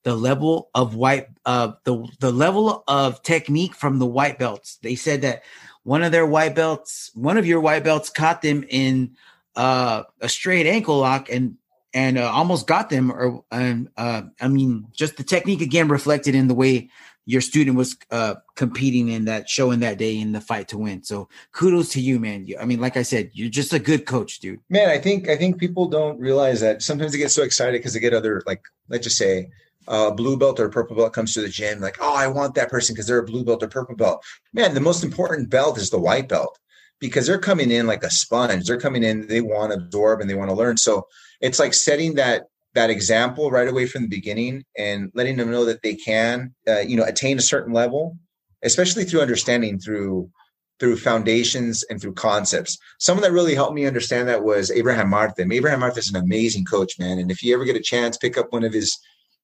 the 0.06 0.14
level 0.14 0.70
of 0.72 0.94
white 0.94 1.26
uh 1.46 1.72
the 1.82 2.06
the 2.20 2.30
level 2.30 2.84
of 2.86 3.20
technique 3.24 3.74
from 3.74 3.98
the 3.98 4.06
white 4.06 4.38
belts. 4.38 4.78
They 4.80 4.94
said 4.94 5.22
that 5.22 5.42
one 5.82 6.04
of 6.04 6.12
their 6.12 6.24
white 6.24 6.54
belts, 6.54 7.10
one 7.14 7.36
of 7.36 7.44
your 7.44 7.60
white 7.60 7.82
belts 7.82 8.08
caught 8.08 8.40
them 8.40 8.64
in 8.68 9.16
uh, 9.56 10.04
a 10.20 10.28
straight 10.28 10.68
ankle 10.68 10.98
lock 10.98 11.28
and 11.28 11.56
and 11.92 12.18
uh, 12.18 12.30
almost 12.30 12.68
got 12.68 12.88
them. 12.88 13.10
Or 13.10 13.44
uh, 13.50 14.22
I 14.40 14.48
mean, 14.48 14.86
just 14.92 15.16
the 15.16 15.24
technique 15.24 15.60
again 15.60 15.88
reflected 15.88 16.36
in 16.36 16.46
the 16.46 16.54
way 16.54 16.88
your 17.24 17.40
student 17.40 17.76
was 17.76 17.96
uh, 18.12 18.36
competing 18.54 19.08
in 19.08 19.24
that 19.24 19.48
show 19.48 19.72
in 19.72 19.80
that 19.80 19.98
day 19.98 20.16
in 20.16 20.30
the 20.30 20.40
fight 20.40 20.68
to 20.68 20.78
win. 20.78 21.02
So 21.02 21.28
kudos 21.50 21.88
to 21.90 22.00
you, 22.00 22.20
man. 22.20 22.46
I 22.60 22.64
mean, 22.64 22.80
like 22.80 22.96
I 22.96 23.02
said, 23.02 23.30
you're 23.32 23.50
just 23.50 23.72
a 23.72 23.80
good 23.80 24.06
coach, 24.06 24.38
dude. 24.38 24.60
Man, 24.70 24.88
I 24.88 24.98
think 24.98 25.28
I 25.28 25.36
think 25.36 25.58
people 25.58 25.88
don't 25.88 26.20
realize 26.20 26.60
that 26.60 26.80
sometimes 26.80 27.10
they 27.10 27.18
get 27.18 27.32
so 27.32 27.42
excited 27.42 27.80
because 27.80 27.94
they 27.94 28.00
get 28.00 28.14
other 28.14 28.44
like 28.46 28.62
let's 28.88 29.02
just 29.02 29.18
say 29.18 29.50
a 29.88 30.12
blue 30.12 30.36
belt 30.36 30.60
or 30.60 30.68
purple 30.68 30.96
belt 30.96 31.12
comes 31.12 31.34
to 31.34 31.42
the 31.42 31.48
gym, 31.48 31.80
like, 31.80 31.96
oh, 32.00 32.14
I 32.14 32.26
want 32.26 32.54
that 32.54 32.70
person 32.70 32.94
because 32.94 33.06
they're 33.06 33.18
a 33.18 33.24
blue 33.24 33.44
belt 33.44 33.62
or 33.62 33.68
purple 33.68 33.96
belt. 33.96 34.24
Man, 34.52 34.74
the 34.74 34.80
most 34.80 35.04
important 35.04 35.50
belt 35.50 35.78
is 35.78 35.90
the 35.90 35.98
white 35.98 36.28
belt 36.28 36.58
because 37.00 37.26
they're 37.26 37.38
coming 37.38 37.70
in 37.70 37.86
like 37.86 38.02
a 38.02 38.10
sponge. 38.10 38.66
They're 38.66 38.80
coming 38.80 39.02
in, 39.02 39.26
they 39.26 39.40
want 39.40 39.72
to 39.72 39.78
absorb 39.78 40.20
and 40.20 40.28
they 40.28 40.34
want 40.34 40.50
to 40.50 40.56
learn. 40.56 40.76
So 40.76 41.06
it's 41.40 41.58
like 41.58 41.74
setting 41.74 42.14
that 42.14 42.44
that 42.74 42.90
example 42.90 43.50
right 43.50 43.68
away 43.68 43.86
from 43.86 44.02
the 44.02 44.08
beginning 44.08 44.62
and 44.76 45.10
letting 45.14 45.36
them 45.36 45.50
know 45.50 45.64
that 45.64 45.82
they 45.82 45.94
can, 45.94 46.54
uh, 46.68 46.80
you 46.80 46.94
know, 46.94 47.04
attain 47.04 47.38
a 47.38 47.42
certain 47.42 47.72
level, 47.72 48.18
especially 48.62 49.04
through 49.04 49.22
understanding 49.22 49.78
through 49.78 50.30
through 50.78 50.96
foundations 50.96 51.84
and 51.84 52.00
through 52.00 52.12
concepts. 52.12 52.76
Someone 52.98 53.22
that 53.22 53.32
really 53.32 53.54
helped 53.54 53.74
me 53.74 53.86
understand 53.86 54.28
that 54.28 54.44
was 54.44 54.70
Abraham 54.70 55.08
Marte. 55.08 55.40
Abraham 55.50 55.80
Marte 55.80 55.96
is 55.96 56.10
an 56.10 56.22
amazing 56.22 56.66
coach, 56.66 56.98
man. 56.98 57.18
And 57.18 57.30
if 57.30 57.42
you 57.42 57.54
ever 57.54 57.64
get 57.64 57.76
a 57.76 57.80
chance, 57.80 58.18
pick 58.18 58.36
up 58.36 58.52
one 58.52 58.62
of 58.64 58.74
his 58.74 58.98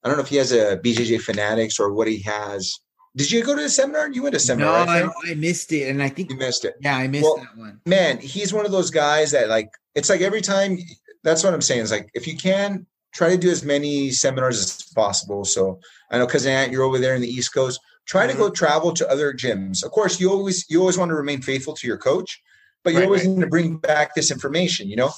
I 0.04 0.08
don't 0.08 0.16
know 0.16 0.22
if 0.22 0.28
he 0.28 0.36
has 0.36 0.52
a 0.52 0.78
BJJ 0.78 1.22
Fanatics 1.22 1.78
or 1.78 1.92
what 1.92 2.08
he 2.08 2.20
has. 2.22 2.78
Did 3.14 3.30
you 3.30 3.44
go 3.44 3.54
to 3.54 3.62
the 3.62 3.68
seminar? 3.68 4.10
You 4.10 4.22
went 4.22 4.32
to 4.32 4.38
a 4.38 4.40
seminar. 4.40 4.86
No, 4.86 4.92
right? 4.92 5.10
I, 5.26 5.32
I, 5.32 5.34
missed 5.34 5.72
it, 5.72 5.88
and 5.88 6.02
I 6.02 6.08
think 6.08 6.30
you 6.30 6.36
missed 6.36 6.64
it. 6.64 6.74
Yeah, 6.80 6.96
I 6.96 7.08
missed 7.08 7.24
well, 7.24 7.36
that 7.36 7.56
one. 7.56 7.80
Man, 7.84 8.18
he's 8.18 8.52
one 8.54 8.64
of 8.64 8.72
those 8.72 8.90
guys 8.90 9.30
that 9.32 9.48
like. 9.48 9.70
It's 9.94 10.08
like 10.08 10.22
every 10.22 10.40
time. 10.40 10.78
That's 11.22 11.44
what 11.44 11.54
I'm 11.54 11.60
saying. 11.60 11.82
Is 11.82 11.90
like 11.90 12.08
if 12.14 12.26
you 12.26 12.36
can 12.36 12.86
try 13.12 13.28
to 13.30 13.36
do 13.36 13.50
as 13.50 13.62
many 13.62 14.10
seminars 14.10 14.58
as 14.58 14.82
possible. 14.94 15.44
So 15.44 15.78
I 16.10 16.18
know, 16.18 16.26
cousin 16.26 16.52
Aunt, 16.52 16.72
you're 16.72 16.82
over 16.82 16.98
there 16.98 17.14
in 17.14 17.20
the 17.20 17.28
East 17.28 17.52
Coast. 17.54 17.78
Try 18.06 18.22
mm-hmm. 18.26 18.32
to 18.32 18.38
go 18.38 18.50
travel 18.50 18.92
to 18.94 19.08
other 19.08 19.32
gyms. 19.32 19.84
Of 19.84 19.92
course, 19.92 20.18
you 20.18 20.30
always 20.30 20.64
you 20.68 20.80
always 20.80 20.98
want 20.98 21.10
to 21.10 21.14
remain 21.14 21.42
faithful 21.42 21.74
to 21.74 21.86
your 21.86 21.98
coach, 21.98 22.42
but 22.82 22.92
you 22.92 23.00
right, 23.00 23.04
always 23.04 23.24
right. 23.24 23.30
need 23.36 23.40
to 23.42 23.46
bring 23.46 23.76
back 23.76 24.14
this 24.14 24.30
information. 24.30 24.88
You 24.88 24.96
know, 24.96 25.10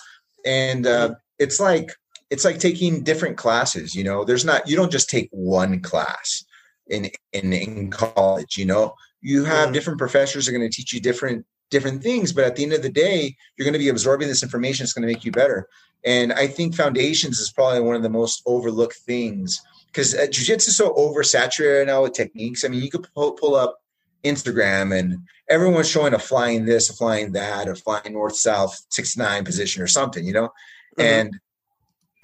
and 0.44 0.87
uh, 0.87 1.09
mm-hmm. 1.09 1.14
it's 1.38 1.61
like 1.61 1.90
it's 2.35 2.44
like 2.44 2.59
taking 2.59 3.05
different 3.05 3.37
classes 3.37 3.94
you 3.94 4.03
know? 4.03 4.25
There's 4.25 4.44
not 4.44 4.68
you 4.68 4.77
don't 4.77 4.90
just 4.90 5.09
take 5.09 5.29
one 5.31 5.81
class 5.81 6.44
in 6.88 7.11
in, 7.33 7.53
in 7.53 7.90
college 7.90 8.57
you 8.57 8.66
know? 8.66 8.94
You 9.20 9.44
have 9.44 9.66
mm-hmm. 9.66 9.73
different 9.73 9.99
professors 9.99 10.49
are 10.49 10.53
going 10.53 10.68
to 10.68 10.77
teach 10.77 10.92
you 10.92 11.01
different 11.01 11.47
different 11.70 12.03
things 12.03 12.33
but 12.33 12.44
at 12.44 12.57
the 12.57 12.64
end 12.64 12.73
of 12.73 12.83
the 12.83 12.90
day 12.90 13.35
you're 13.57 13.64
going 13.64 13.73
to 13.73 13.79
be 13.79 13.88
absorbing 13.88 14.29
this 14.29 14.42
information 14.42 14.83
it's 14.83 14.92
going 14.92 15.07
to 15.07 15.12
make 15.12 15.25
you 15.25 15.33
better. 15.33 15.68
And 16.05 16.33
i 16.33 16.47
think 16.49 16.75
foundations 16.75 17.38
is 17.38 17.53
probably 17.53 17.81
one 17.81 17.97
of 17.97 18.03
the 18.03 18.11
most 18.11 18.42
overlooked 18.47 18.99
things 19.07 19.62
because 19.87 20.12
uh, 20.14 20.27
jiu-jitsu 20.27 20.70
is 20.70 20.77
so 20.77 20.92
oversaturated 20.94 21.87
now 21.87 22.03
with 22.03 22.14
techniques. 22.14 22.64
I 22.64 22.68
mean 22.68 22.83
you 22.83 22.90
could 22.90 23.07
pull, 23.14 23.33
pull 23.33 23.55
up 23.55 23.79
instagram 24.25 24.99
and 24.99 25.18
everyone's 25.49 25.88
showing 25.88 26.14
a 26.14 26.18
flying 26.18 26.64
this 26.64 26.90
a 26.90 26.94
flying 26.94 27.31
that 27.33 27.68
a 27.68 27.75
flying 27.75 28.14
north 28.14 28.37
south 28.37 28.75
69 28.88 29.44
position 29.44 29.83
or 29.83 29.87
something 29.87 30.25
you 30.27 30.33
know? 30.33 30.51
Mm-hmm. 30.99 31.03
and 31.03 31.40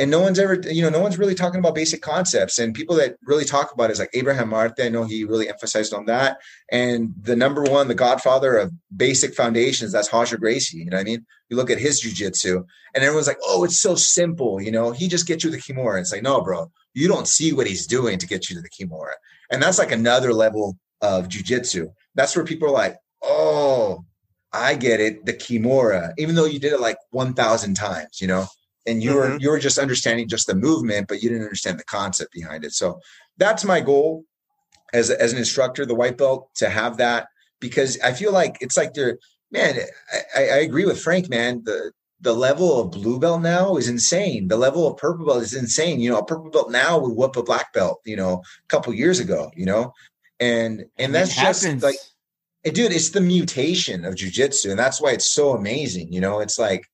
and 0.00 0.10
no 0.10 0.18
one's 0.18 0.38
ever, 0.38 0.58
you 0.70 0.80
know, 0.80 0.88
no 0.88 1.00
one's 1.00 1.18
really 1.18 1.34
talking 1.34 1.60
about 1.60 1.74
basic 1.74 2.00
concepts. 2.00 2.58
And 2.58 2.72
people 2.74 2.96
that 2.96 3.16
really 3.22 3.44
talk 3.44 3.70
about 3.70 3.90
it 3.90 3.92
is 3.92 3.98
like 3.98 4.08
Abraham 4.14 4.48
Marte. 4.48 4.80
I 4.80 4.88
know 4.88 5.04
he 5.04 5.24
really 5.24 5.50
emphasized 5.50 5.92
on 5.92 6.06
that. 6.06 6.38
And 6.72 7.12
the 7.20 7.36
number 7.36 7.62
one, 7.64 7.86
the 7.86 7.94
godfather 7.94 8.56
of 8.56 8.72
basic 8.96 9.34
foundations, 9.34 9.92
that's 9.92 10.10
Roger 10.10 10.38
Gracie. 10.38 10.78
You 10.78 10.86
know 10.86 10.96
what 10.96 11.02
I 11.02 11.04
mean? 11.04 11.26
You 11.50 11.58
look 11.58 11.68
at 11.68 11.78
his 11.78 12.02
jujitsu, 12.02 12.64
and 12.94 13.04
everyone's 13.04 13.26
like, 13.26 13.40
"Oh, 13.44 13.62
it's 13.62 13.78
so 13.78 13.94
simple." 13.94 14.58
You 14.62 14.70
know, 14.70 14.90
he 14.90 15.06
just 15.06 15.26
gets 15.26 15.44
you 15.44 15.50
the 15.50 15.58
kimura. 15.58 16.00
It's 16.00 16.12
like, 16.12 16.22
no, 16.22 16.40
bro, 16.40 16.70
you 16.94 17.06
don't 17.06 17.28
see 17.28 17.52
what 17.52 17.66
he's 17.66 17.86
doing 17.86 18.18
to 18.18 18.26
get 18.26 18.48
you 18.48 18.56
to 18.56 18.62
the 18.62 18.70
kimura, 18.70 19.12
and 19.50 19.62
that's 19.62 19.78
like 19.78 19.92
another 19.92 20.32
level 20.32 20.78
of 21.02 21.28
jujitsu. 21.28 21.88
That's 22.14 22.34
where 22.34 22.44
people 22.46 22.68
are 22.68 22.72
like, 22.72 22.96
"Oh, 23.22 24.04
I 24.50 24.76
get 24.76 25.00
it, 25.00 25.26
the 25.26 25.34
kimura," 25.34 26.14
even 26.16 26.36
though 26.36 26.46
you 26.46 26.58
did 26.58 26.72
it 26.72 26.80
like 26.80 26.96
one 27.10 27.34
thousand 27.34 27.74
times. 27.74 28.20
You 28.20 28.28
know, 28.28 28.46
and 28.86 29.02
you 29.02 29.14
were 29.14 29.28
mm-hmm. 29.28 29.40
you 29.40 29.50
were 29.50 29.58
just 29.58 29.78
understanding 29.78 30.28
just 30.28 30.46
the 30.46 30.54
movement, 30.54 31.08
but 31.08 31.22
you 31.22 31.28
didn't 31.28 31.44
understand 31.44 31.78
the 31.78 31.84
concept 31.84 32.32
behind 32.32 32.64
it. 32.64 32.72
So 32.72 33.00
that's 33.36 33.64
my 33.64 33.80
goal 33.80 34.24
as 34.92 35.10
as 35.10 35.32
an 35.32 35.38
instructor, 35.38 35.86
the 35.86 35.94
white 35.94 36.18
belt, 36.18 36.48
to 36.56 36.68
have 36.68 36.96
that 36.98 37.28
because 37.60 37.98
I 38.00 38.12
feel 38.12 38.32
like 38.32 38.56
it's 38.60 38.76
like 38.76 38.94
they're 38.94 39.18
man. 39.50 39.76
I, 40.34 40.40
I 40.40 40.58
agree 40.58 40.86
with 40.86 41.00
Frank, 41.00 41.28
man. 41.28 41.62
The 41.64 41.92
the 42.22 42.34
level 42.34 42.80
of 42.80 42.90
blue 42.90 43.18
belt 43.18 43.40
now 43.40 43.76
is 43.76 43.88
insane. 43.88 44.48
The 44.48 44.56
level 44.56 44.86
of 44.86 44.98
purple 44.98 45.26
belt 45.26 45.42
is 45.42 45.54
insane. 45.54 46.00
You 46.00 46.10
know, 46.10 46.18
a 46.18 46.24
purple 46.24 46.50
belt 46.50 46.70
now 46.70 46.98
would 46.98 47.16
whoop 47.16 47.36
a 47.36 47.42
black 47.42 47.72
belt. 47.72 48.00
You 48.04 48.16
know, 48.16 48.42
a 48.42 48.68
couple 48.68 48.92
years 48.94 49.20
ago. 49.20 49.50
You 49.54 49.66
know, 49.66 49.92
and 50.38 50.86
and 50.98 51.14
that's 51.14 51.36
just 51.36 51.82
like, 51.82 51.96
dude, 52.64 52.92
it's 52.92 53.10
the 53.10 53.20
mutation 53.20 54.04
of 54.04 54.14
jujitsu, 54.14 54.70
and 54.70 54.78
that's 54.78 55.00
why 55.00 55.12
it's 55.12 55.30
so 55.30 55.54
amazing. 55.54 56.12
You 56.12 56.20
know, 56.20 56.40
it's 56.40 56.58
like 56.58 56.86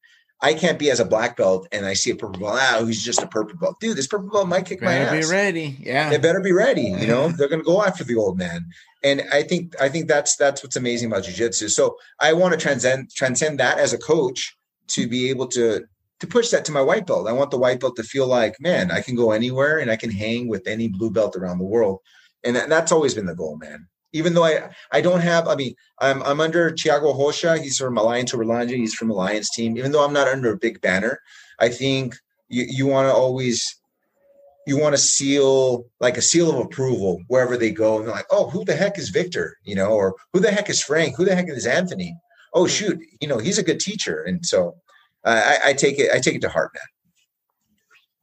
I 0.47 0.55
can't 0.55 0.79
be 0.79 0.93
as 0.93 1.01
a 1.01 1.05
black 1.05 1.37
belt 1.37 1.67
and 1.73 1.85
I 1.85 1.95
see 1.95 2.13
a 2.13 2.15
purple 2.15 2.39
belt. 2.39 2.57
Ah, 2.57 2.85
he's 2.87 3.05
just 3.05 3.21
a 3.21 3.27
purple 3.27 3.59
belt. 3.59 3.81
Dude, 3.81 3.97
this 3.97 4.07
purple 4.07 4.31
belt 4.31 4.47
might 4.47 4.65
kick 4.65 4.79
better 4.79 5.11
my 5.11 5.19
ass. 5.19 5.27
Be 5.27 5.33
ready, 5.33 5.77
yeah. 5.81 6.09
They 6.09 6.19
better 6.19 6.41
be 6.41 6.53
ready. 6.53 6.83
You 6.83 7.09
know, 7.09 7.29
they're 7.31 7.49
going 7.49 7.63
to 7.63 7.67
go 7.67 7.83
after 7.83 8.05
the 8.05 8.15
old 8.15 8.39
man, 8.39 8.65
and 9.03 9.25
I 9.33 9.43
think 9.43 9.75
I 9.81 9.89
think 9.89 10.07
that's 10.07 10.37
that's 10.37 10.63
what's 10.63 10.77
amazing 10.77 11.11
about 11.11 11.25
jujitsu. 11.25 11.69
So 11.69 11.97
I 12.21 12.33
want 12.33 12.55
to 12.55 12.61
transcend 12.61 13.11
transcend 13.13 13.59
that 13.59 13.81
as 13.81 13.93
a 13.93 13.99
coach 13.99 14.57
to 14.89 15.09
be 15.09 15.31
able 15.31 15.49
to 15.49 15.85
to 16.21 16.27
push 16.29 16.51
that 16.51 16.65
to 16.67 16.73
my 16.73 16.81
white 16.81 17.09
belt. 17.09 17.27
I 17.27 17.33
want 17.33 17.51
the 17.51 17.59
white 17.59 17.81
belt 17.81 17.97
to 17.97 18.05
feel 18.05 18.29
like, 18.29 18.55
man, 18.61 18.93
I 18.93 19.01
can 19.01 19.17
go 19.17 19.33
anywhere 19.33 19.81
and 19.81 19.91
I 19.91 19.97
can 19.97 20.13
hang 20.13 20.47
with 20.47 20.69
any 20.69 20.87
blue 20.87 21.11
belt 21.11 21.35
around 21.35 21.59
the 21.59 21.65
world, 21.65 21.99
and 22.45 22.55
that, 22.55 22.69
that's 22.69 22.93
always 22.93 23.15
been 23.15 23.27
the 23.27 23.35
goal, 23.35 23.57
man 23.57 23.89
even 24.17 24.35
though 24.35 24.45
I 24.45 24.71
I 24.93 25.01
don't 25.01 25.21
have 25.21 25.47
I 25.47 25.55
mean 25.55 25.75
I'm 26.01 26.23
I'm 26.23 26.41
under 26.41 26.71
Thiago 26.71 27.17
Rocha. 27.17 27.59
He's 27.59 27.79
from 27.79 27.99
Alliance 27.99 28.33
Uberlândia 28.33 28.77
he's 28.77 28.95
from 28.95 29.11
Alliance 29.11 29.51
team. 29.51 29.77
Even 29.77 29.93
though 29.93 30.05
I'm 30.05 30.13
not 30.13 30.29
under 30.29 30.53
a 30.53 30.57
big 30.59 30.81
banner 30.81 31.21
I 31.61 31.69
think 31.69 32.17
you 32.49 32.65
you 32.69 32.87
want 32.87 33.09
to 33.09 33.15
always 33.15 33.77
you 34.67 34.79
want 34.79 34.95
to 34.95 35.01
seal 35.01 35.85
like 36.01 36.17
a 36.17 36.23
seal 36.23 36.51
of 36.51 36.65
approval 36.65 37.23
wherever 37.29 37.57
they 37.57 37.71
go. 37.71 37.99
And 37.99 38.07
they're 38.07 38.15
like 38.15 38.27
oh 38.31 38.49
who 38.51 38.65
the 38.65 38.75
heck 38.75 38.99
is 38.99 39.11
Victor? 39.11 39.57
You 39.65 39.75
know 39.75 39.91
or 39.91 40.15
who 40.33 40.41
the 40.41 40.51
heck 40.51 40.71
is 40.71 40.83
Frank? 40.83 41.17
Who 41.17 41.25
the 41.25 41.35
heck 41.35 41.49
is 41.49 41.67
Anthony? 41.67 42.17
Oh 42.55 42.65
hmm. 42.65 42.69
shoot 42.69 42.99
you 43.21 43.29
know 43.29 43.39
he's 43.39 43.59
a 43.59 43.65
good 43.65 43.81
teacher. 43.81 44.23
And 44.23 44.45
so 44.45 44.77
I, 45.25 45.59
I 45.67 45.73
take 45.73 45.99
it 45.99 46.11
I 46.13 46.21
take 46.21 46.37
it 46.37 46.43
to 46.43 46.49
heart 46.49 46.73
man. 46.75 46.83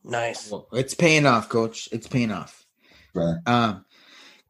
Nice. 0.05 0.51
Well, 0.51 0.67
it's 0.73 0.93
paying 0.93 1.25
off 1.25 1.47
coach. 1.47 1.87
It's 1.91 2.07
paying 2.07 2.31
off. 2.31 2.65
Right. 3.13 3.37
Um 3.45 3.85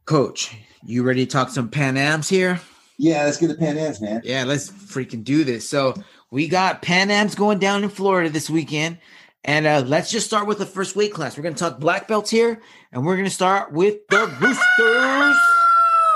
coach 0.06 0.56
you 0.86 1.04
ready 1.04 1.26
to 1.26 1.32
talk 1.32 1.50
some 1.50 1.70
Pan 1.70 1.98
Ams 1.98 2.28
here? 2.28 2.60
Yeah, 2.98 3.24
let's 3.24 3.38
get 3.38 3.48
the 3.48 3.56
Pan 3.56 3.78
Ams, 3.78 4.02
man. 4.02 4.22
Yeah, 4.24 4.44
let's 4.44 4.70
freaking 4.70 5.24
do 5.24 5.44
this. 5.44 5.68
So 5.68 5.94
we 6.30 6.48
got 6.48 6.82
Pan 6.82 7.10
Ams 7.10 7.36
going 7.36 7.60
down 7.60 7.84
in 7.84 7.89
Florida 7.89 8.30
this 8.30 8.50
weekend. 8.50 8.98
And 9.46 9.66
uh, 9.66 9.84
let's 9.86 10.10
just 10.10 10.26
start 10.26 10.48
with 10.48 10.58
the 10.58 10.66
first 10.66 10.96
weight 10.96 11.13
class. 11.13 11.36
We're 11.36 11.44
going 11.44 11.56
to 11.56 11.60
talk 11.60 11.78
black 11.78 12.08
belts 12.08 12.30
here, 12.30 12.62
and 12.94 13.06
we're 13.06 13.16
going 13.16 13.28
to 13.28 13.34
start 13.34 13.74
with 13.74 14.08
the 14.08 14.26
Roosters. 14.39 15.38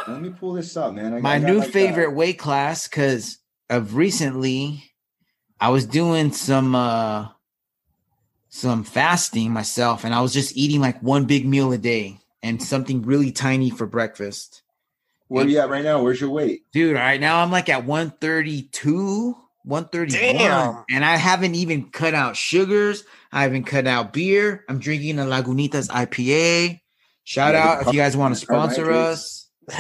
Let 0.08 0.22
me 0.22 0.30
pull 0.30 0.54
this 0.54 0.78
up, 0.78 0.94
man. 0.94 1.14
I 1.14 1.20
My 1.20 1.38
new 1.38 1.62
favorite 1.62 2.06
that. 2.06 2.16
weight 2.16 2.40
class 2.40 2.88
because 2.88 3.40
of 3.70 3.96
recently, 3.96 4.94
I 5.60 5.70
was 5.70 5.86
doing 5.86 6.32
some 6.32 6.74
uh 6.74 7.28
some 8.48 8.86
fasting 8.86 9.52
myself, 9.52 10.06
and 10.06 10.14
I 10.14 10.22
was 10.22 10.32
just 10.32 10.56
eating 10.56 10.80
like 10.80 11.04
one 11.04 11.26
big 11.26 11.46
meal 11.46 11.74
a 11.74 11.78
day 11.78 12.20
and 12.44 12.62
something 12.62 13.02
really 13.02 13.32
tiny 13.32 13.70
for 13.70 13.86
breakfast. 13.86 14.64
Where 15.28 15.46
are 15.46 15.48
you 15.48 15.60
at 15.60 15.70
right 15.70 15.84
now? 15.84 16.02
Where's 16.02 16.22
your 16.22 16.30
weight? 16.30 16.64
Dude, 16.72 16.96
right 16.96 17.20
now 17.20 17.42
I'm 17.42 17.52
like 17.52 17.68
at 17.70 17.86
132, 17.86 19.36
131. 19.64 20.38
Damn. 20.38 20.84
And 20.90 21.04
I 21.04 21.18
haven't 21.18 21.56
even 21.56 21.90
cut 21.90 22.14
out 22.14 22.38
sugars. 22.38 23.04
I 23.32 23.44
haven't 23.44 23.66
cut 23.66 23.88
out 23.88 24.14
beer. 24.14 24.64
I'm 24.70 24.80
drinking 24.80 25.20
a 25.20 25.24
Lagunitas 25.24 25.90
IPA. 25.90 26.80
Shout 27.26 27.56
yeah, 27.56 27.68
out 27.68 27.82
if 27.82 27.88
you 27.94 28.00
guys 28.00 28.16
want 28.16 28.34
to 28.36 28.40
sponsor 28.40 28.90
us. 28.90 29.50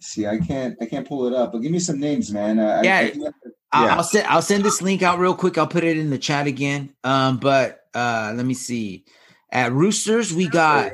See, 0.00 0.26
I 0.26 0.38
can't 0.38 0.74
I 0.80 0.86
can't 0.86 1.06
pull 1.06 1.26
it 1.26 1.34
up, 1.34 1.52
but 1.52 1.58
give 1.58 1.70
me 1.70 1.80
some 1.80 2.00
names, 2.00 2.32
man. 2.32 2.58
Uh, 2.58 2.80
yeah. 2.82 2.96
I, 2.96 3.00
I 3.00 3.04
yeah. 3.04 3.30
I'll, 3.72 3.90
I'll 3.90 4.02
send 4.04 4.26
I'll 4.26 4.40
send 4.40 4.64
this 4.64 4.80
link 4.80 5.02
out 5.02 5.18
real 5.18 5.34
quick. 5.34 5.58
I'll 5.58 5.66
put 5.66 5.84
it 5.84 5.98
in 5.98 6.08
the 6.08 6.16
chat 6.16 6.46
again. 6.46 6.94
Um, 7.04 7.36
but 7.36 7.80
uh 7.94 8.32
let 8.34 8.46
me 8.46 8.54
see. 8.54 9.04
At 9.50 9.72
Roosters, 9.72 10.32
we 10.32 10.48
got. 10.48 10.92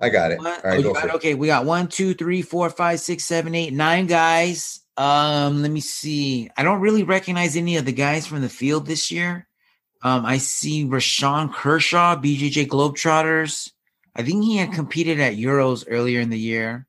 I 0.00 0.08
got 0.08 0.32
it. 0.32 0.38
One, 0.38 0.46
All 0.46 0.60
right, 0.64 0.84
oh, 0.84 0.92
got, 0.92 1.14
okay, 1.16 1.34
we 1.34 1.46
got 1.46 1.64
one, 1.64 1.86
two, 1.86 2.12
three, 2.12 2.42
four, 2.42 2.68
five, 2.70 2.98
six, 2.98 3.24
seven, 3.24 3.54
eight, 3.54 3.72
nine 3.72 4.06
guys. 4.06 4.80
Um, 4.96 5.62
let 5.62 5.70
me 5.70 5.80
see. 5.80 6.50
I 6.56 6.64
don't 6.64 6.80
really 6.80 7.04
recognize 7.04 7.56
any 7.56 7.76
of 7.76 7.84
the 7.84 7.92
guys 7.92 8.26
from 8.26 8.40
the 8.40 8.48
field 8.48 8.86
this 8.86 9.10
year. 9.12 9.46
Um, 10.02 10.26
I 10.26 10.38
see 10.38 10.84
Rashawn 10.84 11.52
Kershaw, 11.52 12.16
BJJ 12.16 12.66
Globetrotters. 12.66 13.70
I 14.16 14.22
think 14.22 14.44
he 14.44 14.56
had 14.56 14.72
competed 14.72 15.20
at 15.20 15.34
Euros 15.34 15.84
earlier 15.88 16.20
in 16.20 16.30
the 16.30 16.38
year. 16.38 16.86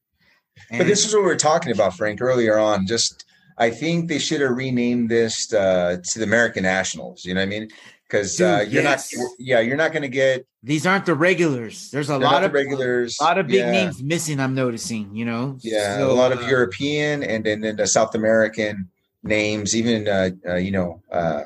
And 0.70 0.80
but 0.80 0.88
this 0.88 1.06
is 1.06 1.13
what 1.13 1.22
we 1.22 1.28
were 1.28 1.36
talking 1.36 1.72
about, 1.72 1.96
Frank, 1.96 2.22
earlier 2.22 2.58
on. 2.58 2.88
Just 2.88 3.26
I 3.58 3.70
think 3.70 4.10
they 4.10 4.20
should 4.20 4.42
have 4.42 4.58
renamed 4.58 5.10
this 5.10 5.54
uh, 5.54 5.98
to 6.04 6.20
the 6.20 6.26
American 6.26 6.63
Nationals. 6.63 7.24
You 7.24 7.36
know 7.36 7.42
what 7.42 7.48
I 7.48 7.50
mean? 7.50 7.70
Because 8.13 8.39
uh, 8.39 8.63
you're 8.69 8.84
yes. 8.84 9.15
not. 9.15 9.30
Yeah, 9.39 9.60
you're 9.60 9.76
not 9.76 9.91
going 9.91 10.04
to 10.04 10.08
get. 10.08 10.45
These 10.62 10.86
aren't 10.86 11.08
the 11.08 11.15
regulars. 11.15 11.89
There's 11.89 12.10
a 12.10 12.17
lot 12.17 12.43
of 12.43 12.54
regulars. 12.54 13.17
A 13.19 13.23
lot 13.23 13.38
of 13.39 13.47
big 13.47 13.56
yeah. 13.56 13.71
names 13.71 14.04
missing. 14.04 14.39
I'm 14.39 14.54
noticing. 14.54 15.15
You 15.15 15.26
know. 15.26 15.58
Yeah, 15.62 15.97
so, 15.97 16.12
a 16.12 16.13
lot 16.13 16.32
of 16.32 16.43
uh, 16.43 16.47
European 16.47 17.23
and 17.23 17.43
then 17.43 17.62
the 17.76 17.88
South 17.88 18.13
American 18.13 18.88
names, 19.23 19.76
even 19.76 20.08
uh, 20.08 20.30
uh 20.47 20.56
you 20.56 20.71
know 20.71 21.02
uh, 21.12 21.43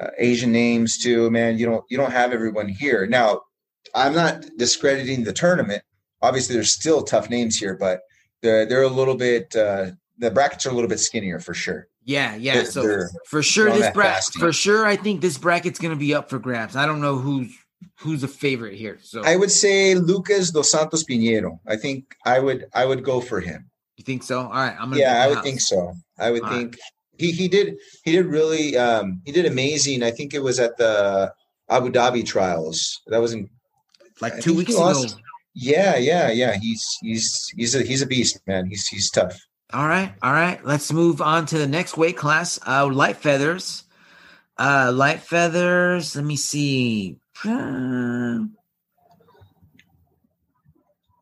uh, 0.00 0.10
Asian 0.18 0.52
names 0.52 0.98
too. 0.98 1.30
Man, 1.30 1.56
you 1.56 1.64
don't 1.64 1.84
you 1.88 1.96
don't 1.96 2.12
have 2.12 2.32
everyone 2.32 2.68
here 2.68 3.06
now. 3.06 3.40
I'm 3.94 4.14
not 4.14 4.44
discrediting 4.58 5.24
the 5.24 5.32
tournament. 5.32 5.82
Obviously, 6.20 6.54
there's 6.54 6.72
still 6.72 7.02
tough 7.02 7.30
names 7.30 7.56
here, 7.56 7.74
but 7.74 8.00
they're 8.42 8.66
they're 8.66 8.82
a 8.82 8.88
little 8.88 9.16
bit. 9.16 9.50
the 9.50 10.30
brackets 10.34 10.66
are 10.66 10.70
a 10.70 10.74
little 10.74 10.88
bit 10.88 11.00
skinnier 11.00 11.40
for 11.40 11.54
sure. 11.54 11.88
Yeah, 12.08 12.36
yeah. 12.36 12.62
So 12.62 13.02
for 13.26 13.42
sure, 13.42 13.70
this 13.70 13.90
bracket 13.90 14.32
for 14.40 14.50
sure, 14.50 14.86
I 14.86 14.96
think 14.96 15.20
this 15.20 15.36
bracket's 15.36 15.78
going 15.78 15.92
to 15.92 15.98
be 15.98 16.14
up 16.14 16.30
for 16.30 16.38
grabs. 16.38 16.74
I 16.74 16.86
don't 16.86 17.02
know 17.02 17.18
who's 17.18 17.54
who's 17.98 18.22
a 18.22 18.28
favorite 18.28 18.76
here. 18.76 18.98
So 19.02 19.22
I 19.24 19.36
would 19.36 19.50
say 19.50 19.94
Lucas 19.94 20.50
dos 20.50 20.70
Santos 20.70 21.04
Pinheiro. 21.04 21.58
I 21.66 21.76
think 21.76 22.16
I 22.24 22.38
would 22.38 22.64
I 22.72 22.86
would 22.86 23.04
go 23.04 23.20
for 23.20 23.40
him. 23.40 23.70
You 23.98 24.04
think 24.04 24.22
so? 24.22 24.40
All 24.40 24.48
right, 24.48 24.74
I'm 24.80 24.88
gonna. 24.88 25.02
Yeah, 25.02 25.22
I 25.22 25.28
would 25.28 25.34
house. 25.36 25.44
think 25.44 25.60
so. 25.60 25.92
I 26.18 26.30
would 26.30 26.44
All 26.44 26.50
think 26.50 26.76
right. 26.76 26.80
he 27.18 27.30
he 27.30 27.46
did 27.46 27.76
he 28.04 28.12
did 28.12 28.24
really 28.24 28.74
um 28.78 29.20
he 29.26 29.30
did 29.30 29.44
amazing. 29.44 30.02
I 30.02 30.10
think 30.10 30.32
it 30.32 30.42
was 30.42 30.58
at 30.58 30.78
the 30.78 31.30
Abu 31.68 31.90
Dhabi 31.90 32.24
trials. 32.24 33.02
That 33.08 33.20
was 33.20 33.34
in 33.34 33.50
like 34.22 34.40
two 34.40 34.54
weeks 34.54 34.72
ago. 34.72 35.04
Yeah, 35.52 35.96
yeah, 35.96 36.30
yeah. 36.30 36.56
He's 36.58 36.86
he's 37.02 37.52
he's 37.54 37.74
a 37.74 37.82
he's 37.82 38.00
a 38.00 38.06
beast, 38.06 38.40
man. 38.46 38.64
He's 38.64 38.86
he's 38.86 39.10
tough. 39.10 39.38
All 39.72 39.86
right, 39.86 40.14
all 40.22 40.32
right. 40.32 40.64
Let's 40.64 40.92
move 40.92 41.20
on 41.20 41.46
to 41.46 41.58
the 41.58 41.66
next 41.66 41.96
weight 41.96 42.16
class. 42.16 42.58
Uh, 42.66 42.88
light 42.90 43.16
feathers. 43.16 43.84
Uh, 44.56 44.90
light 44.94 45.20
feathers. 45.20 46.16
Let 46.16 46.24
me 46.24 46.36
see. 46.36 47.16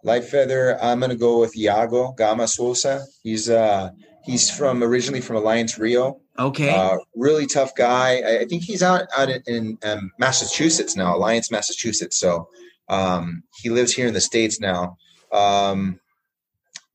light 0.06 0.24
feather. 0.24 0.80
I'm 0.80 1.00
gonna 1.00 1.16
go 1.16 1.40
with 1.40 1.56
Iago 1.56 2.12
Gama 2.12 2.46
Souza. 2.46 3.04
He's 3.22 3.50
uh 3.50 3.90
he's 4.24 4.48
from 4.48 4.82
originally 4.82 5.20
from 5.20 5.36
Alliance 5.36 5.78
Rio. 5.78 6.20
Okay. 6.38 6.70
Uh, 6.70 6.98
really 7.14 7.46
tough 7.46 7.74
guy. 7.74 8.20
I, 8.20 8.38
I, 8.40 8.44
think 8.44 8.62
he's 8.62 8.82
out 8.82 9.06
out 9.16 9.28
in, 9.28 9.42
in 9.46 9.78
um, 9.82 10.12
Massachusetts 10.18 10.94
now, 10.94 11.16
Alliance, 11.16 11.50
Massachusetts. 11.50 12.18
So 12.18 12.48
um, 12.88 13.42
he 13.56 13.70
lives 13.70 13.92
here 13.92 14.06
in 14.06 14.14
the 14.14 14.20
states 14.20 14.60
now. 14.60 14.96
Um, 15.32 15.98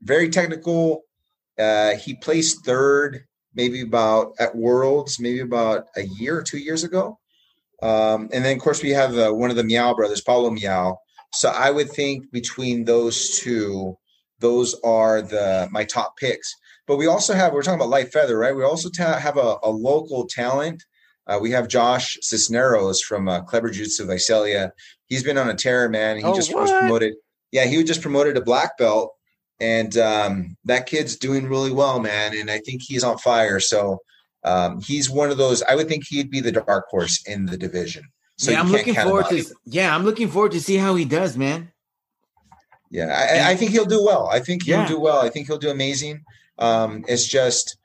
very 0.02 0.30
technical 0.30 1.04
uh, 1.60 1.96
he 1.96 2.16
placed 2.16 2.66
third, 2.66 3.26
maybe 3.54 3.82
about 3.82 4.34
at 4.40 4.56
Worlds, 4.56 5.20
maybe 5.20 5.40
about 5.40 5.88
a 5.96 6.04
year 6.04 6.38
or 6.38 6.44
two 6.44 6.58
years 6.60 6.84
ago. 6.84 7.20
Um, 7.82 8.30
and 8.32 8.46
then, 8.46 8.56
of 8.58 8.62
course, 8.64 8.84
we 8.84 8.92
have 8.92 9.18
uh, 9.18 9.32
one 9.32 9.50
of 9.50 9.56
the 9.56 9.64
Miyao 9.64 9.96
brothers, 9.96 10.22
Paulo 10.22 10.50
Miyao. 10.52 10.98
So 11.34 11.50
I 11.50 11.72
would 11.72 11.90
think 11.90 12.32
between 12.32 12.86
those 12.86 13.40
two, 13.40 13.98
those 14.40 14.76
are 14.84 15.22
the 15.22 15.68
my 15.72 15.84
top 15.86 16.18
picks. 16.18 16.54
But 16.88 16.98
we 16.98 17.08
also 17.08 17.34
have 17.34 17.54
we're 17.54 17.62
talking 17.62 17.80
about 17.80 17.90
light 17.90 18.12
feather, 18.12 18.38
right? 18.38 18.56
We 18.56 18.64
also 18.64 18.90
ta- 18.90 19.18
have 19.18 19.38
a, 19.38 19.58
a 19.64 19.70
local 19.70 20.28
talent. 20.28 20.84
Uh, 21.28 21.40
we 21.42 21.52
have 21.52 21.68
Josh 21.68 22.18
Cisneros 22.22 23.02
from 23.02 23.30
uh, 23.30 23.42
Clever 23.42 23.70
Jutsu 23.70 24.06
Visalia. 24.08 24.74
He's 25.08 25.24
been 25.24 25.38
on 25.38 25.50
a 25.50 25.54
tear, 25.54 25.88
man. 25.88 26.18
He 26.18 26.24
Oh, 26.24 26.36
just 26.36 26.54
was 26.54 26.70
promoted. 26.72 27.14
Yeah, 27.52 27.66
he 27.66 27.78
was 27.78 27.86
just 27.86 28.02
promoted 28.02 28.36
to 28.36 28.42
black 28.42 28.78
belt, 28.78 29.14
and 29.62 29.96
um, 29.98 30.58
that 30.66 30.88
kid's 30.88 31.16
doing 31.16 31.48
really 31.48 31.72
well, 31.72 32.00
man. 32.00 32.36
And 32.38 32.50
I 32.52 32.58
think 32.60 32.82
he's 32.82 33.04
on 33.04 33.18
fire. 33.20 33.60
So 33.60 34.00
um, 34.44 34.82
he's 34.82 35.10
one 35.10 35.30
of 35.30 35.38
those. 35.38 35.62
I 35.64 35.76
would 35.76 35.88
think 35.88 36.04
he'd 36.08 36.32
be 36.32 36.40
the 36.42 36.52
dark 36.52 36.88
horse 36.90 37.22
in 37.28 37.46
the 37.46 37.58
division. 37.58 38.04
So 38.38 38.50
yeah, 38.52 38.60
I'm 38.60 38.72
looking 38.72 38.96
forward 38.96 39.28
to. 39.30 39.44
Yeah, 39.66 39.96
I'm 39.96 40.04
looking 40.04 40.28
forward 40.28 40.52
to 40.54 40.60
see 40.62 40.76
how 40.78 40.96
he 40.96 41.06
does, 41.06 41.38
man. 41.38 41.72
Yeah, 42.90 43.06
I, 43.16 43.38
I- 43.38 43.50
I 43.52 43.56
think 43.56 43.72
he'll 43.72 43.86
do 43.86 44.04
well. 44.04 44.28
I 44.28 44.40
think 44.40 44.64
he'll 44.64 44.80
Yeah. 44.80 44.88
do 44.88 45.00
well. 45.00 45.22
I 45.22 45.30
think 45.30 45.48
he'll 45.48 45.58
do 45.60 45.70
amazing. 45.70 46.24
Um, 46.58 47.06
it's 47.08 47.28
just 47.28 47.78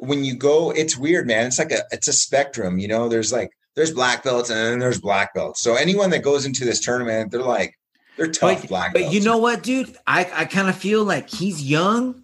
when 0.00 0.22
you 0.24 0.36
go, 0.36 0.70
it's 0.70 0.96
weird, 0.96 1.26
man. 1.26 1.46
It's 1.46 1.58
like 1.58 1.72
a 1.72 1.82
it's 1.90 2.08
a 2.08 2.12
spectrum, 2.12 2.78
you 2.78 2.88
know. 2.88 3.08
There's 3.08 3.32
like 3.32 3.50
there's 3.74 3.90
black 3.92 4.22
belts 4.22 4.50
and 4.50 4.58
then 4.58 4.78
there's 4.78 5.00
black 5.00 5.34
belts. 5.34 5.60
So 5.62 5.74
anyone 5.74 6.10
that 6.10 6.22
goes 6.22 6.44
into 6.46 6.64
this 6.64 6.80
tournament, 6.80 7.30
they're 7.32 7.42
like 7.42 7.74
they're 8.16 8.30
tough 8.30 8.62
But, 8.62 8.68
black 8.68 8.92
but 8.92 9.12
you 9.12 9.20
know 9.20 9.38
what, 9.38 9.62
dude? 9.62 9.96
I 10.06 10.30
I 10.32 10.44
kind 10.44 10.68
of 10.68 10.76
feel 10.76 11.04
like 11.04 11.28
he's 11.28 11.62
young, 11.62 12.22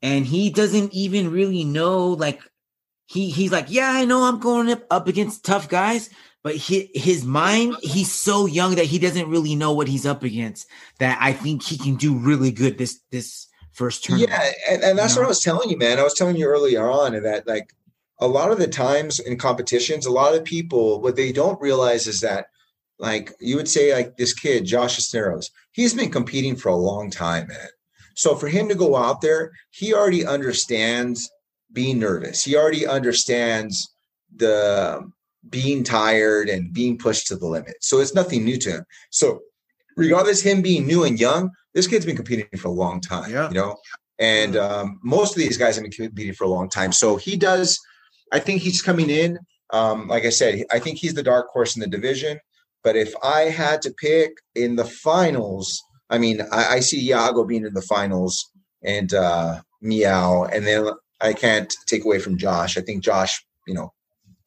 and 0.00 0.26
he 0.26 0.50
doesn't 0.50 0.92
even 0.92 1.30
really 1.30 1.64
know. 1.64 2.08
Like 2.08 2.40
he 3.06 3.30
he's 3.30 3.52
like, 3.52 3.66
yeah, 3.68 3.90
I 3.92 4.04
know 4.04 4.24
I'm 4.24 4.40
going 4.40 4.70
up 4.70 4.84
up 4.90 5.08
against 5.08 5.44
tough 5.44 5.68
guys, 5.68 6.10
but 6.42 6.56
he, 6.56 6.90
his 6.94 7.24
mind, 7.24 7.76
he's 7.82 8.10
so 8.10 8.46
young 8.46 8.74
that 8.74 8.86
he 8.86 8.98
doesn't 8.98 9.28
really 9.28 9.54
know 9.54 9.72
what 9.72 9.88
he's 9.88 10.06
up 10.06 10.22
against. 10.22 10.66
That 10.98 11.18
I 11.20 11.32
think 11.32 11.62
he 11.62 11.78
can 11.78 11.96
do 11.96 12.16
really 12.16 12.50
good 12.50 12.78
this 12.78 13.00
this 13.10 13.48
first 13.72 14.04
turn. 14.04 14.18
Yeah, 14.18 14.50
and, 14.70 14.82
and 14.82 14.98
that's 14.98 15.14
You 15.14 15.22
what? 15.22 15.26
I 15.26 15.28
was 15.28 15.42
telling 15.42 15.70
you, 15.70 15.78
man. 15.78 15.98
I 15.98 16.02
was 16.02 16.14
telling 16.14 16.36
you 16.36 16.46
earlier 16.46 16.88
on 16.90 17.20
that 17.22 17.46
like 17.46 17.72
a 18.18 18.26
lot 18.26 18.50
of 18.50 18.58
the 18.58 18.68
times 18.68 19.18
in 19.18 19.38
competitions, 19.38 20.06
a 20.06 20.12
lot 20.12 20.34
of 20.34 20.44
people 20.44 21.00
what 21.00 21.16
they 21.16 21.32
don't 21.32 21.60
realize 21.60 22.06
is 22.06 22.20
that 22.20 22.46
like 22.98 23.32
you 23.40 23.56
would 23.56 23.68
say 23.68 23.94
like 23.94 24.16
this 24.16 24.34
kid, 24.34 24.64
Josh 24.64 24.96
Cisneros, 24.96 25.50
he's 25.72 25.94
been 25.94 26.10
competing 26.10 26.56
for 26.56 26.68
a 26.68 26.76
long 26.76 27.10
time, 27.10 27.48
man. 27.48 27.68
So 28.14 28.34
for 28.34 28.48
him 28.48 28.68
to 28.68 28.74
go 28.74 28.96
out 28.96 29.20
there, 29.20 29.52
he 29.70 29.94
already 29.94 30.26
understands 30.26 31.30
being 31.72 31.98
nervous. 31.98 32.44
He 32.44 32.56
already 32.56 32.86
understands 32.86 33.94
the 34.36 35.10
being 35.48 35.82
tired 35.82 36.48
and 36.48 36.72
being 36.72 36.98
pushed 36.98 37.26
to 37.28 37.36
the 37.36 37.46
limit. 37.46 37.74
So 37.80 38.00
it's 38.00 38.14
nothing 38.14 38.44
new 38.44 38.58
to 38.58 38.70
him. 38.70 38.84
So 39.10 39.40
regardless 39.96 40.42
him 40.42 40.62
being 40.62 40.86
new 40.86 41.04
and 41.04 41.18
young, 41.18 41.50
this 41.74 41.86
kid's 41.86 42.06
been 42.06 42.16
competing 42.16 42.46
for 42.58 42.68
a 42.68 42.72
long 42.72 43.00
time. 43.00 43.30
Yeah. 43.30 43.48
You 43.48 43.54
know, 43.54 43.76
and 44.18 44.56
um, 44.56 45.00
most 45.02 45.34
of 45.34 45.38
these 45.38 45.56
guys 45.56 45.76
have 45.76 45.82
been 45.82 45.92
competing 45.92 46.34
for 46.34 46.44
a 46.44 46.48
long 46.48 46.68
time. 46.68 46.92
So 46.92 47.16
he 47.16 47.36
does. 47.36 47.78
I 48.30 48.38
think 48.38 48.62
he's 48.62 48.82
coming 48.82 49.10
in. 49.10 49.38
Um, 49.72 50.06
like 50.06 50.24
I 50.24 50.30
said, 50.30 50.64
I 50.70 50.78
think 50.78 50.98
he's 50.98 51.14
the 51.14 51.22
dark 51.22 51.48
horse 51.48 51.76
in 51.76 51.80
the 51.80 51.88
division. 51.88 52.38
But 52.84 52.96
if 52.96 53.14
I 53.22 53.42
had 53.42 53.82
to 53.82 53.90
pick 53.92 54.38
in 54.54 54.76
the 54.76 54.84
finals, 54.84 55.82
I 56.10 56.18
mean, 56.18 56.40
I, 56.50 56.74
I 56.74 56.80
see 56.80 57.08
Iago 57.08 57.44
being 57.44 57.64
in 57.64 57.74
the 57.74 57.82
finals 57.82 58.50
and 58.82 59.14
uh, 59.14 59.60
Miyao, 59.82 60.52
and 60.52 60.66
then 60.66 60.90
I 61.20 61.32
can't 61.32 61.72
take 61.86 62.04
away 62.04 62.18
from 62.18 62.36
Josh. 62.36 62.76
I 62.76 62.80
think 62.80 63.04
Josh, 63.04 63.44
you 63.66 63.74
know, 63.74 63.92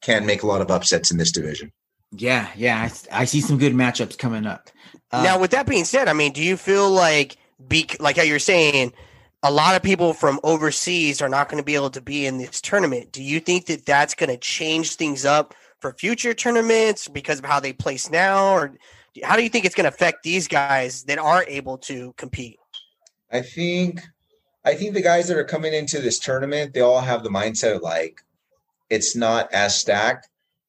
can 0.02 0.26
make 0.26 0.42
a 0.42 0.46
lot 0.46 0.60
of 0.60 0.70
upsets 0.70 1.10
in 1.10 1.16
this 1.16 1.32
division. 1.32 1.72
yeah, 2.12 2.48
yeah. 2.56 2.88
I, 3.12 3.22
I 3.22 3.24
see 3.24 3.40
some 3.40 3.58
good 3.58 3.72
matchups 3.72 4.18
coming 4.18 4.46
up. 4.46 4.70
Uh, 5.10 5.22
now, 5.22 5.38
with 5.40 5.50
that 5.52 5.66
being 5.66 5.84
said, 5.84 6.08
I 6.08 6.12
mean, 6.12 6.32
do 6.32 6.42
you 6.42 6.56
feel 6.56 6.90
like, 6.90 7.36
be 7.66 7.88
like 8.00 8.16
how 8.16 8.22
you're 8.22 8.38
saying, 8.38 8.92
a 9.42 9.50
lot 9.50 9.76
of 9.76 9.82
people 9.82 10.12
from 10.12 10.40
overseas 10.42 11.22
are 11.22 11.28
not 11.28 11.48
going 11.48 11.60
to 11.60 11.64
be 11.64 11.74
able 11.74 11.90
to 11.90 12.00
be 12.00 12.26
in 12.26 12.38
this 12.38 12.60
tournament? 12.60 13.12
Do 13.12 13.22
you 13.22 13.40
think 13.40 13.66
that 13.66 13.86
that's 13.86 14.14
going 14.14 14.30
to 14.30 14.36
change 14.36 14.96
things 14.96 15.24
up 15.24 15.54
for 15.80 15.92
future 15.92 16.34
tournaments 16.34 17.08
because 17.08 17.38
of 17.38 17.44
how 17.44 17.60
they 17.60 17.72
place 17.72 18.10
now, 18.10 18.54
or 18.54 18.76
how 19.22 19.36
do 19.36 19.42
you 19.42 19.48
think 19.48 19.64
it's 19.64 19.74
going 19.74 19.88
to 19.88 19.94
affect 19.94 20.22
these 20.22 20.48
guys 20.48 21.04
that 21.04 21.18
are 21.18 21.44
able 21.48 21.78
to 21.78 22.12
compete? 22.16 22.58
I 23.30 23.42
think 23.42 24.02
I 24.64 24.74
think 24.74 24.94
the 24.94 25.02
guys 25.02 25.28
that 25.28 25.36
are 25.36 25.44
coming 25.44 25.72
into 25.72 26.00
this 26.00 26.18
tournament, 26.18 26.74
they 26.74 26.80
all 26.80 27.00
have 27.00 27.22
the 27.22 27.30
mindset 27.30 27.76
of 27.76 27.82
like 27.82 28.20
it's 28.90 29.16
not 29.16 29.52
as 29.52 29.78
stacked. 29.78 30.28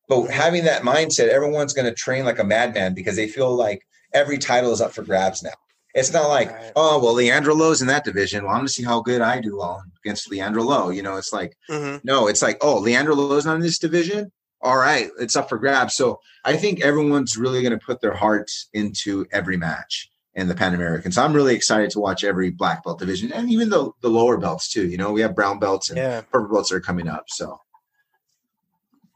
But 0.09 0.27
having 0.27 0.63
that 0.63 0.83
mindset, 0.83 1.27
everyone's 1.27 1.73
going 1.73 1.87
to 1.87 1.93
train 1.93 2.23
like 2.23 2.39
a 2.39 2.43
madman 2.43 2.93
because 2.93 3.15
they 3.17 3.27
feel 3.27 3.53
like 3.53 3.85
every 4.13 4.37
title 4.37 4.71
is 4.71 4.79
up 4.79 4.93
for 4.93 5.03
grabs 5.03 5.43
now. 5.43 5.51
It's 5.93 6.13
not 6.13 6.29
like, 6.29 6.51
Right. 6.51 6.71
oh, 6.75 6.99
well, 7.03 7.13
Leandro 7.13 7.53
Lo's 7.55 7.81
in 7.81 7.87
that 7.87 8.05
division. 8.05 8.43
Well, 8.43 8.53
I'm 8.53 8.59
going 8.59 8.67
to 8.67 8.73
see 8.73 8.83
how 8.83 9.01
good 9.01 9.19
I 9.19 9.41
do 9.41 9.57
well 9.57 9.83
against 10.05 10.31
Leandro 10.31 10.63
Lo. 10.63 10.89
You 10.89 11.01
know, 11.01 11.17
it's 11.17 11.33
like, 11.33 11.57
hmm 11.67 11.97
no, 12.03 12.27
it's 12.27 12.41
like, 12.41 12.57
oh, 12.61 12.77
Leandro 12.77 13.15
Lo's 13.15 13.45
not 13.45 13.55
in 13.55 13.61
this 13.61 13.79
division. 13.79 14.31
All 14.61 14.77
right, 14.77 15.09
it's 15.19 15.35
up 15.35 15.49
for 15.49 15.57
grabs. 15.57 15.93
So 15.95 16.19
I 16.43 16.57
think 16.57 16.81
everyone's 16.81 17.37
really 17.37 17.61
going 17.61 17.77
to 17.77 17.85
put 17.85 18.01
their 18.01 18.13
hearts 18.15 18.69
into 18.73 19.25
every 19.31 19.55
match 19.57 20.09
in 20.33 20.47
the 20.47 20.55
Pan 20.55 20.73
American. 20.73 21.11
So 21.11 21.23
I'm 21.23 21.33
really 21.33 21.55
excited 21.55 21.89
to 21.91 21.99
watch 21.99 22.23
every 22.23 22.49
black 22.51 22.83
belt 22.83 22.99
division 22.99 23.31
and 23.33 23.51
even 23.51 23.69
the, 23.69 23.91
the 24.01 24.09
lower 24.09 24.37
belts 24.37 24.71
too. 24.71 24.87
You 24.87 24.97
know, 24.97 25.11
we 25.11 25.21
have 25.21 25.35
brown 25.35 25.59
belts 25.59 25.89
and 25.89 25.97
Yeah. 25.97 26.21
purple 26.31 26.55
belts 26.55 26.69
that 26.69 26.75
are 26.75 26.81
coming 26.81 27.07
up. 27.07 27.25
So 27.27 27.59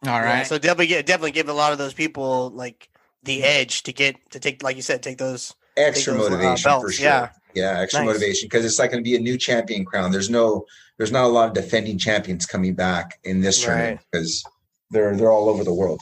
all 0.04 0.20
right. 0.20 0.38
Yeah, 0.40 0.44
so 0.44 0.58
definitely, 0.58 0.88
get, 0.88 1.06
definitely 1.06 1.32
give 1.32 1.48
a 1.48 1.54
lot 1.54 1.72
of 1.72 1.78
those 1.78 1.94
people 1.94 2.50
like 2.52 2.90
the 3.24 3.44
edge 3.44 3.84
to 3.84 3.94
get 3.94 4.16
to 4.32 4.40
take, 4.40 4.64
like 4.64 4.76
you 4.76 4.82
said, 4.82 5.04
take 5.04 5.20
those. 5.20 5.54
extra 5.78 6.14
those, 6.14 6.28
uh, 6.28 6.30
motivation 6.32 6.72
for 6.82 6.92
sure. 6.92 7.06
yeah. 7.06 7.30
Yeah, 7.54 7.80
extra 7.82 8.04
Nice. 8.06 8.16
motivation 8.16 8.48
because 8.48 8.66
it's 8.66 8.80
like 8.80 8.92
going 8.92 9.04
to 9.04 9.08
be 9.08 9.16
a 9.16 9.20
new 9.20 9.38
champion 9.38 9.86
crown. 9.86 10.12
There's 10.12 10.30
no, 10.30 10.66
there's 10.98 11.12
not 11.12 11.26
a 11.26 11.28
lot 11.28 11.50
of 11.50 11.54
defending 11.54 11.98
champions 12.00 12.46
coming 12.46 12.74
back 12.74 13.20
in 13.26 13.42
this 13.42 13.62
tournament 13.64 14.00
because 14.12 14.44
they're 14.92 15.16
they're 15.16 15.32
all 15.32 15.50
over 15.50 15.64
the 15.64 15.74
world. 15.74 16.02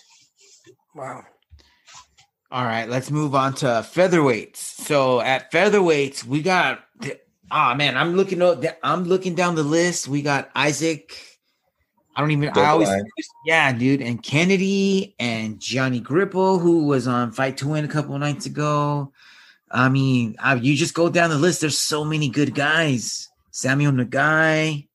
Wow. 0.96 1.24
All 2.52 2.66
right, 2.66 2.90
let's 2.90 3.12
move 3.12 3.36
on 3.36 3.54
to 3.56 3.66
featherweights. 3.66 4.58
So 4.58 5.22
at 5.22 5.52
featherweights, 5.52 6.24
we 6.26 6.42
got 6.42 6.84
ah 7.52 7.76
man, 7.76 7.96
I'm 7.96 8.16
looking 8.16 8.42
up 8.42 8.64
I'm 8.84 9.04
looking 9.04 9.36
down 9.36 9.56
the 9.56 9.64
list. 9.64 10.08
We 10.08 10.22
got 10.22 10.50
Isaac. 10.56 11.16
I 12.16 12.22
don't 12.22 12.32
even 12.32 12.50
I 12.50 12.66
always 12.66 12.90
line. 12.90 13.06
yeah, 13.46 13.72
dude, 13.72 14.02
and 14.02 14.22
Kennedy 14.22 15.16
and 15.20 15.60
Johnny 15.60 16.02
Grippo, 16.02 16.60
who 16.60 16.86
was 16.86 17.08
on 17.08 17.32
Fight 17.32 17.58
to 17.58 17.68
Win 17.68 17.86
a 17.86 17.88
couple 17.88 18.14
of 18.14 18.20
nights 18.20 18.46
ago. 18.46 19.14
I 19.72 19.88
mean, 19.88 20.36
I, 20.40 20.56
you 20.56 20.76
just 20.76 20.96
go 20.96 21.08
down 21.10 21.30
the 21.30 21.38
list. 21.38 21.62
There's 21.62 21.78
so 21.78 22.04
many 22.04 22.28
good 22.28 22.56
guys. 22.56 23.30
Samuel 23.52 23.92
Nagai. 23.92 24.88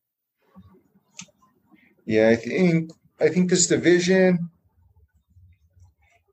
Yeah, 2.05 2.29
I 2.29 2.37
think 2.37 2.91
I 3.25 3.29
think 3.31 3.49
this 3.49 3.67
division. 3.67 4.51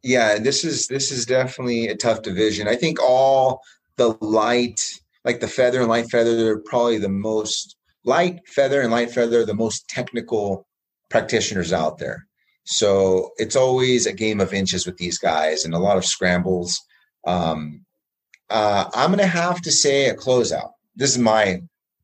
Yeah, 0.04 0.40
this 0.40 0.66
is 0.66 0.88
this 0.88 1.12
is 1.12 1.26
definitely 1.26 1.88
a 1.88 1.96
tough 1.96 2.22
division. 2.22 2.68
I 2.68 2.76
think 2.76 3.02
all 3.02 3.62
the 3.98 4.18
light, 4.20 4.82
like 5.24 5.40
the 5.40 5.48
feather 5.48 5.80
and 5.80 5.90
light 5.90 6.10
feather, 6.10 6.36
they're 6.36 6.60
probably 6.60 6.98
the 6.98 7.10
most 7.10 7.78
light 8.04 8.40
feather 8.48 8.82
and 8.82 8.92
light 8.92 9.12
feather, 9.12 9.46
the 9.46 9.54
most 9.54 9.88
technical 9.88 10.68
practitioners 11.10 11.72
out 11.72 11.98
there. 11.98 12.28
So 12.66 13.32
it's 13.38 13.56
always 13.56 14.06
a 14.06 14.14
game 14.14 14.42
of 14.42 14.54
inches 14.54 14.86
with 14.86 14.98
these 14.98 15.18
guys 15.18 15.64
and 15.64 15.74
a 15.74 15.80
lot 15.80 15.98
of 15.98 16.06
scrambles. 16.06 16.80
Um, 17.26 17.86
uh, 18.50 18.90
I'm 18.94 19.12
gonna 19.12 19.28
have 19.28 19.62
to 19.62 19.72
say 19.72 20.10
a 20.10 20.16
closeout. 20.16 20.72
This 20.96 21.12
is 21.12 21.20
my 21.20 21.62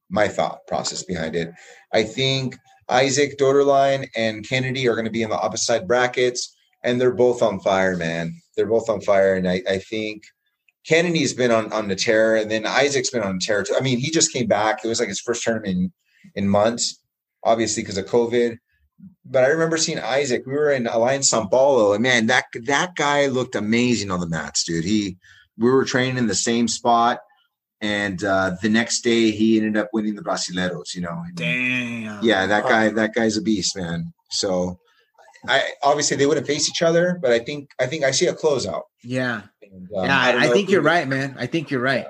my 0.09 0.29
thought 0.29 0.65
process 0.67 1.03
behind 1.03 1.35
it. 1.35 1.51
I 1.91 2.03
think 2.03 2.55
Isaac 2.89 3.37
Doederlein 3.37 4.07
and 4.15 4.47
Kennedy 4.47 4.87
are 4.87 4.95
going 4.95 5.05
to 5.05 5.11
be 5.11 5.23
in 5.23 5.29
the 5.29 5.39
opposite 5.39 5.87
brackets, 5.87 6.55
and 6.83 6.99
they're 6.99 7.13
both 7.13 7.41
on 7.41 7.59
fire, 7.59 7.97
man. 7.97 8.35
They're 8.55 8.65
both 8.65 8.89
on 8.89 9.01
fire, 9.01 9.35
and 9.35 9.47
I, 9.47 9.61
I 9.69 9.77
think 9.79 10.23
Kennedy's 10.87 11.33
been 11.33 11.51
on 11.51 11.71
on 11.73 11.89
the 11.89 11.95
terror, 11.95 12.37
and 12.37 12.49
then 12.49 12.65
Isaac's 12.65 13.09
been 13.09 13.23
on 13.23 13.39
tear 13.39 13.63
too. 13.63 13.75
I 13.77 13.81
mean, 13.81 13.99
he 13.99 14.09
just 14.09 14.31
came 14.31 14.47
back. 14.47 14.83
It 14.83 14.87
was 14.87 14.99
like 14.99 15.09
his 15.09 15.19
first 15.19 15.43
tournament 15.43 15.77
in, 15.77 16.43
in 16.43 16.49
months, 16.49 17.01
obviously 17.43 17.83
because 17.83 17.97
of 17.97 18.05
COVID. 18.05 18.57
But 19.25 19.43
I 19.43 19.47
remember 19.47 19.77
seeing 19.77 19.99
Isaac. 19.99 20.43
We 20.45 20.53
were 20.53 20.71
in 20.71 20.87
Alliance 20.87 21.29
Sao 21.29 21.45
Paulo, 21.45 21.93
and 21.93 22.01
man, 22.01 22.27
that 22.27 22.45
that 22.63 22.95
guy 22.95 23.27
looked 23.27 23.55
amazing 23.55 24.11
on 24.11 24.21
the 24.21 24.29
mats, 24.29 24.63
dude. 24.63 24.85
He 24.85 25.17
we 25.57 25.69
were 25.69 25.85
training 25.85 26.17
in 26.17 26.27
the 26.27 26.35
same 26.35 26.67
spot. 26.67 27.19
And 27.81 28.23
uh, 28.23 28.55
the 28.61 28.69
next 28.69 29.01
day, 29.01 29.29
he 29.31 29.57
ended 29.57 29.77
up 29.77 29.89
winning 29.93 30.15
the 30.15 30.23
Brasileiros. 30.23 30.95
You 30.95 31.01
know, 31.01 31.23
Damn. 31.35 32.23
yeah, 32.23 32.45
that 32.47 32.63
guy, 32.63 32.89
that 32.89 33.13
guy's 33.13 33.37
a 33.37 33.41
beast, 33.41 33.75
man. 33.77 34.11
So, 34.31 34.79
I 35.47 35.63
obviously 35.83 36.17
they 36.17 36.25
wouldn't 36.25 36.47
face 36.47 36.67
each 36.69 36.81
other, 36.81 37.19
but 37.21 37.31
I 37.31 37.39
think 37.39 37.69
I 37.79 37.85
think 37.85 38.03
I 38.03 38.11
see 38.11 38.25
a 38.25 38.33
closeout. 38.33 38.81
Yeah. 39.03 39.43
And, 39.61 39.87
um, 39.95 40.05
yeah, 40.05 40.17
I, 40.19 40.37
I 40.45 40.47
think 40.49 40.69
you're 40.71 40.81
right, 40.81 41.07
man. 41.07 41.35
I 41.37 41.45
think 41.45 41.69
you're 41.69 41.81
right. 41.81 42.07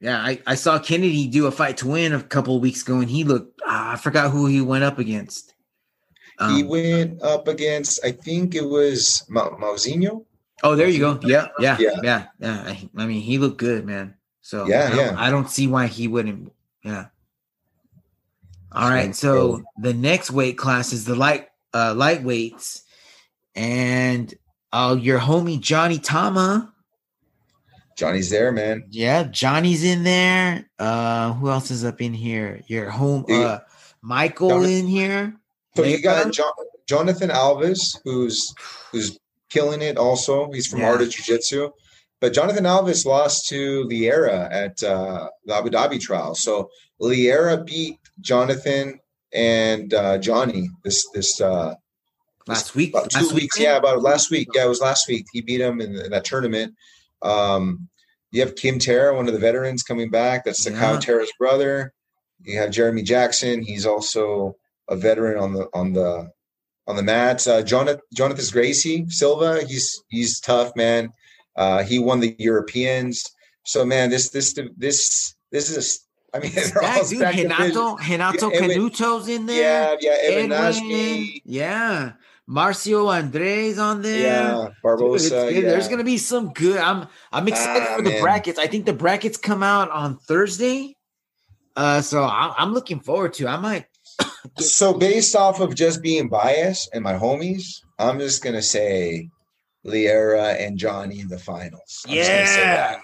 Yeah, 0.00 0.18
I, 0.18 0.40
I 0.46 0.54
saw 0.54 0.78
Kennedy 0.78 1.26
do 1.26 1.46
a 1.46 1.50
fight 1.50 1.78
to 1.78 1.88
win 1.88 2.12
a 2.12 2.22
couple 2.22 2.54
of 2.54 2.62
weeks 2.62 2.82
ago, 2.82 3.00
and 3.00 3.10
he 3.10 3.24
looked. 3.24 3.60
ah, 3.66 3.94
I 3.94 3.96
forgot 3.96 4.30
who 4.30 4.46
he 4.46 4.60
went 4.60 4.84
up 4.84 5.00
against. 5.00 5.52
He 6.38 6.62
Um, 6.62 6.68
went 6.68 7.20
up 7.20 7.48
against, 7.48 7.98
I 8.04 8.12
think 8.12 8.54
it 8.54 8.64
was 8.64 9.24
Ma- 9.28 9.50
Mauzinho. 9.58 10.24
oh, 10.62 10.76
there 10.76 10.86
you 10.88 11.00
go. 11.00 11.18
Yeah, 11.24 11.48
yeah, 11.58 11.76
Yeah. 11.80 11.98
yeah, 12.04 12.26
yeah. 12.38 12.62
I, 12.64 12.88
I 12.96 13.06
mean, 13.06 13.22
he 13.22 13.38
looked 13.38 13.58
good, 13.58 13.84
man. 13.84 14.14
So 14.48 14.66
Yeah, 14.66 14.84
I 14.86 14.88
don't, 14.88 14.96
yeah. 14.98 15.14
I 15.18 15.30
don't 15.30 15.50
see 15.50 15.66
why 15.66 15.88
he 15.88 16.08
wouldn't. 16.08 16.50
Yeah. 16.82 17.08
All 18.72 18.88
right. 18.88 19.14
So- 19.14 19.62
the 19.78 19.92
next 19.92 20.30
weight 20.30 20.56
class 20.56 20.94
is 20.94 21.04
the 21.04 21.14
light 21.14 21.48
uh 21.74 21.92
lightweights, 21.92 22.80
and 23.54 24.32
uh, 24.72 24.96
your 24.98 25.18
homie 25.18 25.60
Johnny 25.60 25.98
Tama. 25.98 26.72
Johnny's 27.94 28.30
there, 28.30 28.50
man. 28.50 28.84
Yeah, 28.88 29.24
Johnny's 29.24 29.84
in 29.84 30.02
there. 30.04 30.64
Uh, 30.78 31.34
who 31.34 31.50
else 31.50 31.70
is 31.70 31.84
up 31.84 32.00
in 32.00 32.14
here? 32.14 32.62
Your 32.68 32.88
home, 32.88 33.26
uh, 33.28 33.58
Michael 34.00 34.48
Jonathan- 34.48 34.72
in 34.72 34.86
here. 34.86 35.34
So 35.76 35.82
you 35.84 36.00
got 36.00 36.18
Later. 36.24 36.30
jo- 36.30 36.52
Jonathan 36.86 37.28
Alves, 37.28 37.98
who's 38.02 38.54
who's 38.92 39.18
killing 39.50 39.82
it. 39.82 39.98
Also, 39.98 40.50
he's 40.52 40.66
from 40.68 40.80
Yeah. 40.80 40.88
Art 40.92 41.02
of 41.02 41.10
Jiu 41.10 41.22
Jitsu. 41.36 41.70
But 42.20 42.32
Jonathan 42.32 42.64
Alves 42.64 43.06
lost 43.06 43.48
to 43.48 43.84
Liera 43.84 44.50
at 44.50 44.82
uh, 44.82 45.28
the 45.44 45.54
Abu 45.54 45.70
Dhabi 45.70 46.00
trial. 46.00 46.34
So 46.34 46.70
Liera 47.00 47.64
beat 47.64 47.98
Jonathan 48.20 48.98
and 49.32 49.94
uh, 49.94 50.18
Johnny 50.18 50.68
this 50.82 51.06
this 51.14 51.40
uh, 51.40 51.74
last 52.46 52.74
week. 52.74 52.90
about 52.90 53.10
two 53.10 53.18
last 53.18 53.32
weeks. 53.32 53.56
weekend? 53.56 53.72
Yeah, 53.72 53.76
about 53.76 54.02
last 54.02 54.30
week. 54.30 54.48
Yeah, 54.54 54.64
it 54.64 54.68
was 54.68 54.80
last 54.80 55.06
week. 55.08 55.26
He 55.32 55.42
beat 55.42 55.60
him 55.60 55.80
in, 55.80 55.94
in 55.96 56.10
that 56.10 56.24
tournament. 56.24 56.74
Um, 57.22 57.88
you 58.30 58.40
have 58.40 58.56
Kim 58.56 58.78
Terra, 58.78 59.14
one 59.14 59.26
of 59.26 59.32
the 59.32 59.40
veterans, 59.40 59.82
coming 59.82 60.10
back. 60.10 60.44
That's 60.44 60.64
the 60.64 60.72
Kyle 60.72 60.94
Yeah. 60.94 61.00
Terra's 61.00 61.32
brother. 61.38 61.92
You 62.42 62.58
have 62.58 62.70
Jeremy 62.70 63.02
Jackson. 63.02 63.62
He's 63.62 63.86
also 63.86 64.56
a 64.88 64.96
veteran 64.96 65.38
on 65.38 65.52
the 65.52 65.68
on 65.74 65.92
the 65.92 66.30
on 66.86 66.96
the 66.96 67.02
mats. 67.02 67.46
Uh, 67.46 67.62
Jonathan 67.62 68.00
Jonathan 68.14 68.44
Gracie 68.50 69.06
Silva. 69.08 69.64
He's 69.64 70.02
he's 70.08 70.40
tough, 70.40 70.74
man. 70.76 71.12
Uh, 71.58 71.82
he 71.82 71.98
won 71.98 72.20
the 72.20 72.34
Europeans. 72.38 73.24
So 73.64 73.84
man, 73.84 74.08
this 74.10 74.30
this 74.30 74.54
this 74.76 75.34
this 75.52 75.70
is. 75.76 76.06
I 76.34 76.38
mean, 76.40 76.52
they're 76.54 76.82
all 76.84 76.98
dude, 77.08 77.18
stacked 77.18 77.36
divisions. 77.38 77.58
Renato, 77.74 77.96
Renato 77.96 78.50
Yeah, 78.52 78.58
Canuto's 78.60 79.28
in 79.28 79.46
there. 79.46 79.62
Yeah, 79.62 79.96
yeah, 80.00 80.16
Edwin, 80.28 80.50
Najmi. 80.50 81.40
yeah, 81.46 82.12
Marcio 82.48 83.08
Andres 83.12 83.78
on 83.78 84.02
there. 84.02 84.20
Yeah, 84.22 84.68
Barbosa. 84.84 85.30
good. 85.48 85.54
yeah. 85.54 85.60
There's 85.70 85.88
gonna 85.88 86.04
be 86.04 86.18
some 86.18 86.52
good. 86.52 86.76
I'm 86.78 87.08
I'm 87.32 87.48
excited 87.48 87.88
Ah, 87.90 87.96
for 87.96 88.02
the 88.02 88.10
man. 88.10 88.22
brackets. 88.22 88.58
I 88.58 88.66
think 88.66 88.84
the 88.86 88.92
brackets 88.92 89.38
come 89.38 89.62
out 89.62 89.90
on 89.90 90.18
Thursday. 90.18 90.94
Uh, 91.76 92.00
so 92.02 92.22
I, 92.22 92.54
I'm 92.58 92.72
looking 92.74 93.00
forward 93.00 93.32
to. 93.34 93.48
I 93.48 93.56
might. 93.56 93.86
So 94.58 94.92
based 94.94 95.36
off 95.36 95.60
of 95.60 95.74
just 95.74 96.02
being 96.02 96.28
biased 96.28 96.90
and 96.92 97.04
my 97.04 97.14
homies, 97.14 97.80
I'm 97.98 98.18
just 98.18 98.42
gonna 98.42 98.62
say 98.62 99.30
Liera 99.86 100.60
and 100.60 100.78
Johnny 100.78 101.20
in 101.20 101.28
the 101.28 101.38
finals. 101.38 102.04
I'm 102.08 102.14
just 102.14 102.30
gonna 102.30 102.46
say 102.46 102.60
that. 102.62 102.98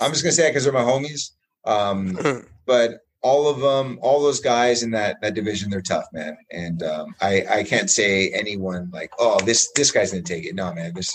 I'm 0.00 0.10
just 0.10 0.22
gonna 0.22 0.32
say 0.32 0.42
that 0.44 0.50
because 0.50 0.64
they're 0.64 0.72
my 0.72 0.80
homies. 0.80 1.30
Um, 1.64 2.18
but 2.66 3.00
all 3.22 3.48
of 3.48 3.60
them, 3.60 3.98
all 4.00 4.22
those 4.22 4.40
guys 4.40 4.82
in 4.82 4.90
that 4.92 5.16
that 5.22 5.34
division, 5.34 5.70
they're 5.70 5.80
tough, 5.80 6.06
man. 6.12 6.36
And 6.52 6.82
um, 6.82 7.14
I 7.20 7.44
I 7.50 7.64
can't 7.64 7.90
say 7.90 8.30
anyone 8.30 8.90
like, 8.92 9.10
oh, 9.18 9.40
this 9.44 9.70
this 9.74 9.90
guy's 9.90 10.10
gonna 10.12 10.22
take 10.22 10.44
it. 10.44 10.54
No, 10.54 10.72
man. 10.72 10.94
This 10.94 11.12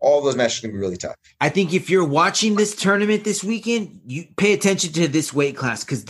all 0.00 0.20
those 0.22 0.34
matches 0.36 0.58
are 0.58 0.68
gonna 0.68 0.78
be 0.78 0.80
really 0.80 0.96
tough. 0.96 1.14
I 1.40 1.48
think 1.48 1.72
if 1.74 1.88
you're 1.90 2.04
watching 2.04 2.56
this 2.56 2.74
tournament 2.74 3.24
this 3.24 3.44
weekend, 3.44 4.00
you 4.06 4.26
pay 4.36 4.52
attention 4.52 4.92
to 4.94 5.06
this 5.08 5.32
weight 5.32 5.56
class 5.56 5.84
because 5.84 6.04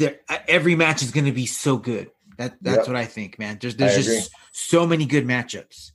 every 0.48 0.74
match 0.74 1.02
is 1.02 1.10
going 1.10 1.26
to 1.26 1.32
be 1.32 1.44
so 1.46 1.76
good. 1.76 2.10
That 2.38 2.56
that's 2.62 2.78
Yep. 2.78 2.86
what 2.86 2.96
I 2.96 3.04
think, 3.04 3.38
man. 3.38 3.58
There's 3.60 3.76
there's 3.76 3.92
I 3.92 3.96
just 3.96 4.08
agree. 4.08 4.22
so 4.52 4.86
many 4.86 5.04
good 5.04 5.26
matchups. 5.26 5.91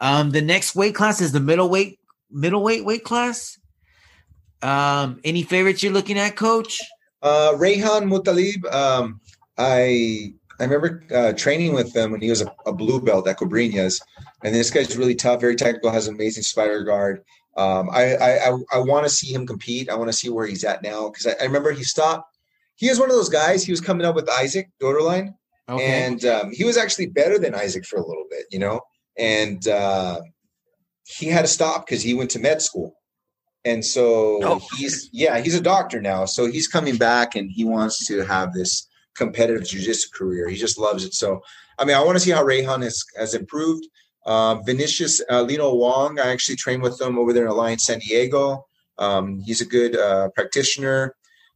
Um, 0.00 0.30
the 0.30 0.42
next 0.42 0.74
weight 0.74 0.94
class 0.94 1.20
is 1.20 1.32
the 1.32 1.40
middleweight 1.40 1.98
middleweight 2.30 2.84
weight 2.84 3.04
class. 3.04 3.58
Um, 4.62 5.20
any 5.24 5.42
favorites 5.42 5.82
you're 5.82 5.92
looking 5.92 6.18
at, 6.18 6.36
Coach? 6.36 6.80
Uh, 7.22 7.52
Rayhan 7.54 8.08
Mutalib, 8.08 8.72
um, 8.72 9.20
I 9.56 10.32
I 10.60 10.64
remember 10.64 11.04
uh, 11.14 11.32
training 11.34 11.72
with 11.72 11.94
him 11.94 12.12
when 12.12 12.20
he 12.20 12.30
was 12.30 12.42
a, 12.42 12.52
a 12.66 12.72
blue 12.72 13.00
belt 13.00 13.28
at 13.28 13.38
Cobrinha's, 13.38 14.00
and 14.42 14.54
this 14.54 14.70
guy's 14.70 14.96
really 14.96 15.14
tough, 15.14 15.40
very 15.40 15.56
technical, 15.56 15.90
has 15.90 16.08
an 16.08 16.14
amazing 16.14 16.42
spider 16.42 16.82
guard. 16.84 17.22
Um, 17.56 17.90
I 17.90 18.14
I, 18.16 18.50
I, 18.50 18.58
I 18.74 18.78
want 18.78 19.04
to 19.04 19.10
see 19.10 19.32
him 19.32 19.46
compete. 19.46 19.88
I 19.88 19.96
want 19.96 20.10
to 20.10 20.16
see 20.16 20.28
where 20.28 20.46
he's 20.46 20.64
at 20.64 20.82
now 20.82 21.08
because 21.08 21.26
I, 21.26 21.42
I 21.42 21.46
remember 21.46 21.72
he 21.72 21.84
stopped. 21.84 22.36
He 22.76 22.88
was 22.88 23.00
one 23.00 23.10
of 23.10 23.16
those 23.16 23.28
guys. 23.28 23.64
He 23.64 23.72
was 23.72 23.80
coming 23.80 24.06
up 24.06 24.14
with 24.14 24.30
Isaac 24.30 24.70
Doederlein, 24.80 25.34
and 25.68 26.24
um, 26.24 26.52
he 26.52 26.62
was 26.64 26.76
actually 26.76 27.06
better 27.06 27.38
than 27.38 27.54
Isaac 27.54 27.84
for 27.84 27.96
a 27.96 28.06
little 28.06 28.26
bit, 28.30 28.46
you 28.50 28.60
know. 28.60 28.80
And 29.18 29.66
uh, 29.66 30.20
he 31.04 31.26
had 31.26 31.42
to 31.42 31.48
stop 31.48 31.86
because 31.86 32.02
he 32.02 32.14
went 32.14 32.30
to 32.30 32.38
med 32.38 32.62
school, 32.62 32.94
and 33.64 33.84
so 33.84 34.40
Oh. 34.44 34.60
he's 34.76 35.08
yeah, 35.12 35.38
he's 35.40 35.54
a 35.54 35.60
doctor 35.60 36.00
now. 36.00 36.24
So 36.24 36.46
he's 36.46 36.68
coming 36.68 36.96
back, 36.96 37.34
and 37.34 37.50
he 37.50 37.64
wants 37.64 38.06
to 38.06 38.24
have 38.24 38.52
this 38.52 38.86
competitive 39.16 39.66
jiu-jitsu 39.66 40.08
career. 40.14 40.48
He 40.48 40.56
just 40.56 40.78
loves 40.78 41.04
it. 41.04 41.14
So 41.14 41.40
I 41.78 41.84
mean, 41.84 41.96
I 41.96 42.04
want 42.04 42.16
to 42.16 42.20
see 42.20 42.30
how 42.30 42.44
Rayhan 42.44 42.82
has 42.82 43.02
has 43.16 43.34
improved. 43.34 43.86
Uh, 44.26 44.56
Vinicius 44.56 45.22
uh, 45.30 45.42
Lino 45.42 45.74
Wong, 45.74 46.20
I 46.20 46.28
actually 46.28 46.56
trained 46.56 46.82
with 46.82 47.00
him 47.00 47.18
over 47.18 47.32
there 47.32 47.44
in 47.44 47.50
Alliance 47.50 47.86
San 47.86 47.98
Diego. 48.00 48.66
Um, 48.98 49.40
he's 49.40 49.60
a 49.62 49.64
good 49.64 49.96
uh, 49.96 50.28
practitioner. 50.34 51.14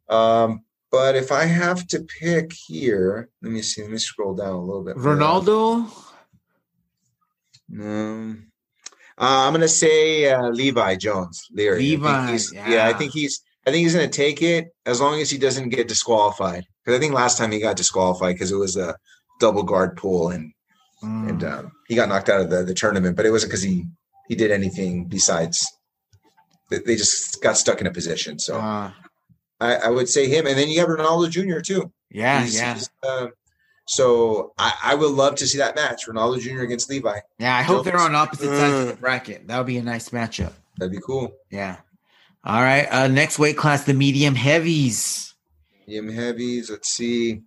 Um, 0.08 0.64
but 0.90 1.14
if 1.16 1.30
I 1.32 1.44
have 1.44 1.86
to 1.88 2.00
pick 2.20 2.52
here, 2.52 3.28
let 3.42 3.52
me 3.52 3.62
see. 3.62 3.82
Let 3.82 3.90
me 3.90 3.98
scroll 3.98 4.34
down 4.34 4.54
a 4.54 4.60
little 4.64 4.84
bit. 4.84 4.96
more. 4.96 5.02
Um, 7.80 8.48
uh, 9.18 9.46
I'm 9.46 9.52
gonna 9.52 9.68
say 9.68 10.30
uh, 10.30 10.48
Levi 10.50 10.96
Jones. 10.96 11.46
Leary. 11.52 11.78
Levi, 11.78 12.30
he's- 12.30 12.52
yeah. 12.52 12.68
yeah. 12.68 12.86
I 12.88 12.92
think 12.92 13.12
he's. 13.12 13.40
I 13.66 13.70
think 13.70 13.82
he's 13.84 13.94
gonna 13.94 14.08
take 14.08 14.42
it 14.42 14.68
as 14.86 15.00
long 15.00 15.20
as 15.20 15.30
he 15.30 15.38
doesn't 15.38 15.68
get 15.68 15.86
disqualified. 15.88 16.64
Because 16.84 16.96
I 16.98 17.00
think 17.00 17.14
last 17.14 17.38
time 17.38 17.52
he 17.52 17.60
got 17.60 17.76
disqualified 17.76 18.34
because 18.34 18.50
it 18.50 18.56
was 18.56 18.76
a 18.76 18.96
double 19.40 19.62
guard 19.62 19.96
pull 19.96 20.30
and 20.30 20.52
Mm. 21.04 21.28
and 21.30 21.44
um, 21.44 21.72
he 21.88 21.96
got 21.96 22.08
knocked 22.08 22.28
out 22.28 22.40
of 22.40 22.48
the, 22.48 22.62
the 22.62 22.74
tournament. 22.74 23.16
But 23.16 23.26
it 23.26 23.30
wasn't 23.32 23.50
because 23.50 23.62
he 23.62 23.86
he 24.28 24.36
did 24.36 24.50
anything 24.52 25.06
besides. 25.06 25.66
They 26.70 26.78
they 26.78 26.94
just 26.96 27.42
got 27.42 27.56
stuck 27.56 27.80
in 27.80 27.86
a 27.88 27.92
position. 27.92 28.38
So 28.38 28.56
Uh, 28.58 28.92
I, 29.60 29.74
I 29.76 29.88
would 29.88 30.08
say 30.08 30.28
him, 30.28 30.46
and 30.46 30.56
then 30.56 30.68
you 30.68 30.78
have 30.80 30.88
Ronaldo 30.88 31.28
Jr. 31.28 31.58
too. 31.60 31.92
yeah, 32.10 32.40
He's- 32.40 32.54
yeah, 32.56 32.74
he's, 32.74 32.90
uh, 33.02 33.26
so 33.96 34.52
I, 34.58 34.72
I 34.82 34.94
would 34.94 35.10
love 35.12 35.34
to 35.36 35.46
see 35.46 35.58
that 35.58 35.74
match, 35.76 36.06
Ronaldo 36.06 36.40
Jr. 36.40 36.62
against 36.62 36.88
Levi. 36.90 37.18
yeah. 37.38 37.56
I 37.56 37.62
hope 37.62 37.84
they're 37.84 37.98
on 37.98 38.14
opposite 38.14 38.46
sides 38.48 38.74
of 38.74 38.86
the 38.88 38.94
Mm. 38.94 39.00
bracket. 39.00 39.46
That 39.48 39.58
would 39.58 39.66
be 39.66 39.78
a 39.78 39.82
nice 39.82 40.08
matchup. 40.10 40.52
That'd 40.78 40.92
be 40.92 41.00
cool. 41.00 41.32
Yeah. 41.50 41.76
All 42.44 42.62
right. 42.62 42.86
Uh, 42.90 43.08
next 43.08 43.38
weight 43.38 43.56
class, 43.56 43.84
the 43.84 43.94
medium 43.94 44.34
heavies. 44.34 45.34
Medium 45.86 46.08
heavies. 46.10 46.70
Let's 46.70 46.88
see. 46.88 47.42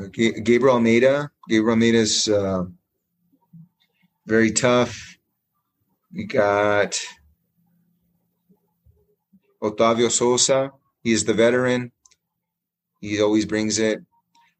Okay, 0.00 0.32
Gabriel 0.40 0.74
Almeida. 0.74 1.30
Gabriel 1.48 1.70
Almeida's 1.70 2.28
uh, 2.28 2.64
very 4.26 4.50
tough. 4.50 5.16
We 6.12 6.24
got 6.24 6.98
Otavio 9.62 10.10
Sousa. 10.10 10.72
He's 11.02 11.24
the 11.24 11.34
veteran. 11.34 11.92
He 13.00 13.20
always 13.22 13.44
brings 13.46 13.78
it. 13.78 14.00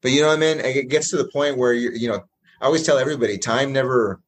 But 0.05 0.13
you 0.13 0.21
know 0.21 0.29
what 0.29 0.37
I 0.37 0.41
mean? 0.41 0.61
It 0.61 0.91
gets 0.91 1.09
to 1.11 1.17
the 1.17 1.29
point 1.29 1.57
where 1.57 1.73
you 1.73 1.91
you 1.93 2.09
know, 2.09 2.23
I 2.61 2.67
always 2.67 2.85
tell 2.85 2.99
everybody, 2.99 3.39
time 3.39 3.73
never 3.73 4.21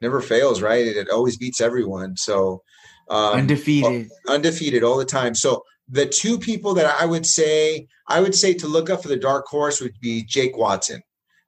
never 0.00 0.20
fails, 0.20 0.60
right? 0.60 0.84
It, 0.84 0.96
it 0.96 1.08
always 1.08 1.36
beats 1.36 1.60
everyone. 1.60 2.16
So 2.16 2.62
um, 3.08 3.34
Undefeated. 3.34 4.10
undefeated 4.28 4.82
all 4.82 4.96
the 4.96 5.04
time. 5.04 5.36
So 5.36 5.62
the 5.88 6.04
two 6.04 6.36
people 6.36 6.74
that 6.74 7.00
I 7.00 7.06
would 7.06 7.24
say 7.26 7.86
I 8.08 8.20
would 8.20 8.34
say 8.34 8.54
to 8.54 8.66
look 8.66 8.90
up 8.90 9.02
for 9.02 9.08
the 9.08 9.16
dark 9.16 9.46
horse 9.46 9.80
would 9.80 9.94
be 10.00 10.24
Jake 10.24 10.56
Watson. 10.58 11.00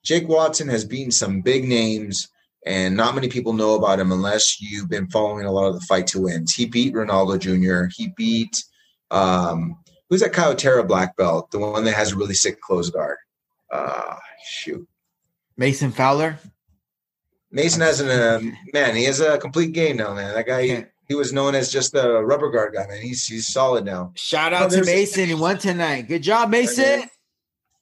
Jake 0.05 0.29
Watson 0.29 0.69
has 0.69 0.85
beaten 0.85 1.11
some 1.11 1.41
big 1.41 1.64
names, 1.64 2.29
and 2.64 2.97
not 2.97 3.17
many 3.17 3.27
people 3.27 3.53
know 3.53 3.75
about 3.75 3.99
him 3.99 4.12
unless 4.12 4.61
you've 4.61 4.89
been 4.89 5.09
following 5.09 5.45
a 5.45 5.51
lot 5.51 5.67
of 5.67 5.75
the 5.75 5.87
fight 5.87 6.07
to 6.09 6.21
wins. 6.21 6.55
He 6.55 6.67
beat 6.67 6.95
Ronaldo 6.95 7.41
Jr. 7.41 7.93
He 7.97 8.12
beat 8.17 8.62
um, 9.11 9.77
who's 10.09 10.21
that 10.21 10.33
Kyle 10.33 10.55
Terra 10.55 10.85
black 10.85 11.17
belt, 11.17 11.51
the 11.51 11.59
one 11.59 11.83
that 11.83 11.95
has 11.95 12.12
a 12.12 12.17
really 12.17 12.35
sick 12.35 12.61
close 12.61 12.91
guard. 12.91 13.17
Uh, 13.71 14.17
shoot. 14.49 14.87
Mason 15.57 15.91
Fowler. 15.93 16.39
Mason 17.51 17.81
has 17.81 18.01
an 18.01 18.11
uh, 18.11 18.41
man. 18.73 18.97
He 18.97 19.05
has 19.05 19.21
a 19.21 19.39
complete 19.39 19.73
game 19.73 19.97
now, 19.97 20.14
man. 20.14 20.35
That 20.35 20.47
guy, 20.47 20.61
Yeah. 20.61 20.85
he 21.09 21.14
was 21.14 21.33
known 21.33 21.55
as 21.55 21.71
just 21.73 21.93
the 21.93 22.23
rubber 22.25 22.51
guard 22.51 22.75
guy, 22.75 22.87
man. 22.87 23.01
He's 23.01 23.25
he's 23.27 23.47
solid 23.49 23.85
now. 23.85 24.12
Shout 24.17 24.53
Oh, 24.53 24.57
out 24.57 24.71
to 24.73 24.85
Mason. 24.85 25.27
He 25.27 25.35
won 25.35 25.59
tonight. 25.59 26.03
Good 26.09 26.23
job, 26.23 26.51
Mason. 26.51 27.05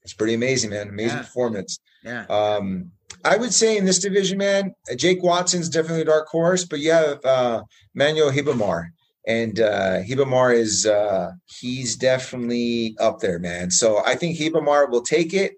It's 0.02 0.12
pretty 0.12 0.34
amazing, 0.34 0.70
man. 0.70 0.88
Amazing 0.88 1.16
Yeah. 1.18 1.22
performance. 1.22 1.78
Yeah. 2.04 2.26
Um, 2.26 2.92
I 3.24 3.36
would 3.38 3.54
say 3.54 3.76
in 3.78 3.86
this 3.86 3.98
division, 3.98 4.36
man, 4.38 4.74
Jake 4.96 5.22
Watson's 5.22 5.70
definitely 5.70 6.02
a 6.02 6.06
dark 6.06 6.28
horse, 6.28 6.64
but 6.64 6.80
you 6.80 6.92
have 6.92 7.24
uh, 7.24 7.62
Manuel 7.94 8.30
Ribamar, 8.30 8.88
and 9.26 9.58
uh, 9.60 10.00
Ribamar 10.02 10.54
is 10.54 10.84
uh, 10.84 11.30
he's 11.46 11.96
definitely 11.96 12.94
up 13.00 13.20
there, 13.20 13.38
man. 13.38 13.70
So 13.70 14.02
I 14.04 14.14
think 14.14 14.38
Ribamar 14.38 14.90
will 14.90 15.00
take 15.02 15.32
it, 15.32 15.54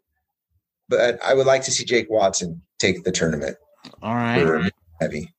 but 0.89 1.23
I 1.23 1.35
would 1.35 1.47
like 1.47 1.63
to 1.65 1.71
see 1.71 1.85
Jake 1.85 2.09
Watson 2.11 2.63
take 2.79 3.05
the 3.05 3.13
tournament 3.13 3.57
All 4.03 4.15
right. 4.15 4.73
heavy. 5.01 5.33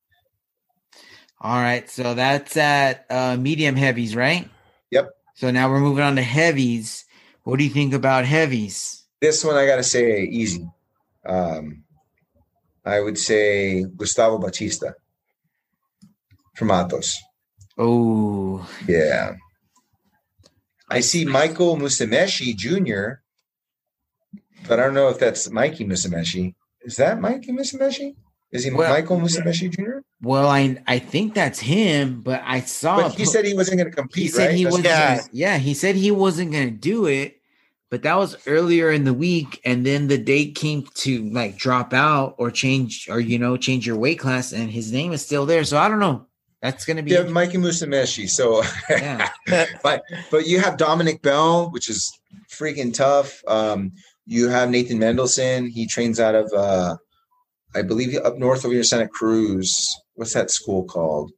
All 1.40 1.58
right. 1.58 1.90
So 1.90 2.14
that's 2.14 2.58
at 2.58 3.06
uh, 3.10 3.38
medium 3.38 3.76
heavies, 3.76 4.16
right? 4.16 4.50
Yep. 4.92 5.10
So 5.36 5.52
now 5.52 5.70
we're 5.70 5.80
moving 5.80 6.04
on 6.04 6.16
to 6.16 6.22
heavies. 6.24 7.06
What 7.44 7.60
do 7.60 7.64
you 7.64 7.70
think 7.70 7.94
about 7.94 8.26
heavies? 8.26 9.04
This 9.22 9.44
one 9.44 9.56
I 9.56 9.66
got 9.66 9.78
to 9.78 9.84
say 9.84 10.24
easy. 10.24 10.68
Um, 11.26 11.84
I 12.86 13.00
would 13.02 13.18
say 13.18 13.84
Gustavo 13.84 14.38
Batista 14.38 14.92
from 16.56 16.70
Atos. 16.70 17.14
Oh, 17.78 18.68
Yeah. 18.88 19.36
I 20.90 21.02
see 21.02 21.26
Michael 21.26 21.76
Musumeci 21.76 22.56
Jr., 22.56 23.20
but 24.68 24.80
I 24.80 24.84
don't 24.84 24.94
know 24.94 25.10
if 25.10 25.20
that's 25.20 25.50
Mikey 25.50 25.86
Musumeci. 25.86 26.54
Is 26.82 26.96
that 26.98 27.20
Mikey 27.20 27.52
Musumeci? 27.52 28.16
Is 28.52 28.64
he 28.64 28.72
Well, 28.72 28.90
Michael 28.90 29.20
Musumeci 29.20 29.70
Jr.? 29.70 30.00
well, 30.22 30.48
I 30.48 30.78
I 30.88 31.00
think 31.00 31.34
that's 31.34 31.60
him, 31.60 32.22
but 32.22 32.42
I 32.46 32.62
saw. 32.62 33.02
But 33.02 33.12
he 33.14 33.26
po- 33.26 33.30
said 33.32 33.46
he 33.46 33.54
wasn't 33.54 33.80
going 33.80 33.92
to 33.92 33.96
he 33.96 34.02
compete, 34.02 34.34
said 34.34 34.48
right? 34.48 34.56
he 34.56 34.66
wasn't. 34.66 34.86
Yeah. 34.86 35.22
Yeah, 35.34 35.58
he 35.58 35.74
said 35.74 35.96
he 35.96 36.12
wasn't 36.12 36.54
going 36.54 36.70
to 36.70 36.76
do 36.76 37.08
it, 37.08 37.42
but 37.92 38.04
that 38.04 38.16
was 38.18 38.38
earlier 38.48 38.90
in 38.90 39.04
the 39.04 39.14
week, 39.14 39.60
and 39.66 39.86
then 39.86 40.08
the 40.08 40.18
date 40.18 40.56
came 40.56 40.88
to 40.96 41.30
like 41.32 41.58
drop 41.58 41.94
out 41.94 42.36
or 42.38 42.50
change 42.50 43.08
or 43.10 43.20
you 43.20 43.38
know 43.38 43.58
change 43.58 43.86
your 43.86 43.98
weight 43.98 44.20
class, 44.20 44.54
and 44.54 44.72
his 44.72 44.94
name 44.94 45.12
is 45.12 45.22
still 45.26 45.46
there. 45.46 45.66
So 45.66 45.78
I 45.78 45.90
don't 45.90 46.00
know. 46.00 46.26
That's 46.62 46.86
going 46.86 46.98
to 46.98 47.04
be 47.04 47.12
Yeah, 47.12 47.24
Mikey 47.24 47.58
Musumeci. 47.58 48.30
So, 48.30 48.64
yeah. 48.90 49.30
but 49.84 50.04
but 50.32 50.48
you 50.48 50.60
have 50.62 50.78
Dominic 50.78 51.22
Bell, 51.22 51.70
which 51.72 51.90
is 51.90 52.18
freaking 52.50 52.94
tough. 52.94 53.44
Um, 53.46 53.92
you 54.28 54.50
have 54.50 54.70
Nathan 54.70 55.00
Mendelson. 55.00 55.70
He 55.70 55.88
trains 55.88 56.20
out 56.20 56.36
of, 56.36 56.52
uh, 56.54 56.98
I 57.74 57.82
believe, 57.82 58.16
up 58.18 58.38
north 58.38 58.66
over 58.66 58.74
here, 58.74 58.84
Santa 58.84 59.08
Cruz. 59.08 59.70
What's 60.16 60.34
that 60.34 60.52
school 60.52 60.84
called? 60.84 61.32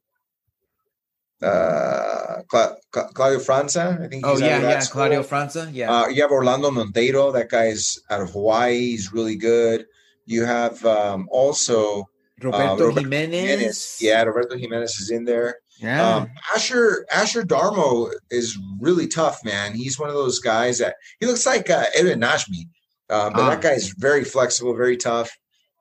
Uh, 1.42 2.42
Cla- 2.48 2.76
Cla- 2.92 3.08
Claudio 3.14 3.38
França. 3.38 4.02
I 4.02 4.08
think. 4.08 4.26
Oh 4.26 4.36
yeah, 4.36 4.60
yeah, 4.60 4.78
school. 4.80 5.00
Claudio 5.00 5.22
França. 5.22 5.70
Yeah. 5.72 5.90
Uh, 5.90 6.08
you 6.08 6.20
have 6.20 6.30
Orlando 6.30 6.70
Monteiro. 6.70 7.32
That 7.32 7.48
guy's 7.48 7.98
out 8.10 8.20
of 8.20 8.30
Hawaii. 8.30 8.78
He's 8.78 9.12
really 9.12 9.36
good. 9.36 9.86
You 10.26 10.44
have 10.44 10.84
um, 10.84 11.28
also 11.30 12.04
Roberto, 12.42 12.88
Roberto 12.88 13.00
Jimenez. 13.00 13.40
Jimenez. 13.48 13.98
Yeah, 14.00 14.22
Roberto 14.22 14.56
Jimenez 14.58 15.00
is 15.00 15.10
in 15.10 15.24
there. 15.24 15.56
Yeah. 15.78 16.16
Um, 16.16 16.30
Asher 16.54 17.06
Asher 17.10 17.42
Darmo 17.42 18.12
is 18.30 18.58
really 18.80 19.06
tough, 19.06 19.42
man. 19.42 19.74
He's 19.74 19.98
one 19.98 20.10
of 20.10 20.14
those 20.14 20.40
guys 20.40 20.78
that 20.78 20.96
he 21.20 21.26
looks 21.26 21.46
like 21.46 21.70
uh, 21.70 21.84
Edwin 21.96 22.20
Najmi, 22.20 22.68
uh, 23.10 23.30
but 23.30 23.40
Ah. 23.40 23.56
that 23.56 23.76
is 23.76 23.94
very 23.98 24.24
flexible, 24.24 24.74
very 24.76 24.96
tough. 24.96 25.30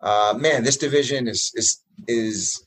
Uh, 0.01 0.33
man, 0.39 0.63
this 0.63 0.77
division 0.77 1.27
is 1.27 1.51
is 1.55 1.79
is 2.07 2.61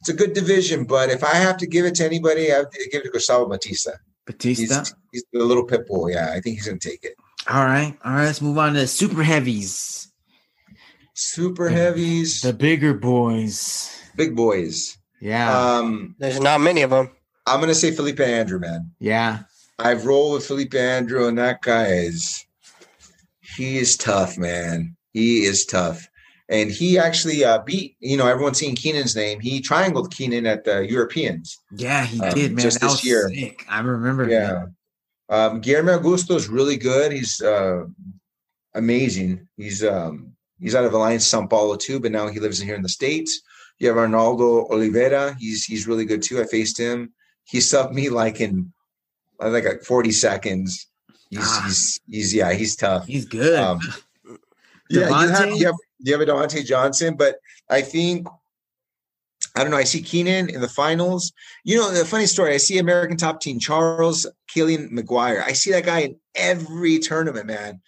it's 0.00 0.08
a 0.08 0.14
good 0.14 0.32
division, 0.34 0.84
but 0.84 1.10
if 1.10 1.24
I 1.24 1.34
have 1.34 1.56
to 1.58 1.66
give 1.66 1.84
it 1.84 1.94
to 1.96 2.04
anybody, 2.04 2.52
I 2.52 2.56
have 2.56 2.70
to 2.70 2.88
give 2.90 3.00
it 3.00 3.04
to 3.04 3.10
Gustavo 3.10 3.46
Batista. 3.48 3.92
Batista. 4.26 4.78
He's, 4.80 4.94
he's 5.12 5.24
the 5.32 5.44
little 5.44 5.64
pit 5.64 5.86
bull. 5.86 6.10
Yeah, 6.10 6.30
I 6.32 6.40
think 6.40 6.56
he's 6.56 6.66
gonna 6.66 6.78
take 6.78 7.02
it. 7.04 7.14
All 7.48 7.64
right. 7.64 7.96
All 8.04 8.12
right. 8.12 8.24
Let's 8.24 8.40
move 8.42 8.58
on 8.58 8.74
to 8.74 8.86
super 8.86 9.22
heavies. 9.22 10.08
Super 11.14 11.68
heavies, 11.70 12.42
The 12.42 12.52
bigger 12.52 12.92
boys. 12.92 13.90
big 14.16 14.36
boys. 14.36 14.98
Yeah. 15.20 15.48
Um, 15.78 16.14
There's 16.18 16.40
not 16.40 16.60
many 16.60 16.82
of 16.82 16.90
them. 16.90 17.10
I'm 17.46 17.60
gonna 17.60 17.74
say 17.74 17.90
Felipe 17.90 18.20
Andrew, 18.20 18.58
man. 18.58 18.90
yeah. 18.98 19.40
I've 19.78 20.06
rolled 20.06 20.34
with 20.34 20.46
Felipe 20.46 20.74
Andrew, 20.74 21.26
and 21.28 21.36
that 21.38 21.60
guy 21.62 21.86
is 21.88 22.45
he 23.56 23.78
is 23.78 23.96
tough, 23.96 24.36
man. 24.38 24.96
He 25.12 25.44
is 25.44 25.64
tough. 25.64 26.08
And 26.48 26.70
he 26.70 26.96
actually 26.98 27.44
uh, 27.44 27.58
beat, 27.62 27.96
you 27.98 28.16
know, 28.16 28.28
everyone's 28.28 28.58
seeing 28.58 28.76
Keenan's 28.76 29.16
name. 29.16 29.40
He 29.40 29.60
triangled 29.60 30.14
Keenan 30.14 30.46
at 30.46 30.64
the 30.64 30.86
Europeans. 30.88 31.58
Yeah, 31.72 32.04
he 32.06 32.20
Um, 32.20 32.32
did, 32.34 32.52
man. 32.54 32.62
just 32.62 32.80
that 32.80 32.86
this 32.86 32.92
was 32.92 33.04
year. 33.04 33.28
sick. 33.30 33.64
I 33.68 33.80
remember. 33.80 34.28
Yeah. 34.28 34.66
Um, 35.28 35.60
Guillermo 35.60 35.98
Augusto 35.98 36.36
is 36.36 36.46
really 36.48 36.76
good. 36.76 37.10
He's 37.10 37.40
uh, 37.42 37.86
amazing. 38.74 39.48
He's 39.56 39.82
um, 39.84 40.32
he's 40.60 40.74
out 40.74 40.84
of 40.84 40.92
Alliance 40.94 41.26
Sao 41.26 41.46
Paulo 41.46 41.76
too, 41.76 41.98
but 42.00 42.12
now 42.12 42.28
he 42.28 42.40
lives 42.40 42.60
in 42.60 42.66
here 42.66 42.76
in 42.76 42.82
the 42.82 42.88
States. 42.88 43.40
You 43.78 43.88
have 43.88 43.96
Arnaldo 43.98 44.66
Oliveira. 44.70 45.34
He's 45.38 45.64
he's 45.64 45.86
really 45.88 46.04
good 46.04 46.22
too. 46.22 46.40
I 46.40 46.44
faced 46.44 46.78
him. 46.78 47.12
He 47.44 47.58
subbed 47.58 47.92
me 47.92 48.08
like 48.08 48.40
in 48.40 48.72
I 49.40 49.50
think 49.50 49.66
like 49.66 49.82
40 49.82 50.12
seconds. 50.12 50.86
He's 51.30 51.40
Ah. 51.42 51.62
he's 51.66 52.00
he's 52.08 52.34
yeah, 52.34 52.52
he's 52.52 52.76
tough. 52.76 53.06
He's 53.06 53.24
good. 53.24 53.58
Um, 53.58 53.80
yeah, 54.90 55.08
you 55.08 55.28
have, 55.28 55.48
you 55.48 55.66
have 55.66 55.74
you 55.98 56.12
have 56.12 56.20
a 56.20 56.26
Devhonte 56.26 56.64
Johnson, 56.64 57.16
but 57.16 57.36
I 57.68 57.82
think 57.82 58.26
I 59.54 59.62
don't 59.62 59.70
know. 59.70 59.78
I 59.78 59.84
see 59.84 60.02
Keenan 60.02 60.50
in 60.50 60.60
the 60.60 60.68
finals. 60.68 61.32
You 61.64 61.78
know, 61.78 61.90
the 61.92 62.04
funny 62.04 62.26
story. 62.26 62.52
I 62.54 62.58
see 62.58 62.78
American 62.78 63.16
top 63.16 63.40
team 63.40 63.58
Charles 63.58 64.26
Killian 64.48 64.90
McGuire. 64.90 65.42
I 65.42 65.52
see 65.52 65.72
that 65.72 65.84
guy 65.84 66.00
in 66.00 66.16
every 66.34 66.98
tournament, 66.98 67.46
man. 67.46 67.80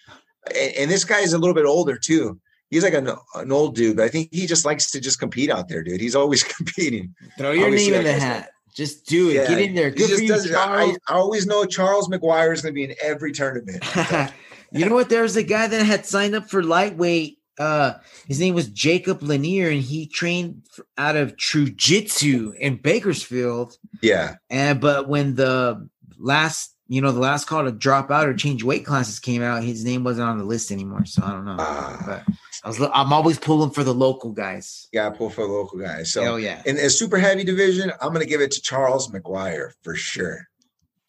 And, 0.54 0.74
and 0.76 0.90
this 0.90 1.04
guy 1.04 1.20
is 1.20 1.34
a 1.34 1.38
little 1.38 1.54
bit 1.54 1.66
older 1.66 1.96
too. 1.96 2.40
He's 2.70 2.82
like 2.82 2.94
an, 2.94 3.08
an 3.34 3.52
old 3.52 3.74
dude, 3.74 3.96
but 3.96 4.04
I 4.04 4.08
think 4.08 4.28
he 4.32 4.46
just 4.46 4.66
likes 4.66 4.90
to 4.90 5.00
just 5.00 5.20
compete 5.20 5.50
out 5.50 5.68
there, 5.68 5.82
dude. 5.82 6.00
He's 6.00 6.16
always 6.16 6.42
competing. 6.56 7.14
Throw 7.36 7.52
your 7.52 7.66
obviously, 7.66 7.92
name 7.92 8.00
in 8.00 8.06
the 8.06 8.20
hat. 8.20 8.50
Just 8.74 9.06
do 9.06 9.30
it. 9.30 9.34
Yeah, 9.34 9.48
Get 9.48 9.58
in 9.60 9.74
there. 9.74 9.90
Good 9.90 10.10
for 10.10 10.22
you, 10.22 10.34
it. 10.34 10.46
I, 10.50 10.52
Charles. 10.52 10.98
I 11.08 11.14
always 11.14 11.46
know 11.46 11.64
Charles 11.64 12.08
McGuire 12.08 12.52
is 12.52 12.62
going 12.62 12.72
to 12.72 12.74
be 12.74 12.84
in 12.84 12.94
every 13.02 13.32
tournament. 13.32 13.84
you 14.72 14.86
know 14.88 14.94
what? 14.94 15.08
There 15.08 15.22
was 15.22 15.36
a 15.36 15.42
guy 15.42 15.66
that 15.66 15.84
had 15.84 16.06
signed 16.06 16.34
up 16.34 16.48
for 16.48 16.62
lightweight. 16.62 17.38
Uh, 17.58 17.94
his 18.28 18.38
name 18.38 18.54
was 18.54 18.68
Jacob 18.68 19.20
Lanier, 19.22 19.68
and 19.68 19.80
he 19.82 20.06
trained 20.06 20.62
out 20.96 21.16
of 21.16 21.36
True 21.36 21.68
Jitsu 21.68 22.52
in 22.58 22.76
Bakersfield. 22.76 23.76
yeah, 24.00 24.36
And 24.48 24.80
but 24.80 25.08
when 25.08 25.34
the 25.34 25.88
last, 26.18 26.74
you 26.88 27.00
know, 27.02 27.12
the 27.12 27.20
last 27.20 27.46
call 27.46 27.64
to 27.64 27.72
drop 27.72 28.10
out 28.10 28.26
or 28.26 28.34
change 28.34 28.64
weight 28.64 28.84
classes 28.86 29.18
came 29.20 29.42
out, 29.42 29.62
his 29.62 29.84
name 29.84 30.04
wasn't 30.04 30.28
on 30.28 30.38
the 30.38 30.44
list 30.44 30.72
anymore. 30.72 31.04
So 31.04 31.22
I 31.22 31.30
don't 31.32 31.44
know. 31.44 31.56
Ah. 31.58 32.02
but 32.06 32.34
I 32.64 32.68
was, 32.68 32.80
I'm 32.80 33.12
always 33.12 33.38
pulling 33.38 33.70
for 33.70 33.84
the 33.84 33.94
local 33.94 34.32
guys. 34.32 34.88
Yeah, 34.92 35.10
to 35.10 35.14
pull 35.16 35.30
for 35.30 35.46
the 35.46 35.52
local 35.52 35.78
guys. 35.78 36.12
So 36.12 36.22
Hell 36.22 36.38
yeah, 36.40 36.62
in 36.64 36.76
a 36.78 36.88
super 36.90 37.18
heavy 37.18 37.44
division, 37.44 37.92
I'm 38.00 38.08
going 38.12 38.24
to 38.24 38.28
give 38.28 38.40
it 38.40 38.50
to 38.52 38.62
Charles 38.62 39.08
McGuire 39.10 39.72
for 39.82 39.94
sure. 39.94 40.48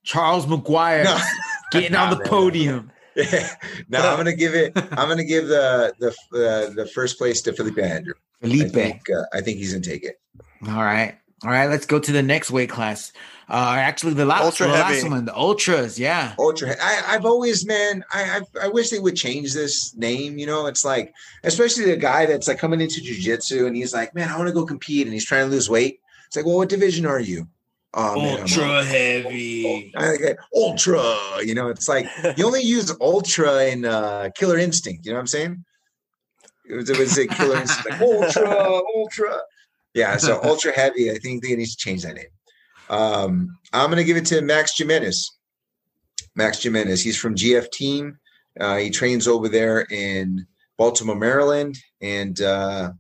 Charles 0.04 0.46
McGuire 0.46 1.04
No. 1.04 1.18
getting 1.72 1.96
on 1.96 2.10
the 2.18 2.24
podium. 2.26 2.92
no, 3.16 3.24
I'm 4.00 4.18
gonna 4.18 4.36
give 4.36 4.56
it. 4.56 4.72
I'm 4.76 5.10
gonna 5.10 5.26
give 5.26 5.48
the 5.48 5.94
the 6.00 6.10
uh, 6.10 6.74
the 6.74 6.88
first 6.94 7.18
place 7.18 7.42
to 7.42 7.54
Felipe 7.54 7.80
Andrew. 7.80 8.14
I 8.42 8.48
think, 8.48 9.10
uh, 9.10 9.24
I 9.34 9.42
think 9.42 9.58
he's 9.58 9.74
gonna 9.74 9.84
take 9.84 10.04
it. 10.06 10.16
All 10.68 10.84
right. 10.84 11.18
All 11.44 11.52
right, 11.52 11.70
let's 11.70 11.86
go 11.86 12.00
to 12.00 12.12
the 12.12 12.24
next 12.24 12.52
weight 12.52 12.70
class. 12.70 13.12
Uh 13.50 13.76
actually 13.80 14.14
the 14.14 14.26
last, 14.26 14.44
Ultra 14.44 14.68
the 14.68 14.74
last 14.74 15.10
one, 15.10 15.26
the 15.26 15.36
ultras, 15.36 15.98
yeah. 15.98 16.36
Ultra. 16.38 16.76
I, 16.80 17.16
I've 17.16 17.26
always, 17.26 17.66
man. 17.66 18.04
I, 18.14 18.42
I 18.42 18.66
I 18.66 18.68
wish 18.68 18.92
they 18.92 19.00
would 19.00 19.16
change 19.16 19.54
this 19.54 19.96
name. 19.96 20.38
You 20.38 20.46
know, 20.46 20.68
it's 20.68 20.86
like, 20.86 21.14
especially 21.44 21.86
the 21.86 21.98
guy 21.98 22.28
that's 22.28 22.48
like 22.48 22.60
coming 22.60 22.80
into 22.80 23.02
jujitsu 23.02 23.66
and 23.66 23.76
he's 23.76 23.94
like, 23.94 24.14
man, 24.14 24.30
I 24.30 24.38
want 24.38 24.50
to 24.50 24.54
go 24.54 24.66
compete, 24.66 25.08
and 25.08 25.14
he's 25.14 25.26
trying 25.26 25.46
to 25.46 25.52
lose 25.52 25.70
weight. 25.70 26.00
It's 26.28 26.36
like, 26.36 26.46
well, 26.46 26.58
what 26.58 26.70
division 26.70 27.08
are 27.08 27.20
you? 27.20 27.48
Oh 27.96 28.22
man, 28.22 28.42
I'm 28.42 28.86
heavy. 28.86 29.92
I 29.98 30.36
ultra. 30.56 31.02
You 31.44 31.56
know, 31.56 31.70
it's 31.70 31.90
like 31.90 32.06
you 32.38 32.46
only 32.46 32.62
use 32.78 32.96
ultra 33.02 33.66
in 33.66 33.84
uh, 33.84 34.30
Killer 34.36 34.60
Instinct. 34.60 35.06
You 35.06 35.14
know 35.14 35.18
what 35.18 35.22
I'm 35.22 35.28
saying? 35.28 35.66
It 36.66 36.76
was, 36.76 36.90
it 36.92 37.00
was 37.00 37.18
a 37.18 37.26
Killer 37.26 37.58
Instinct, 37.58 37.90
like 37.90 38.02
ultra, 38.02 38.82
ultra. 38.96 39.40
Yeah, 39.94 40.18
so 40.18 40.40
ultra 40.44 40.72
heavy. 40.72 41.12
I 41.12 41.18
think 41.18 41.44
they 41.44 41.56
need 41.56 41.68
to 41.68 41.78
change 41.78 42.04
that 42.04 42.16
name. 42.16 42.26
Um, 42.90 43.58
I'm 43.74 43.90
gonna 43.90 44.04
give 44.04 44.18
it 44.18 44.26
to 44.28 44.42
Max 44.42 44.80
Gimenis. 44.80 45.18
Max 46.36 46.60
Gimenis. 46.60 47.04
He's 47.04 47.18
from 47.18 47.36
GF 47.36 47.70
Team. 47.72 48.18
Uh, 48.60 48.78
he 48.78 48.90
trains 48.90 49.28
over 49.28 49.48
there 49.48 49.82
in 49.90 50.46
Baltimore, 50.78 51.16
Maryland, 51.16 51.78
and 52.02 52.42
uh, 52.42 52.92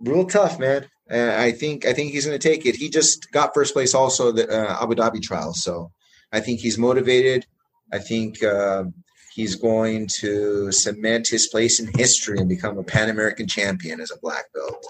real 0.00 0.26
tough, 0.26 0.58
man. 0.58 0.86
Uh, 1.10 1.34
I 1.36 1.52
think 1.52 1.86
I 1.86 1.92
think 1.92 2.12
he's 2.12 2.26
going 2.26 2.38
to 2.38 2.48
take 2.48 2.64
it. 2.66 2.76
He 2.76 2.88
just 2.88 3.30
got 3.32 3.54
first 3.54 3.74
place 3.74 3.94
also 3.94 4.32
the 4.32 4.48
uh, 4.48 4.82
Abu 4.82 4.94
Dhabi 4.94 5.22
trial, 5.22 5.52
so 5.52 5.92
I 6.32 6.40
think 6.40 6.60
he's 6.60 6.78
motivated. 6.78 7.46
I 7.92 7.98
think 7.98 8.42
uh, 8.42 8.84
he's 9.34 9.54
going 9.54 10.06
to 10.20 10.72
cement 10.72 11.28
his 11.28 11.48
place 11.48 11.80
in 11.80 11.90
history 11.98 12.38
and 12.38 12.48
become 12.48 12.78
a 12.78 12.82
Pan 12.82 13.10
American 13.10 13.46
champion 13.46 14.00
as 14.00 14.10
a 14.10 14.18
black 14.20 14.44
belt. 14.54 14.86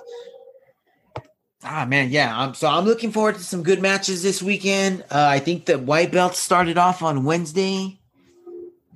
Ah 1.64 1.84
man, 1.84 2.10
yeah. 2.10 2.36
I'm 2.36 2.54
so 2.54 2.68
I'm 2.68 2.84
looking 2.84 3.12
forward 3.12 3.36
to 3.36 3.42
some 3.42 3.62
good 3.62 3.80
matches 3.80 4.22
this 4.22 4.42
weekend. 4.42 5.02
Uh 5.10 5.26
I 5.30 5.38
think 5.38 5.66
the 5.66 5.78
white 5.78 6.12
belt 6.12 6.34
started 6.34 6.76
off 6.78 7.02
on 7.02 7.24
Wednesday 7.24 7.98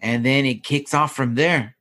and 0.03 0.25
then 0.25 0.45
it 0.45 0.63
kicks 0.65 0.93
off 0.95 1.15
from 1.15 1.35
there. 1.35 1.77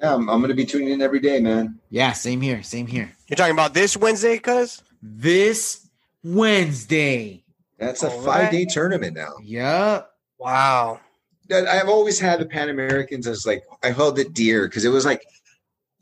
Yeah, 0.00 0.14
I'm, 0.14 0.28
I'm 0.28 0.40
going 0.40 0.50
to 0.50 0.54
be 0.54 0.66
tuning 0.66 0.90
in 0.90 1.00
every 1.00 1.20
day, 1.20 1.40
man. 1.40 1.78
Yeah, 1.88 2.12
same 2.12 2.42
here, 2.42 2.62
same 2.62 2.86
here. 2.86 3.10
You're 3.28 3.36
talking 3.36 3.54
about 3.54 3.72
this 3.72 3.96
Wednesday, 3.96 4.38
cuz? 4.38 4.82
This 5.02 5.88
Wednesday. 6.22 7.42
That's 7.78 8.02
a 8.02 8.10
All 8.10 8.16
right. 8.18 8.24
five 8.24 8.50
day 8.52 8.66
tournament 8.66 9.16
now. 9.16 9.32
Yup. 9.42 10.10
Wow. 10.38 11.00
that 11.48 11.66
I've 11.66 11.88
always 11.88 12.18
had 12.18 12.40
the 12.40 12.46
Pan 12.46 12.68
Americans 12.68 13.26
as 13.26 13.46
like 13.46 13.64
I 13.82 13.90
held 13.90 14.18
it 14.18 14.34
dear 14.34 14.68
because 14.68 14.84
it 14.84 14.90
was 14.90 15.04
like 15.06 15.26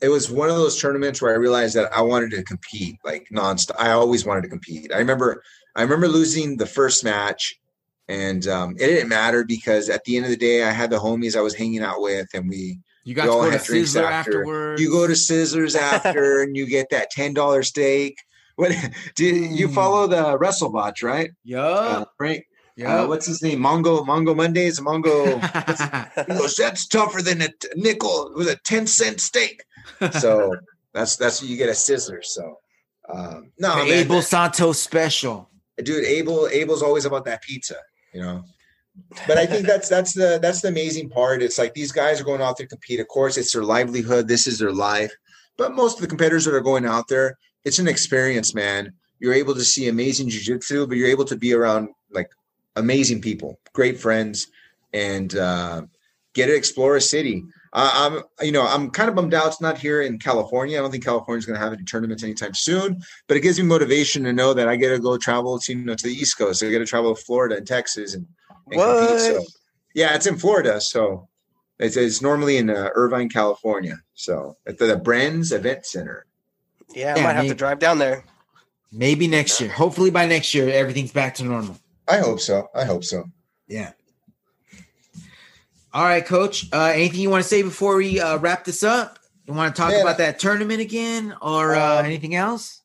it 0.01 0.09
was 0.09 0.29
one 0.29 0.49
of 0.49 0.55
those 0.57 0.79
tournaments 0.79 1.21
where 1.21 1.31
I 1.31 1.37
realized 1.37 1.75
that 1.75 1.91
I 1.95 2.01
wanted 2.01 2.31
to 2.31 2.43
compete 2.43 2.97
like 3.03 3.27
nonstop. 3.31 3.75
I 3.79 3.91
always 3.91 4.25
wanted 4.25 4.41
to 4.43 4.49
compete. 4.49 4.91
I 4.93 4.97
remember 4.97 5.41
I 5.75 5.81
remember 5.81 6.07
losing 6.07 6.57
the 6.57 6.65
first 6.65 7.03
match, 7.03 7.55
and 8.07 8.47
um, 8.47 8.71
it 8.79 8.87
didn't 8.87 9.09
matter 9.09 9.43
because 9.43 9.89
at 9.89 10.03
the 10.03 10.15
end 10.17 10.25
of 10.25 10.31
the 10.31 10.37
day, 10.37 10.63
I 10.63 10.71
had 10.71 10.89
the 10.89 10.99
homies 10.99 11.35
I 11.35 11.41
was 11.41 11.55
hanging 11.55 11.81
out 11.81 12.01
with, 12.01 12.27
and 12.33 12.49
we 12.49 12.79
You 13.03 13.13
got 13.15 13.23
We 13.23 13.27
to 13.29 13.33
all 13.33 13.43
go 13.43 13.51
to 13.51 13.57
Sizzler 13.57 14.03
after. 14.03 14.39
afterwards. 14.39 14.81
You 14.81 14.89
go 14.91 15.07
to 15.07 15.15
Scissors 15.15 15.75
after, 15.93 16.41
and 16.43 16.55
you 16.57 16.65
get 16.67 16.87
that 16.91 17.09
ten 17.11 17.33
dollar 17.33 17.63
steak. 17.63 18.17
What 18.57 18.71
do 19.15 19.25
you, 19.25 19.67
Mm. 19.67 19.73
follow 19.73 20.07
the 20.07 20.37
WrestleBotch, 20.39 21.03
right? 21.03 21.29
Yeah, 21.43 21.59
Uh, 21.61 22.05
right. 22.21 22.41
Uh, 22.85 23.05
what's 23.05 23.25
his 23.25 23.41
name? 23.41 23.59
Mongo 23.59 24.05
Mongo 24.05 24.33
Mondays. 24.33 24.79
Mongo. 24.79 25.41
He 26.27 26.33
goes, 26.33 26.55
that's 26.55 26.87
tougher 26.87 27.21
than 27.21 27.41
a 27.41 27.47
t- 27.49 27.67
nickel 27.75 28.31
with 28.33 28.47
a 28.47 28.55
10 28.63 28.87
cent 28.87 29.19
steak. 29.19 29.61
So 30.11 30.55
that's 30.93 31.15
that's 31.15 31.41
what 31.41 31.49
you 31.49 31.57
get 31.57 31.69
a 31.69 31.73
Sizzlers. 31.73 32.25
So 32.25 32.59
um 33.09 33.51
no 33.59 33.75
man, 33.75 33.87
Abel 33.87 34.21
Santos 34.21 34.81
special. 34.81 35.49
dude, 35.77 36.05
Abel 36.05 36.47
Abel's 36.51 36.81
always 36.81 37.05
about 37.05 37.25
that 37.25 37.41
pizza, 37.41 37.77
you 38.13 38.21
know. 38.21 38.43
But 39.27 39.37
I 39.37 39.45
think 39.45 39.67
that's 39.67 39.89
that's 39.89 40.13
the 40.13 40.39
that's 40.41 40.61
the 40.61 40.69
amazing 40.69 41.09
part. 41.09 41.41
It's 41.41 41.57
like 41.57 41.73
these 41.73 41.91
guys 41.91 42.21
are 42.21 42.23
going 42.23 42.41
out 42.41 42.57
there 42.57 42.65
to 42.65 42.69
compete. 42.69 42.99
Of 42.99 43.07
course, 43.07 43.37
it's 43.37 43.51
their 43.51 43.63
livelihood. 43.63 44.27
This 44.27 44.47
is 44.47 44.59
their 44.59 44.71
life. 44.71 45.13
But 45.57 45.75
most 45.75 45.95
of 45.95 46.01
the 46.01 46.07
competitors 46.07 46.45
that 46.45 46.53
are 46.53 46.61
going 46.61 46.85
out 46.85 47.07
there, 47.07 47.37
it's 47.65 47.79
an 47.79 47.87
experience, 47.87 48.53
man. 48.53 48.93
You're 49.19 49.33
able 49.33 49.53
to 49.55 49.63
see 49.63 49.87
amazing 49.87 50.29
jujitsu, 50.29 50.87
but 50.87 50.97
you're 50.97 51.09
able 51.09 51.25
to 51.25 51.35
be 51.35 51.53
around 51.53 51.89
like 52.11 52.29
amazing 52.75 53.21
people, 53.21 53.59
great 53.73 53.99
friends, 53.99 54.47
and 54.93 55.35
uh, 55.35 55.83
get 56.33 56.47
to 56.47 56.55
explore 56.55 56.95
a 56.95 57.01
city. 57.01 57.43
I, 57.77 58.07
I'm, 58.39 58.45
you 58.45 58.53
know, 58.53 58.65
I'm 58.65 58.89
kind 58.89 59.09
of 59.09 59.15
bummed 59.15 59.33
out 59.33 59.47
it's 59.47 59.59
not 59.59 59.77
here 59.77 60.01
in 60.01 60.17
California. 60.17 60.77
I 60.77 60.81
don't 60.81 60.91
think 60.91 61.03
California's 61.03 61.45
going 61.45 61.59
to 61.59 61.63
have 61.63 61.73
any 61.73 61.83
tournaments 61.83 62.23
anytime 62.23 62.53
soon. 62.53 63.01
But 63.27 63.35
it 63.37 63.41
gives 63.41 63.59
me 63.59 63.65
motivation 63.65 64.23
to 64.23 64.31
know 64.33 64.53
that 64.53 64.69
I 64.69 64.77
get 64.77 64.89
to 64.89 64.99
go 64.99 65.17
travel 65.17 65.59
to 65.59 65.73
you 65.73 65.83
know 65.83 65.93
to 65.93 66.07
the 66.07 66.13
East 66.13 66.37
Coast. 66.37 66.63
I 66.63 66.69
get 66.69 66.79
to 66.79 66.85
travel 66.85 67.13
to 67.13 67.21
Florida 67.21 67.57
and 67.57 67.67
Texas 67.67 68.13
and, 68.15 68.25
and 68.71 68.79
compete. 68.81 68.87
What? 68.87 69.19
So 69.19 69.43
yeah, 69.93 70.15
it's 70.15 70.25
in 70.25 70.37
Florida, 70.37 70.79
so 70.79 71.27
it's, 71.77 71.97
it's 71.97 72.21
normally 72.21 72.57
in 72.57 72.69
uh, 72.69 72.89
Irvine, 72.95 73.27
California. 73.29 73.97
So 74.13 74.55
at 74.65 74.77
the, 74.77 74.85
the 74.85 74.95
Bren 74.97 75.51
Event 75.51 75.85
Center. 75.85 76.25
Yeah, 76.93 77.13
I 77.13 77.17
Yeah, 77.17 77.23
might 77.23 77.33
have 77.33 77.43
maybe- 77.43 77.49
to 77.49 77.55
drive 77.55 77.79
down 77.79 77.99
there. 77.99 78.23
Maybe 78.91 79.27
next 79.27 79.59
year. 79.59 79.69
Hopefully 79.69 80.11
by 80.11 80.25
next 80.25 80.53
year, 80.53 80.69
everything's 80.69 81.11
back 81.11 81.35
to 81.35 81.43
normal. 81.43 81.77
I 82.07 82.19
hope 82.19 82.39
so. 82.39 82.69
I 82.73 82.85
hope 82.85 83.03
so. 83.03 83.25
Yeah. 83.67 83.91
All 85.95 86.03
right, 86.03 86.25
coach. 86.25 86.67
Uh, 86.73 86.91
anything 86.93 87.21
you 87.21 87.29
want 87.29 87.41
to 87.41 87.47
say 87.47 87.61
before 87.61 87.95
we 87.95 88.19
uh, 88.19 88.37
wrap 88.39 88.65
this 88.65 88.83
up? 88.83 89.17
You 89.45 89.53
want 89.53 89.73
to 89.73 89.81
talk 89.81 89.91
Man, 89.91 90.01
about 90.01 90.17
that 90.17 90.39
tournament 90.39 90.81
again 90.81 91.33
or 91.41 91.73
uh, 91.73 91.99
Um, 91.99 92.05
anything 92.05 92.35
else? 92.35 92.81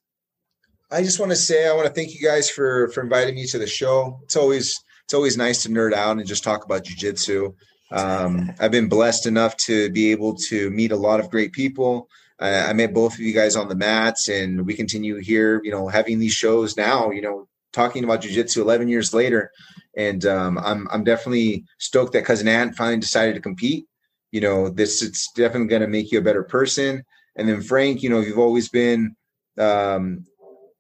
I 0.92 1.02
just 1.02 1.18
want 1.18 1.32
to 1.32 1.36
say 1.36 1.68
I 1.68 1.74
want 1.74 1.88
to 1.88 1.92
thank 1.92 2.14
you 2.14 2.24
guys 2.24 2.48
for 2.48 2.88
for 2.90 3.02
inviting 3.02 3.34
me 3.34 3.48
to 3.48 3.58
the 3.58 3.66
show. 3.66 4.20
It's 4.22 4.36
always 4.36 4.80
it's 5.02 5.12
always 5.12 5.36
nice 5.36 5.64
to 5.64 5.70
nerd 5.70 5.92
out 5.92 6.18
and 6.18 6.24
just 6.24 6.44
talk 6.44 6.64
about 6.64 6.84
jujitsu. 6.84 7.52
Um, 7.90 8.52
I've 8.61 8.70
been 8.70 8.88
blessed 8.88 9.26
enough 9.26 9.56
to 9.66 9.90
be 9.90 10.12
able 10.12 10.36
to 10.48 10.70
meet 10.70 10.92
a 10.92 10.96
lot 10.96 11.18
of 11.18 11.30
great 11.30 11.50
people. 11.50 12.08
I, 12.38 12.66
I 12.66 12.72
met 12.74 12.94
both 12.94 13.14
of 13.14 13.20
you 13.20 13.34
guys 13.34 13.56
on 13.56 13.66
the 13.66 13.74
mats, 13.74 14.28
and 14.28 14.64
we 14.64 14.74
continue 14.74 15.16
here. 15.16 15.61
You 15.64 15.72
know, 15.72 15.88
having 15.88 16.20
these 16.20 16.34
shows 16.34 16.76
now. 16.76 17.11
You 17.11 17.22
know, 17.22 17.48
talking 17.72 18.04
about 18.04 18.22
jujitsu 18.22 18.58
11 18.58 18.86
years 18.86 19.12
later, 19.12 19.50
and 19.97 20.24
um, 20.26 20.59
I'm 20.59 20.88
I'm 20.91 21.05
definitely 21.05 21.64
stoked 21.78 22.12
that 22.12 22.24
cousin 22.24 22.49
Ant 22.49 22.76
finally 22.76 23.01
decided 23.01 23.34
to 23.34 23.41
compete. 23.41 23.86
You 24.30 24.41
know, 24.41 24.68
this 24.68 25.03
it's 25.03 25.30
definitely 25.32 25.68
going 25.68 25.82
to 25.82 25.88
make 25.88 26.12
you 26.12 26.18
a 26.18 26.22
better 26.22 26.43
person. 26.43 27.05
And 27.36 27.49
then 27.49 27.62
Frank, 27.62 28.03
you 28.03 28.11
know, 28.11 28.20
you've 28.20 28.38
always 28.38 28.68
been 28.68 29.16
um, 29.59 30.26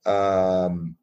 um, 0.06 0.96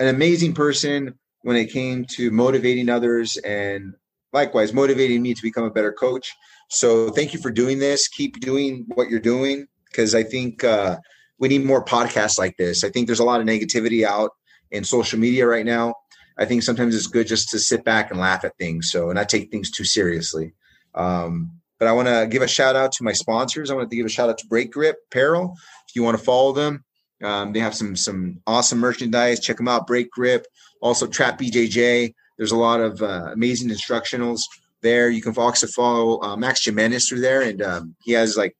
an 0.00 0.08
amazing 0.08 0.54
person 0.54 1.18
when 1.42 1.56
it 1.56 1.72
came 1.72 2.04
to 2.04 2.30
motivating 2.30 2.88
others 2.88 3.36
and 3.38 3.94
likewise 4.32 4.72
motivating 4.72 5.22
me 5.22 5.34
to 5.34 5.42
become 5.42 5.64
a 5.64 5.70
better 5.70 5.92
coach. 5.92 6.34
So 6.68 7.10
thank 7.10 7.32
you 7.32 7.40
for 7.40 7.50
doing 7.50 7.78
this. 7.78 8.08
Keep 8.08 8.40
doing 8.40 8.84
what 8.94 9.08
you're 9.08 9.20
doing 9.20 9.66
because 9.86 10.14
I 10.14 10.22
think 10.22 10.64
uh, 10.64 10.98
we 11.38 11.48
need 11.48 11.64
more 11.64 11.84
podcasts 11.84 12.38
like 12.38 12.56
this. 12.56 12.84
I 12.84 12.90
think 12.90 13.06
there's 13.06 13.20
a 13.20 13.24
lot 13.24 13.40
of 13.40 13.46
negativity 13.46 14.04
out 14.04 14.32
in 14.70 14.84
social 14.84 15.18
media 15.18 15.46
right 15.46 15.64
now. 15.64 15.94
I 16.38 16.44
think 16.44 16.62
sometimes 16.62 16.94
it's 16.94 17.06
good 17.06 17.26
just 17.26 17.50
to 17.50 17.58
sit 17.58 17.84
back 17.84 18.10
and 18.10 18.20
laugh 18.20 18.44
at 18.44 18.56
things, 18.56 18.90
so 18.90 19.10
and 19.10 19.16
not 19.16 19.28
take 19.28 19.50
things 19.50 19.70
too 19.70 19.84
seriously. 19.84 20.52
Um, 20.94 21.52
but 21.78 21.88
I 21.88 21.92
want 21.92 22.08
to 22.08 22.26
give 22.30 22.42
a 22.42 22.48
shout 22.48 22.76
out 22.76 22.92
to 22.92 23.04
my 23.04 23.12
sponsors. 23.12 23.70
I 23.70 23.74
want 23.74 23.90
to 23.90 23.96
give 23.96 24.06
a 24.06 24.10
shout 24.10 24.28
out 24.28 24.38
to 24.38 24.46
Break 24.46 24.72
Grip 24.72 24.96
Apparel. 25.06 25.54
If 25.88 25.94
you 25.94 26.02
want 26.02 26.18
to 26.18 26.24
follow 26.24 26.52
them, 26.52 26.84
um, 27.22 27.52
they 27.52 27.60
have 27.60 27.74
some 27.74 27.96
some 27.96 28.40
awesome 28.46 28.78
merchandise. 28.78 29.40
Check 29.40 29.56
them 29.56 29.68
out. 29.68 29.86
Break 29.86 30.10
Grip, 30.10 30.46
also 30.80 31.06
Trap 31.06 31.38
BJJ. 31.38 32.14
There's 32.36 32.52
a 32.52 32.56
lot 32.56 32.80
of 32.80 33.02
uh, 33.02 33.30
amazing 33.32 33.68
instructionals 33.68 34.42
there. 34.80 35.10
You 35.10 35.22
can 35.22 35.36
also 35.36 35.66
follow 35.66 36.22
uh, 36.22 36.36
Max 36.36 36.64
Gimenis 36.64 37.08
through 37.08 37.20
there, 37.20 37.42
and 37.42 37.62
um, 37.62 37.96
he 38.02 38.12
has 38.12 38.36
like 38.36 38.56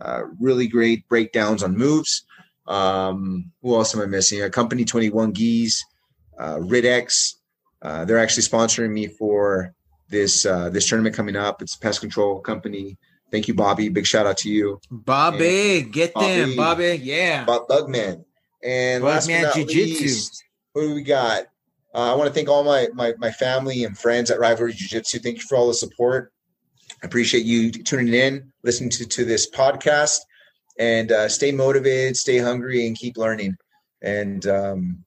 uh, 0.00 0.22
really 0.40 0.66
great 0.66 1.06
breakdowns 1.08 1.62
on 1.62 1.76
moves. 1.76 2.24
Um, 2.66 3.50
who 3.62 3.74
else 3.74 3.94
am 3.94 4.02
I 4.02 4.06
missing? 4.06 4.42
Uh, 4.42 4.48
Company 4.50 4.84
21 4.84 5.32
Geese, 5.32 5.84
uh, 6.38 6.56
Ridex. 6.56 7.34
Uh, 7.82 8.04
they're 8.04 8.18
actually 8.18 8.42
sponsoring 8.42 8.90
me 8.90 9.06
for 9.06 9.74
this 10.08 10.46
uh, 10.46 10.68
this 10.70 10.88
tournament 10.88 11.14
coming 11.14 11.36
up. 11.36 11.62
It's 11.62 11.76
a 11.76 11.78
pest 11.78 12.00
control 12.00 12.40
company. 12.40 12.96
Thank 13.30 13.46
you, 13.46 13.54
Bobby. 13.54 13.88
Big 13.88 14.06
shout 14.06 14.26
out 14.26 14.38
to 14.38 14.48
you, 14.48 14.80
Bobby, 14.90 15.82
get 15.82 16.14
them, 16.14 16.56
Bobby. 16.56 16.94
Bobby. 16.94 17.00
Yeah. 17.02 17.44
Bob 17.44 17.68
Bugman. 17.68 18.24
And 18.64 19.04
last 19.04 19.28
Bugman 19.28 19.42
but 19.42 19.46
not 19.46 19.54
Jiu-Jitsu. 19.54 20.02
least, 20.02 20.44
who 20.74 20.88
do 20.88 20.94
we 20.94 21.02
got? 21.02 21.44
Uh, 21.94 22.12
I 22.12 22.14
want 22.14 22.28
to 22.28 22.34
thank 22.34 22.48
all 22.48 22.64
my, 22.64 22.88
my 22.94 23.14
my 23.18 23.30
family 23.30 23.84
and 23.84 23.96
friends 23.96 24.30
at 24.30 24.38
Rivalry 24.38 24.72
Jiu 24.72 24.88
Jitsu. 24.88 25.18
Thank 25.18 25.36
you 25.36 25.44
for 25.48 25.56
all 25.56 25.68
the 25.68 25.74
support. 25.74 26.32
I 27.02 27.06
appreciate 27.06 27.44
you 27.44 27.70
tuning 27.70 28.14
in, 28.14 28.52
listening 28.64 28.90
to, 28.90 29.06
to 29.06 29.24
this 29.24 29.48
podcast, 29.50 30.18
and 30.78 31.12
uh, 31.12 31.28
stay 31.28 31.52
motivated, 31.52 32.16
stay 32.16 32.38
hungry, 32.38 32.86
and 32.86 32.96
keep 32.96 33.16
learning. 33.16 33.56
And 34.02 34.46
um, 34.46 35.04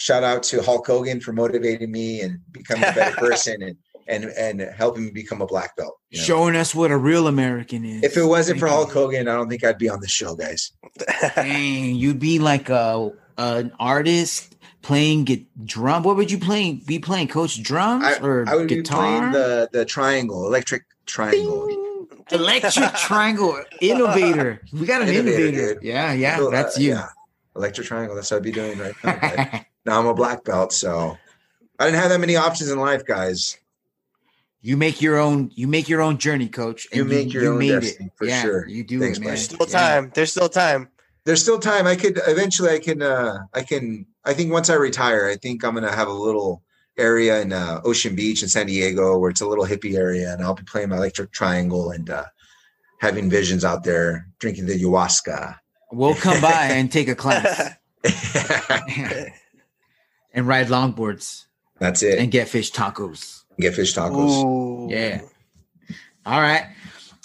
shout 0.00 0.24
out 0.24 0.42
to 0.44 0.62
Hulk 0.62 0.86
Hogan 0.86 1.20
for 1.20 1.32
motivating 1.32 1.92
me 1.92 2.20
and 2.22 2.40
becoming 2.52 2.84
a 2.84 2.92
better 2.92 3.16
person 3.26 3.62
and 3.62 3.76
and 4.08 4.24
and 4.36 4.60
helping 4.74 5.04
me 5.04 5.10
become 5.12 5.40
a 5.42 5.46
black 5.46 5.76
belt. 5.76 5.96
you 6.10 6.18
know. 6.18 6.24
Showing 6.24 6.56
us 6.56 6.74
what 6.74 6.90
a 6.90 6.96
real 6.96 7.26
American 7.28 7.84
is. 7.84 8.02
If 8.02 8.16
it 8.16 8.24
wasn't 8.24 8.58
for 8.58 8.66
Thank 8.68 8.78
you. 8.78 8.84
Hulk 8.84 8.92
Hogan, 8.92 9.28
I 9.28 9.34
don't 9.34 9.48
think 9.48 9.62
I'd 9.62 9.78
be 9.78 9.88
on 9.88 10.00
the 10.00 10.08
show, 10.08 10.34
guys. 10.34 10.72
Dang, 11.36 11.94
you'd 11.94 12.18
be 12.18 12.38
like 12.40 12.68
a 12.70 13.12
an 13.38 13.72
artist 13.78 14.56
playing 14.82 15.24
get 15.24 15.66
drum. 15.66 16.02
What 16.02 16.16
would 16.16 16.30
you 16.30 16.38
playing? 16.38 16.82
Be 16.86 16.98
playing 16.98 17.28
coach 17.28 17.62
drums 17.62 18.04
or 18.22 18.46
I 18.48 18.56
would 18.56 18.68
be 18.68 18.76
guitar? 18.76 18.98
playing 19.18 19.32
the 19.32 19.68
the 19.72 19.84
triangle, 19.84 20.46
electric 20.46 20.82
triangle. 21.06 21.68
Electric 22.32 22.94
triangle 22.94 23.60
innovator. 23.80 24.60
We 24.72 24.86
got 24.86 25.02
an 25.02 25.08
Innovator, 25.08 25.46
innovator. 25.48 25.74
dude. 25.74 25.82
Yeah, 25.82 26.12
yeah, 26.12 26.36
So, 26.36 26.46
uh, 26.48 26.50
that's 26.50 26.78
you. 26.78 26.90
yeah. 26.90 27.06
Electric 27.56 27.86
triangle. 27.88 28.14
That's 28.14 28.30
what 28.30 28.36
I'd 28.38 28.42
be 28.44 28.52
doing 28.52 28.78
right 28.78 28.94
now. 29.02 29.18
but 29.20 29.64
now 29.86 29.98
I'm 29.98 30.06
a 30.06 30.14
black 30.14 30.44
belt, 30.44 30.72
so 30.72 31.16
I 31.78 31.86
didn't 31.86 32.00
have 32.00 32.10
that 32.10 32.20
many 32.20 32.36
options 32.36 32.70
in 32.70 32.78
life, 32.78 33.04
guys. 33.04 33.56
you 34.60 34.76
make 34.76 35.00
your 35.00 35.18
own. 35.18 35.50
You 35.54 35.66
make 35.66 35.88
your 35.88 36.02
own 36.02 36.18
journey, 36.18 36.48
coach. 36.48 36.86
You 36.92 37.04
make 37.04 37.32
your 37.32 37.54
own 37.54 37.66
destiny, 37.66 38.10
for 38.16 38.26
yeah, 38.26 38.42
sure. 38.42 38.68
You 38.68 38.84
do 38.84 39.00
Thanks, 39.00 39.18
it, 39.18 39.20
man. 39.22 39.28
man. 39.28 39.34
There's 39.36 39.44
still 39.44 39.66
Yeah. 39.68 39.78
time. 39.78 40.12
There's 40.14 40.30
still 40.30 40.48
time. 40.48 40.88
There's 41.24 41.42
still 41.42 41.58
time. 41.58 41.86
I 41.86 41.96
could 41.96 42.20
eventually. 42.26 42.70
I 42.70 42.78
can. 42.78 43.00
uh 43.02 43.38
I 43.54 43.62
can. 43.62 44.06
I 44.24 44.34
think 44.34 44.52
once 44.52 44.68
I 44.68 44.74
retire, 44.74 45.26
I 45.28 45.36
think 45.36 45.64
I'm 45.64 45.74
gonna 45.74 45.94
have 45.94 46.08
a 46.08 46.12
little 46.12 46.62
area 46.98 47.40
in 47.40 47.52
uh, 47.54 47.80
Ocean 47.84 48.14
Beach 48.14 48.42
in 48.42 48.48
San 48.50 48.66
Diego 48.66 49.16
where 49.18 49.30
it's 49.30 49.40
a 49.40 49.46
little 49.46 49.64
hippie 49.64 49.94
area, 49.96 50.32
and 50.34 50.42
I'll 50.42 50.54
be 50.54 50.62
playing 50.64 50.90
my 50.90 50.96
electric 50.96 51.32
triangle 51.32 51.90
and 51.92 52.10
uh 52.10 52.24
having 52.98 53.30
visions 53.30 53.64
out 53.64 53.82
there, 53.84 54.28
drinking 54.40 54.66
the 54.66 54.74
ayahuasca. 54.78 55.56
We'll 55.90 56.14
come 56.14 56.42
by 56.42 56.64
and 56.70 56.92
take 56.92 57.08
a 57.08 57.14
class 57.14 57.70
and 60.32 60.46
ride 60.46 60.68
longboards 60.68 61.44
That's 61.78 62.02
it. 62.02 62.18
and 62.18 62.30
get 62.30 62.48
fish 62.48 62.72
tacos. 62.72 63.42
Get 63.58 63.74
fish 63.74 63.94
tacos. 63.94 64.42
Ooh. 64.44 64.88
Yeah. 64.90 65.22
All 66.26 66.40
right. 66.40 66.66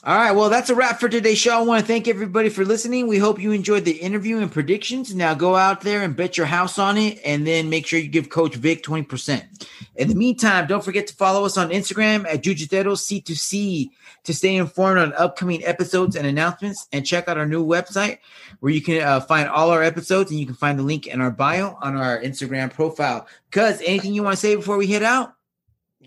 All 0.07 0.15
right. 0.15 0.33
Well, 0.33 0.51
that's 0.51 0.69
a 0.69 0.75
wrap 0.75 0.99
for 0.99 1.09
today's 1.09 1.39
show. 1.39 1.57
I 1.57 1.61
want 1.63 1.81
to 1.81 1.87
thank 1.87 2.07
everybody 2.07 2.49
for 2.49 2.63
listening. 2.63 3.07
We 3.07 3.17
hope 3.17 3.41
you 3.41 3.51
enjoyed 3.51 3.85
the 3.85 3.93
interview 3.93 4.37
and 4.37 4.51
predictions. 4.51 5.15
Now 5.15 5.33
go 5.33 5.55
out 5.55 5.81
there 5.81 6.03
and 6.03 6.15
bet 6.15 6.37
your 6.37 6.45
house 6.45 6.77
on 6.77 6.95
it, 6.95 7.19
and 7.25 7.47
then 7.47 7.71
make 7.71 7.87
sure 7.87 7.97
you 7.97 8.07
give 8.07 8.29
Coach 8.29 8.53
Vic 8.53 8.83
20%. 8.83 9.67
In 9.95 10.07
the 10.07 10.13
meantime, 10.13 10.67
don't 10.67 10.85
forget 10.85 11.07
to 11.07 11.15
follow 11.15 11.43
us 11.43 11.57
on 11.57 11.71
Instagram 11.71 12.31
at 12.31 12.43
Jujiteros 12.43 13.01
C2C 13.01 13.89
to 14.25 14.31
stay 14.31 14.57
informed 14.57 14.99
on 14.99 15.11
upcoming 15.13 15.65
episodes 15.65 16.15
and 16.15 16.27
announcements. 16.27 16.87
And 16.93 17.03
check 17.03 17.27
out 17.27 17.39
our 17.39 17.47
new 17.47 17.65
website 17.65 18.19
where 18.59 18.71
you 18.71 18.83
can 18.83 19.01
uh, 19.01 19.21
find 19.21 19.49
all 19.49 19.71
our 19.71 19.81
episodes, 19.81 20.29
and 20.29 20.39
you 20.39 20.45
can 20.45 20.53
find 20.53 20.77
the 20.77 20.83
link 20.83 21.07
in 21.07 21.19
our 21.19 21.31
bio 21.31 21.79
on 21.81 21.97
our 21.97 22.21
Instagram 22.21 22.71
profile. 22.71 23.25
Cuz, 23.49 23.81
anything 23.83 24.13
you 24.13 24.21
want 24.21 24.35
to 24.35 24.39
say 24.39 24.55
before 24.55 24.77
we 24.77 24.85
head 24.85 25.01
out? 25.01 25.34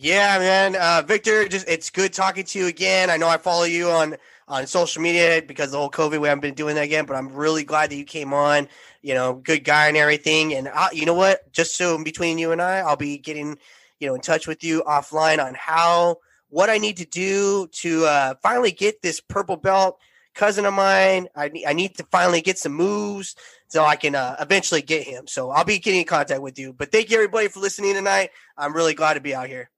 Yeah, 0.00 0.38
man. 0.38 0.76
Uh, 0.76 1.02
Victor, 1.04 1.48
just 1.48 1.68
it's 1.68 1.90
good 1.90 2.12
talking 2.12 2.44
to 2.44 2.58
you 2.58 2.66
again. 2.66 3.10
I 3.10 3.16
know 3.16 3.26
I 3.26 3.36
follow 3.36 3.64
you 3.64 3.90
on 3.90 4.16
on 4.46 4.66
social 4.68 5.02
media 5.02 5.42
because 5.44 5.72
the 5.72 5.78
whole 5.78 5.90
COVID. 5.90 6.20
We 6.20 6.28
haven't 6.28 6.42
been 6.42 6.54
doing 6.54 6.76
that 6.76 6.84
again, 6.84 7.04
but 7.04 7.16
I'm 7.16 7.32
really 7.32 7.64
glad 7.64 7.90
that 7.90 7.96
you 7.96 8.04
came 8.04 8.32
on. 8.32 8.68
You 9.02 9.14
know, 9.14 9.34
good 9.34 9.64
guy 9.64 9.88
and 9.88 9.96
everything. 9.96 10.54
And 10.54 10.68
I, 10.68 10.90
you 10.92 11.04
know 11.04 11.14
what? 11.14 11.52
Just 11.52 11.76
so 11.76 12.02
between 12.02 12.38
you 12.38 12.52
and 12.52 12.62
I, 12.62 12.78
I'll 12.78 12.96
be 12.96 13.18
getting 13.18 13.58
you 13.98 14.06
know 14.06 14.14
in 14.14 14.20
touch 14.20 14.46
with 14.46 14.62
you 14.62 14.84
offline 14.84 15.44
on 15.44 15.54
how 15.54 16.18
what 16.48 16.70
I 16.70 16.78
need 16.78 16.98
to 16.98 17.06
do 17.06 17.66
to 17.66 18.06
uh, 18.06 18.34
finally 18.40 18.70
get 18.70 19.02
this 19.02 19.20
purple 19.20 19.56
belt. 19.56 19.98
Cousin 20.32 20.64
of 20.64 20.74
mine, 20.74 21.26
I 21.34 21.48
need 21.48 21.66
I 21.66 21.72
need 21.72 21.96
to 21.96 22.04
finally 22.04 22.40
get 22.40 22.56
some 22.56 22.72
moves 22.72 23.34
so 23.66 23.84
I 23.84 23.96
can 23.96 24.14
uh, 24.14 24.36
eventually 24.38 24.82
get 24.82 25.02
him. 25.02 25.26
So 25.26 25.50
I'll 25.50 25.64
be 25.64 25.80
getting 25.80 26.02
in 26.02 26.06
contact 26.06 26.40
with 26.40 26.56
you. 26.56 26.72
But 26.72 26.92
thank 26.92 27.10
you 27.10 27.16
everybody 27.16 27.48
for 27.48 27.58
listening 27.58 27.94
tonight. 27.94 28.30
I'm 28.56 28.76
really 28.76 28.94
glad 28.94 29.14
to 29.14 29.20
be 29.20 29.34
out 29.34 29.48
here. 29.48 29.70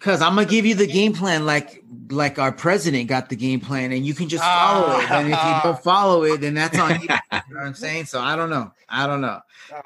Cause 0.00 0.22
I'm 0.22 0.36
gonna 0.36 0.46
give 0.46 0.64
you 0.64 0.76
the 0.76 0.86
game 0.86 1.12
plan 1.12 1.44
like 1.44 1.82
like 2.10 2.38
our 2.38 2.52
president 2.52 3.08
got 3.08 3.28
the 3.28 3.36
game 3.36 3.60
plan, 3.60 3.92
and 3.92 4.06
you 4.06 4.14
can 4.14 4.28
just 4.28 4.44
follow 4.44 4.98
it. 5.00 5.10
And 5.10 5.32
if 5.32 5.44
you 5.44 5.54
don't 5.62 5.82
follow 5.82 6.22
it, 6.22 6.40
then 6.40 6.54
that's 6.54 6.78
on 6.78 7.00
you. 7.00 7.00
you 7.08 7.08
know 7.32 7.60
what 7.60 7.66
I'm 7.66 7.74
saying? 7.74 8.06
So 8.06 8.20
I 8.20 8.36
don't 8.36 8.48
know. 8.50 8.72
I 8.88 9.06
don't 9.06 9.20
know. 9.20 9.40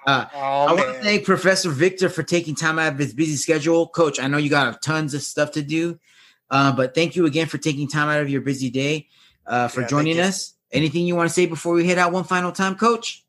Uh, 0.06 0.26
oh, 0.34 0.38
I 0.38 0.72
want 0.74 0.86
to 0.86 1.02
thank 1.02 1.24
Professor 1.24 1.70
Victor 1.70 2.08
for 2.08 2.22
taking 2.22 2.54
time 2.54 2.78
out 2.78 2.92
of 2.92 2.98
his 2.98 3.14
busy 3.14 3.36
schedule. 3.36 3.88
Coach, 3.88 4.20
I 4.20 4.28
know 4.28 4.36
you 4.36 4.50
got 4.50 4.82
tons 4.82 5.14
of 5.14 5.22
stuff 5.22 5.52
to 5.52 5.62
do, 5.62 5.98
uh, 6.50 6.72
but 6.72 6.94
thank 6.94 7.16
you 7.16 7.26
again 7.26 7.46
for 7.46 7.58
taking 7.58 7.88
time 7.88 8.08
out 8.08 8.20
of 8.20 8.28
your 8.28 8.42
busy 8.42 8.70
day 8.70 9.08
uh, 9.46 9.68
for 9.68 9.80
Yeah, 9.80 9.88
joining 9.88 10.20
us. 10.20 10.54
Anything 10.70 11.06
you 11.06 11.16
want 11.16 11.28
to 11.28 11.34
say 11.34 11.46
before 11.46 11.74
we 11.74 11.86
head 11.86 11.98
out 11.98 12.12
one 12.12 12.24
final 12.24 12.52
time, 12.52 12.74
Coach? 12.76 13.24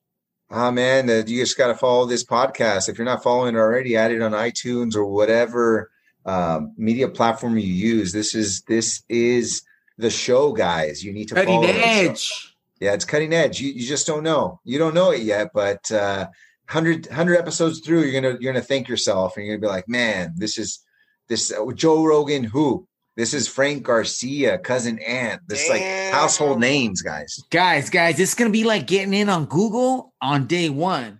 Oh 0.51 0.69
man, 0.69 1.09
uh, 1.09 1.23
you 1.25 1.39
just 1.39 1.57
got 1.57 1.67
to 1.67 1.75
follow 1.75 2.05
this 2.05 2.23
podcast. 2.25 2.89
If 2.89 2.97
you're 2.97 3.05
not 3.05 3.23
following 3.23 3.55
it 3.55 3.57
already, 3.57 3.95
add 3.95 4.11
it 4.11 4.21
on 4.21 4.34
iTunes 4.34 4.95
or 4.95 5.05
whatever 5.05 5.93
um, 6.26 6.74
media 6.78 7.07
platform 7.07 7.57
you 7.57 7.67
use. 7.67 8.11
This 8.11 8.36
is 8.36 8.61
this 8.63 9.03
is 9.09 9.61
the 9.97 10.09
show, 10.09 10.53
guys. 10.53 11.03
You 11.03 11.13
need 11.13 11.28
to 11.30 11.36
Cutting 11.36 11.49
follow 11.49 11.67
it. 11.67 11.76
So- 11.76 11.82
edge. 12.11 12.55
yeah, 12.80 12.93
it's 12.93 13.05
cutting 13.05 13.34
edge. 13.34 13.59
You, 13.59 13.71
you 13.71 13.86
just 13.86 14.07
don't 14.07 14.24
know. 14.24 14.59
You 14.63 14.78
don't 14.80 14.93
know 14.93 15.11
it 15.11 15.21
yet, 15.21 15.51
but 15.53 15.91
uh, 15.91 16.28
100, 16.71 17.07
100 17.07 17.38
episodes 17.38 17.80
through, 17.82 18.03
you're 18.03 18.21
gonna 18.21 18.38
you're 18.39 18.53
gonna 18.53 18.63
thank 18.63 18.88
yourself, 18.88 19.38
and 19.38 19.45
you're 19.45 19.57
gonna 19.57 19.67
be 19.69 19.74
like, 19.76 19.88
man, 19.88 20.34
this 20.36 20.57
is 20.57 20.80
this 21.28 21.51
uh, 21.51 21.71
Joe 21.74 22.03
Rogan. 22.05 22.43
Who? 22.43 22.88
This 23.15 23.36
is 23.36 23.47
Frank 23.47 23.84
Garcia, 23.84 24.57
cousin 24.57 24.97
Ant. 24.97 25.41
This 25.47 25.65
is 25.65 25.69
like 25.69 25.84
household 26.11 26.59
names, 26.59 27.03
guys. 27.03 27.39
Guys, 27.51 27.91
guys, 27.91 28.19
it's 28.19 28.34
gonna 28.34 28.49
be 28.49 28.63
like 28.63 28.88
getting 28.88 29.13
in 29.13 29.30
on 29.30 29.45
Google 29.45 30.13
on 30.19 30.47
day 30.47 30.69
one. 30.69 31.19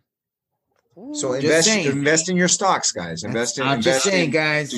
So 1.14 1.34
invest 1.34 1.68
invest 1.70 2.30
in 2.30 2.38
your 2.38 2.48
stocks, 2.48 2.92
guys. 2.92 3.24
Invest 3.24 3.60
in. 3.60 3.66
I'm 3.66 3.78
invest 3.78 4.06
just 4.06 4.06
saying, 4.06 4.26
in, 4.26 4.32
guys. 4.32 4.74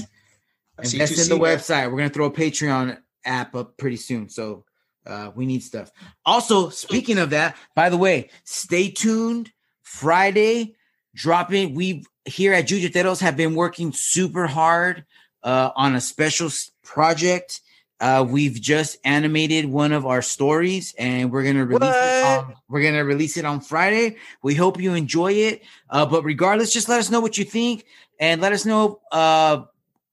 Invest 0.82 1.32
in 1.32 1.38
the 1.38 1.44
website. 1.44 1.90
We're 1.92 1.98
gonna 1.98 2.10
throw 2.10 2.26
a 2.26 2.32
Patreon 2.32 2.98
app 3.24 3.56
up 3.56 3.78
pretty 3.78 3.98
soon. 3.98 4.30
So 4.30 4.66
uh, 5.06 5.32
we 5.36 5.46
need 5.46 5.64
stuff. 5.64 5.92
Also, 6.26 6.70
speaking 6.70 7.18
of 7.18 7.30
that, 7.32 7.56
by 7.76 7.90
the 7.90 7.98
way, 7.98 8.30
stay 8.44 8.90
tuned. 8.90 9.52
Friday, 9.82 10.76
dropping. 11.14 11.76
We 11.76 12.04
here 12.26 12.54
at 12.54 12.68
Jujuteros 12.68 13.22
have 13.22 13.38
been 13.38 13.56
working 13.56 13.94
super 13.94 14.48
hard 14.48 15.06
uh, 15.44 15.70
on 15.76 15.96
a 15.96 16.02
special 16.02 16.50
project. 16.84 17.62
Uh, 18.02 18.26
we've 18.28 18.60
just 18.60 18.98
animated 19.06 19.66
one 19.66 19.94
of 19.94 20.06
our 20.06 20.22
stories, 20.22 20.94
and 20.98 21.32
we're 21.32 21.44
gonna 21.44 21.66
release 21.66 21.96
it. 21.96 22.26
On, 22.26 22.56
we're 22.68 22.84
gonna 22.84 23.06
release 23.06 23.38
it 23.38 23.46
on 23.46 23.62
Friday. 23.62 24.18
We 24.44 24.56
hope 24.56 24.82
you 24.82 24.96
enjoy 24.96 25.32
it. 25.32 25.64
Uh, 25.90 26.06
but 26.06 26.24
regardless, 26.26 26.74
just 26.74 26.90
let 26.90 27.00
us 27.00 27.10
know 27.10 27.22
what 27.22 27.38
you 27.38 27.46
think, 27.46 27.86
and 28.20 28.42
let 28.42 28.52
us 28.52 28.66
know 28.66 29.00
uh, 29.12 29.64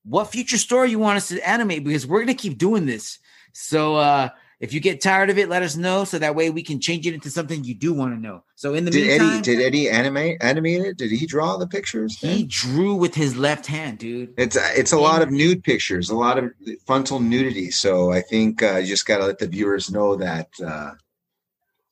what 0.04 0.24
future 0.26 0.58
story 0.58 0.90
you 0.90 0.98
want 0.98 1.16
us 1.16 1.28
to 1.28 1.48
animate 1.48 1.84
because 1.84 2.06
we're 2.06 2.20
gonna 2.20 2.34
keep 2.34 2.58
doing 2.58 2.86
this. 2.86 3.18
So 3.52 3.96
uh, 3.96 4.30
if 4.60 4.72
you 4.72 4.80
get 4.80 5.00
tired 5.00 5.28
of 5.28 5.38
it, 5.38 5.48
let 5.48 5.62
us 5.62 5.76
know 5.76 6.04
so 6.04 6.18
that 6.18 6.34
way 6.34 6.48
we 6.50 6.62
can 6.62 6.80
change 6.80 7.06
it 7.06 7.14
into 7.14 7.30
something 7.30 7.64
you 7.64 7.74
do 7.74 7.92
want 7.92 8.14
to 8.14 8.20
know. 8.20 8.44
So 8.54 8.74
in 8.74 8.84
the 8.84 8.90
Did 8.92 9.08
meantime, 9.08 9.28
Eddie 9.28 9.42
did 9.42 9.60
Eddie 9.60 9.90
animate 9.90 10.38
animate 10.40 10.80
it? 10.82 10.96
Did 10.98 11.10
he 11.10 11.26
draw 11.26 11.56
the 11.56 11.66
pictures? 11.66 12.16
he 12.18 12.44
drew 12.44 12.94
with 12.94 13.14
his 13.14 13.36
left 13.36 13.66
hand, 13.66 13.98
dude. 13.98 14.32
It's 14.36 14.56
it's 14.56 14.92
a 14.92 14.98
lot 14.98 15.20
of 15.22 15.30
nude 15.30 15.64
pictures, 15.64 16.10
a 16.10 16.14
lot 16.16 16.38
of 16.38 16.50
frontal 16.86 17.18
nudity. 17.20 17.70
So 17.70 18.12
I 18.12 18.22
think 18.22 18.62
uh, 18.62 18.76
you 18.76 18.86
just 18.86 19.06
got 19.06 19.18
to 19.18 19.26
let 19.26 19.38
the 19.38 19.48
viewers 19.48 19.90
know 19.90 20.14
that 20.16 20.48
uh, 20.64 20.92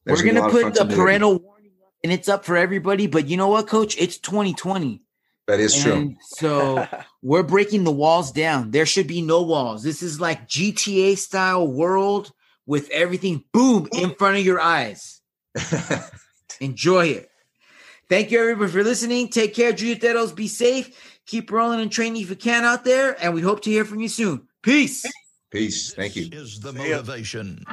We're 0.06 0.22
gonna 0.24 0.48
put 0.48 0.74
the 0.74 0.84
nudity. 0.84 0.96
parental 0.96 1.38
warning 1.38 1.72
up, 1.84 1.92
and 2.04 2.12
it's 2.12 2.28
up 2.28 2.44
for 2.44 2.56
everybody. 2.56 3.06
But 3.08 3.26
you 3.26 3.36
know 3.36 3.48
what, 3.48 3.66
Coach? 3.68 3.96
It's 3.98 4.16
2020, 4.18 5.02
That 5.50 5.58
is 5.58 5.74
true. 5.82 6.14
so 6.20 6.86
we're 7.22 7.42
breaking 7.42 7.82
the 7.82 7.90
walls 7.90 8.30
down. 8.30 8.70
There 8.70 8.86
should 8.86 9.08
be 9.08 9.20
no 9.20 9.42
walls. 9.42 9.82
This 9.82 10.00
is 10.00 10.20
like 10.20 10.46
GTA 10.48 11.18
style 11.18 11.66
world 11.66 12.30
with 12.66 12.88
everything 12.90 13.42
boom 13.52 13.88
in 13.92 14.14
front 14.14 14.36
of 14.38 14.44
your 14.44 14.60
eyes. 14.60 15.20
Enjoy 16.60 17.06
it. 17.06 17.28
Thank 18.08 18.30
you 18.30 18.40
everybody 18.40 18.70
for 18.70 18.84
listening. 18.84 19.26
Take 19.28 19.52
care, 19.52 19.72
Juteros. 19.72 20.36
Be 20.36 20.46
safe. 20.46 21.18
Keep 21.26 21.50
rolling 21.50 21.80
and 21.80 21.90
training 21.90 22.22
if 22.22 22.30
you 22.30 22.36
can 22.36 22.62
out 22.62 22.84
there, 22.84 23.16
and 23.20 23.34
we 23.34 23.40
hope 23.40 23.62
to 23.62 23.70
hear 23.70 23.84
from 23.84 23.98
you 23.98 24.08
soon. 24.08 24.46
Peace. 24.62 25.04
Peace. 25.50 25.92
Thank 25.94 26.14
you. 26.14 26.28
Is 26.30 26.60
the 26.60 26.72
See 26.72 26.90
ya. 26.90 26.96
motivation. 26.98 27.64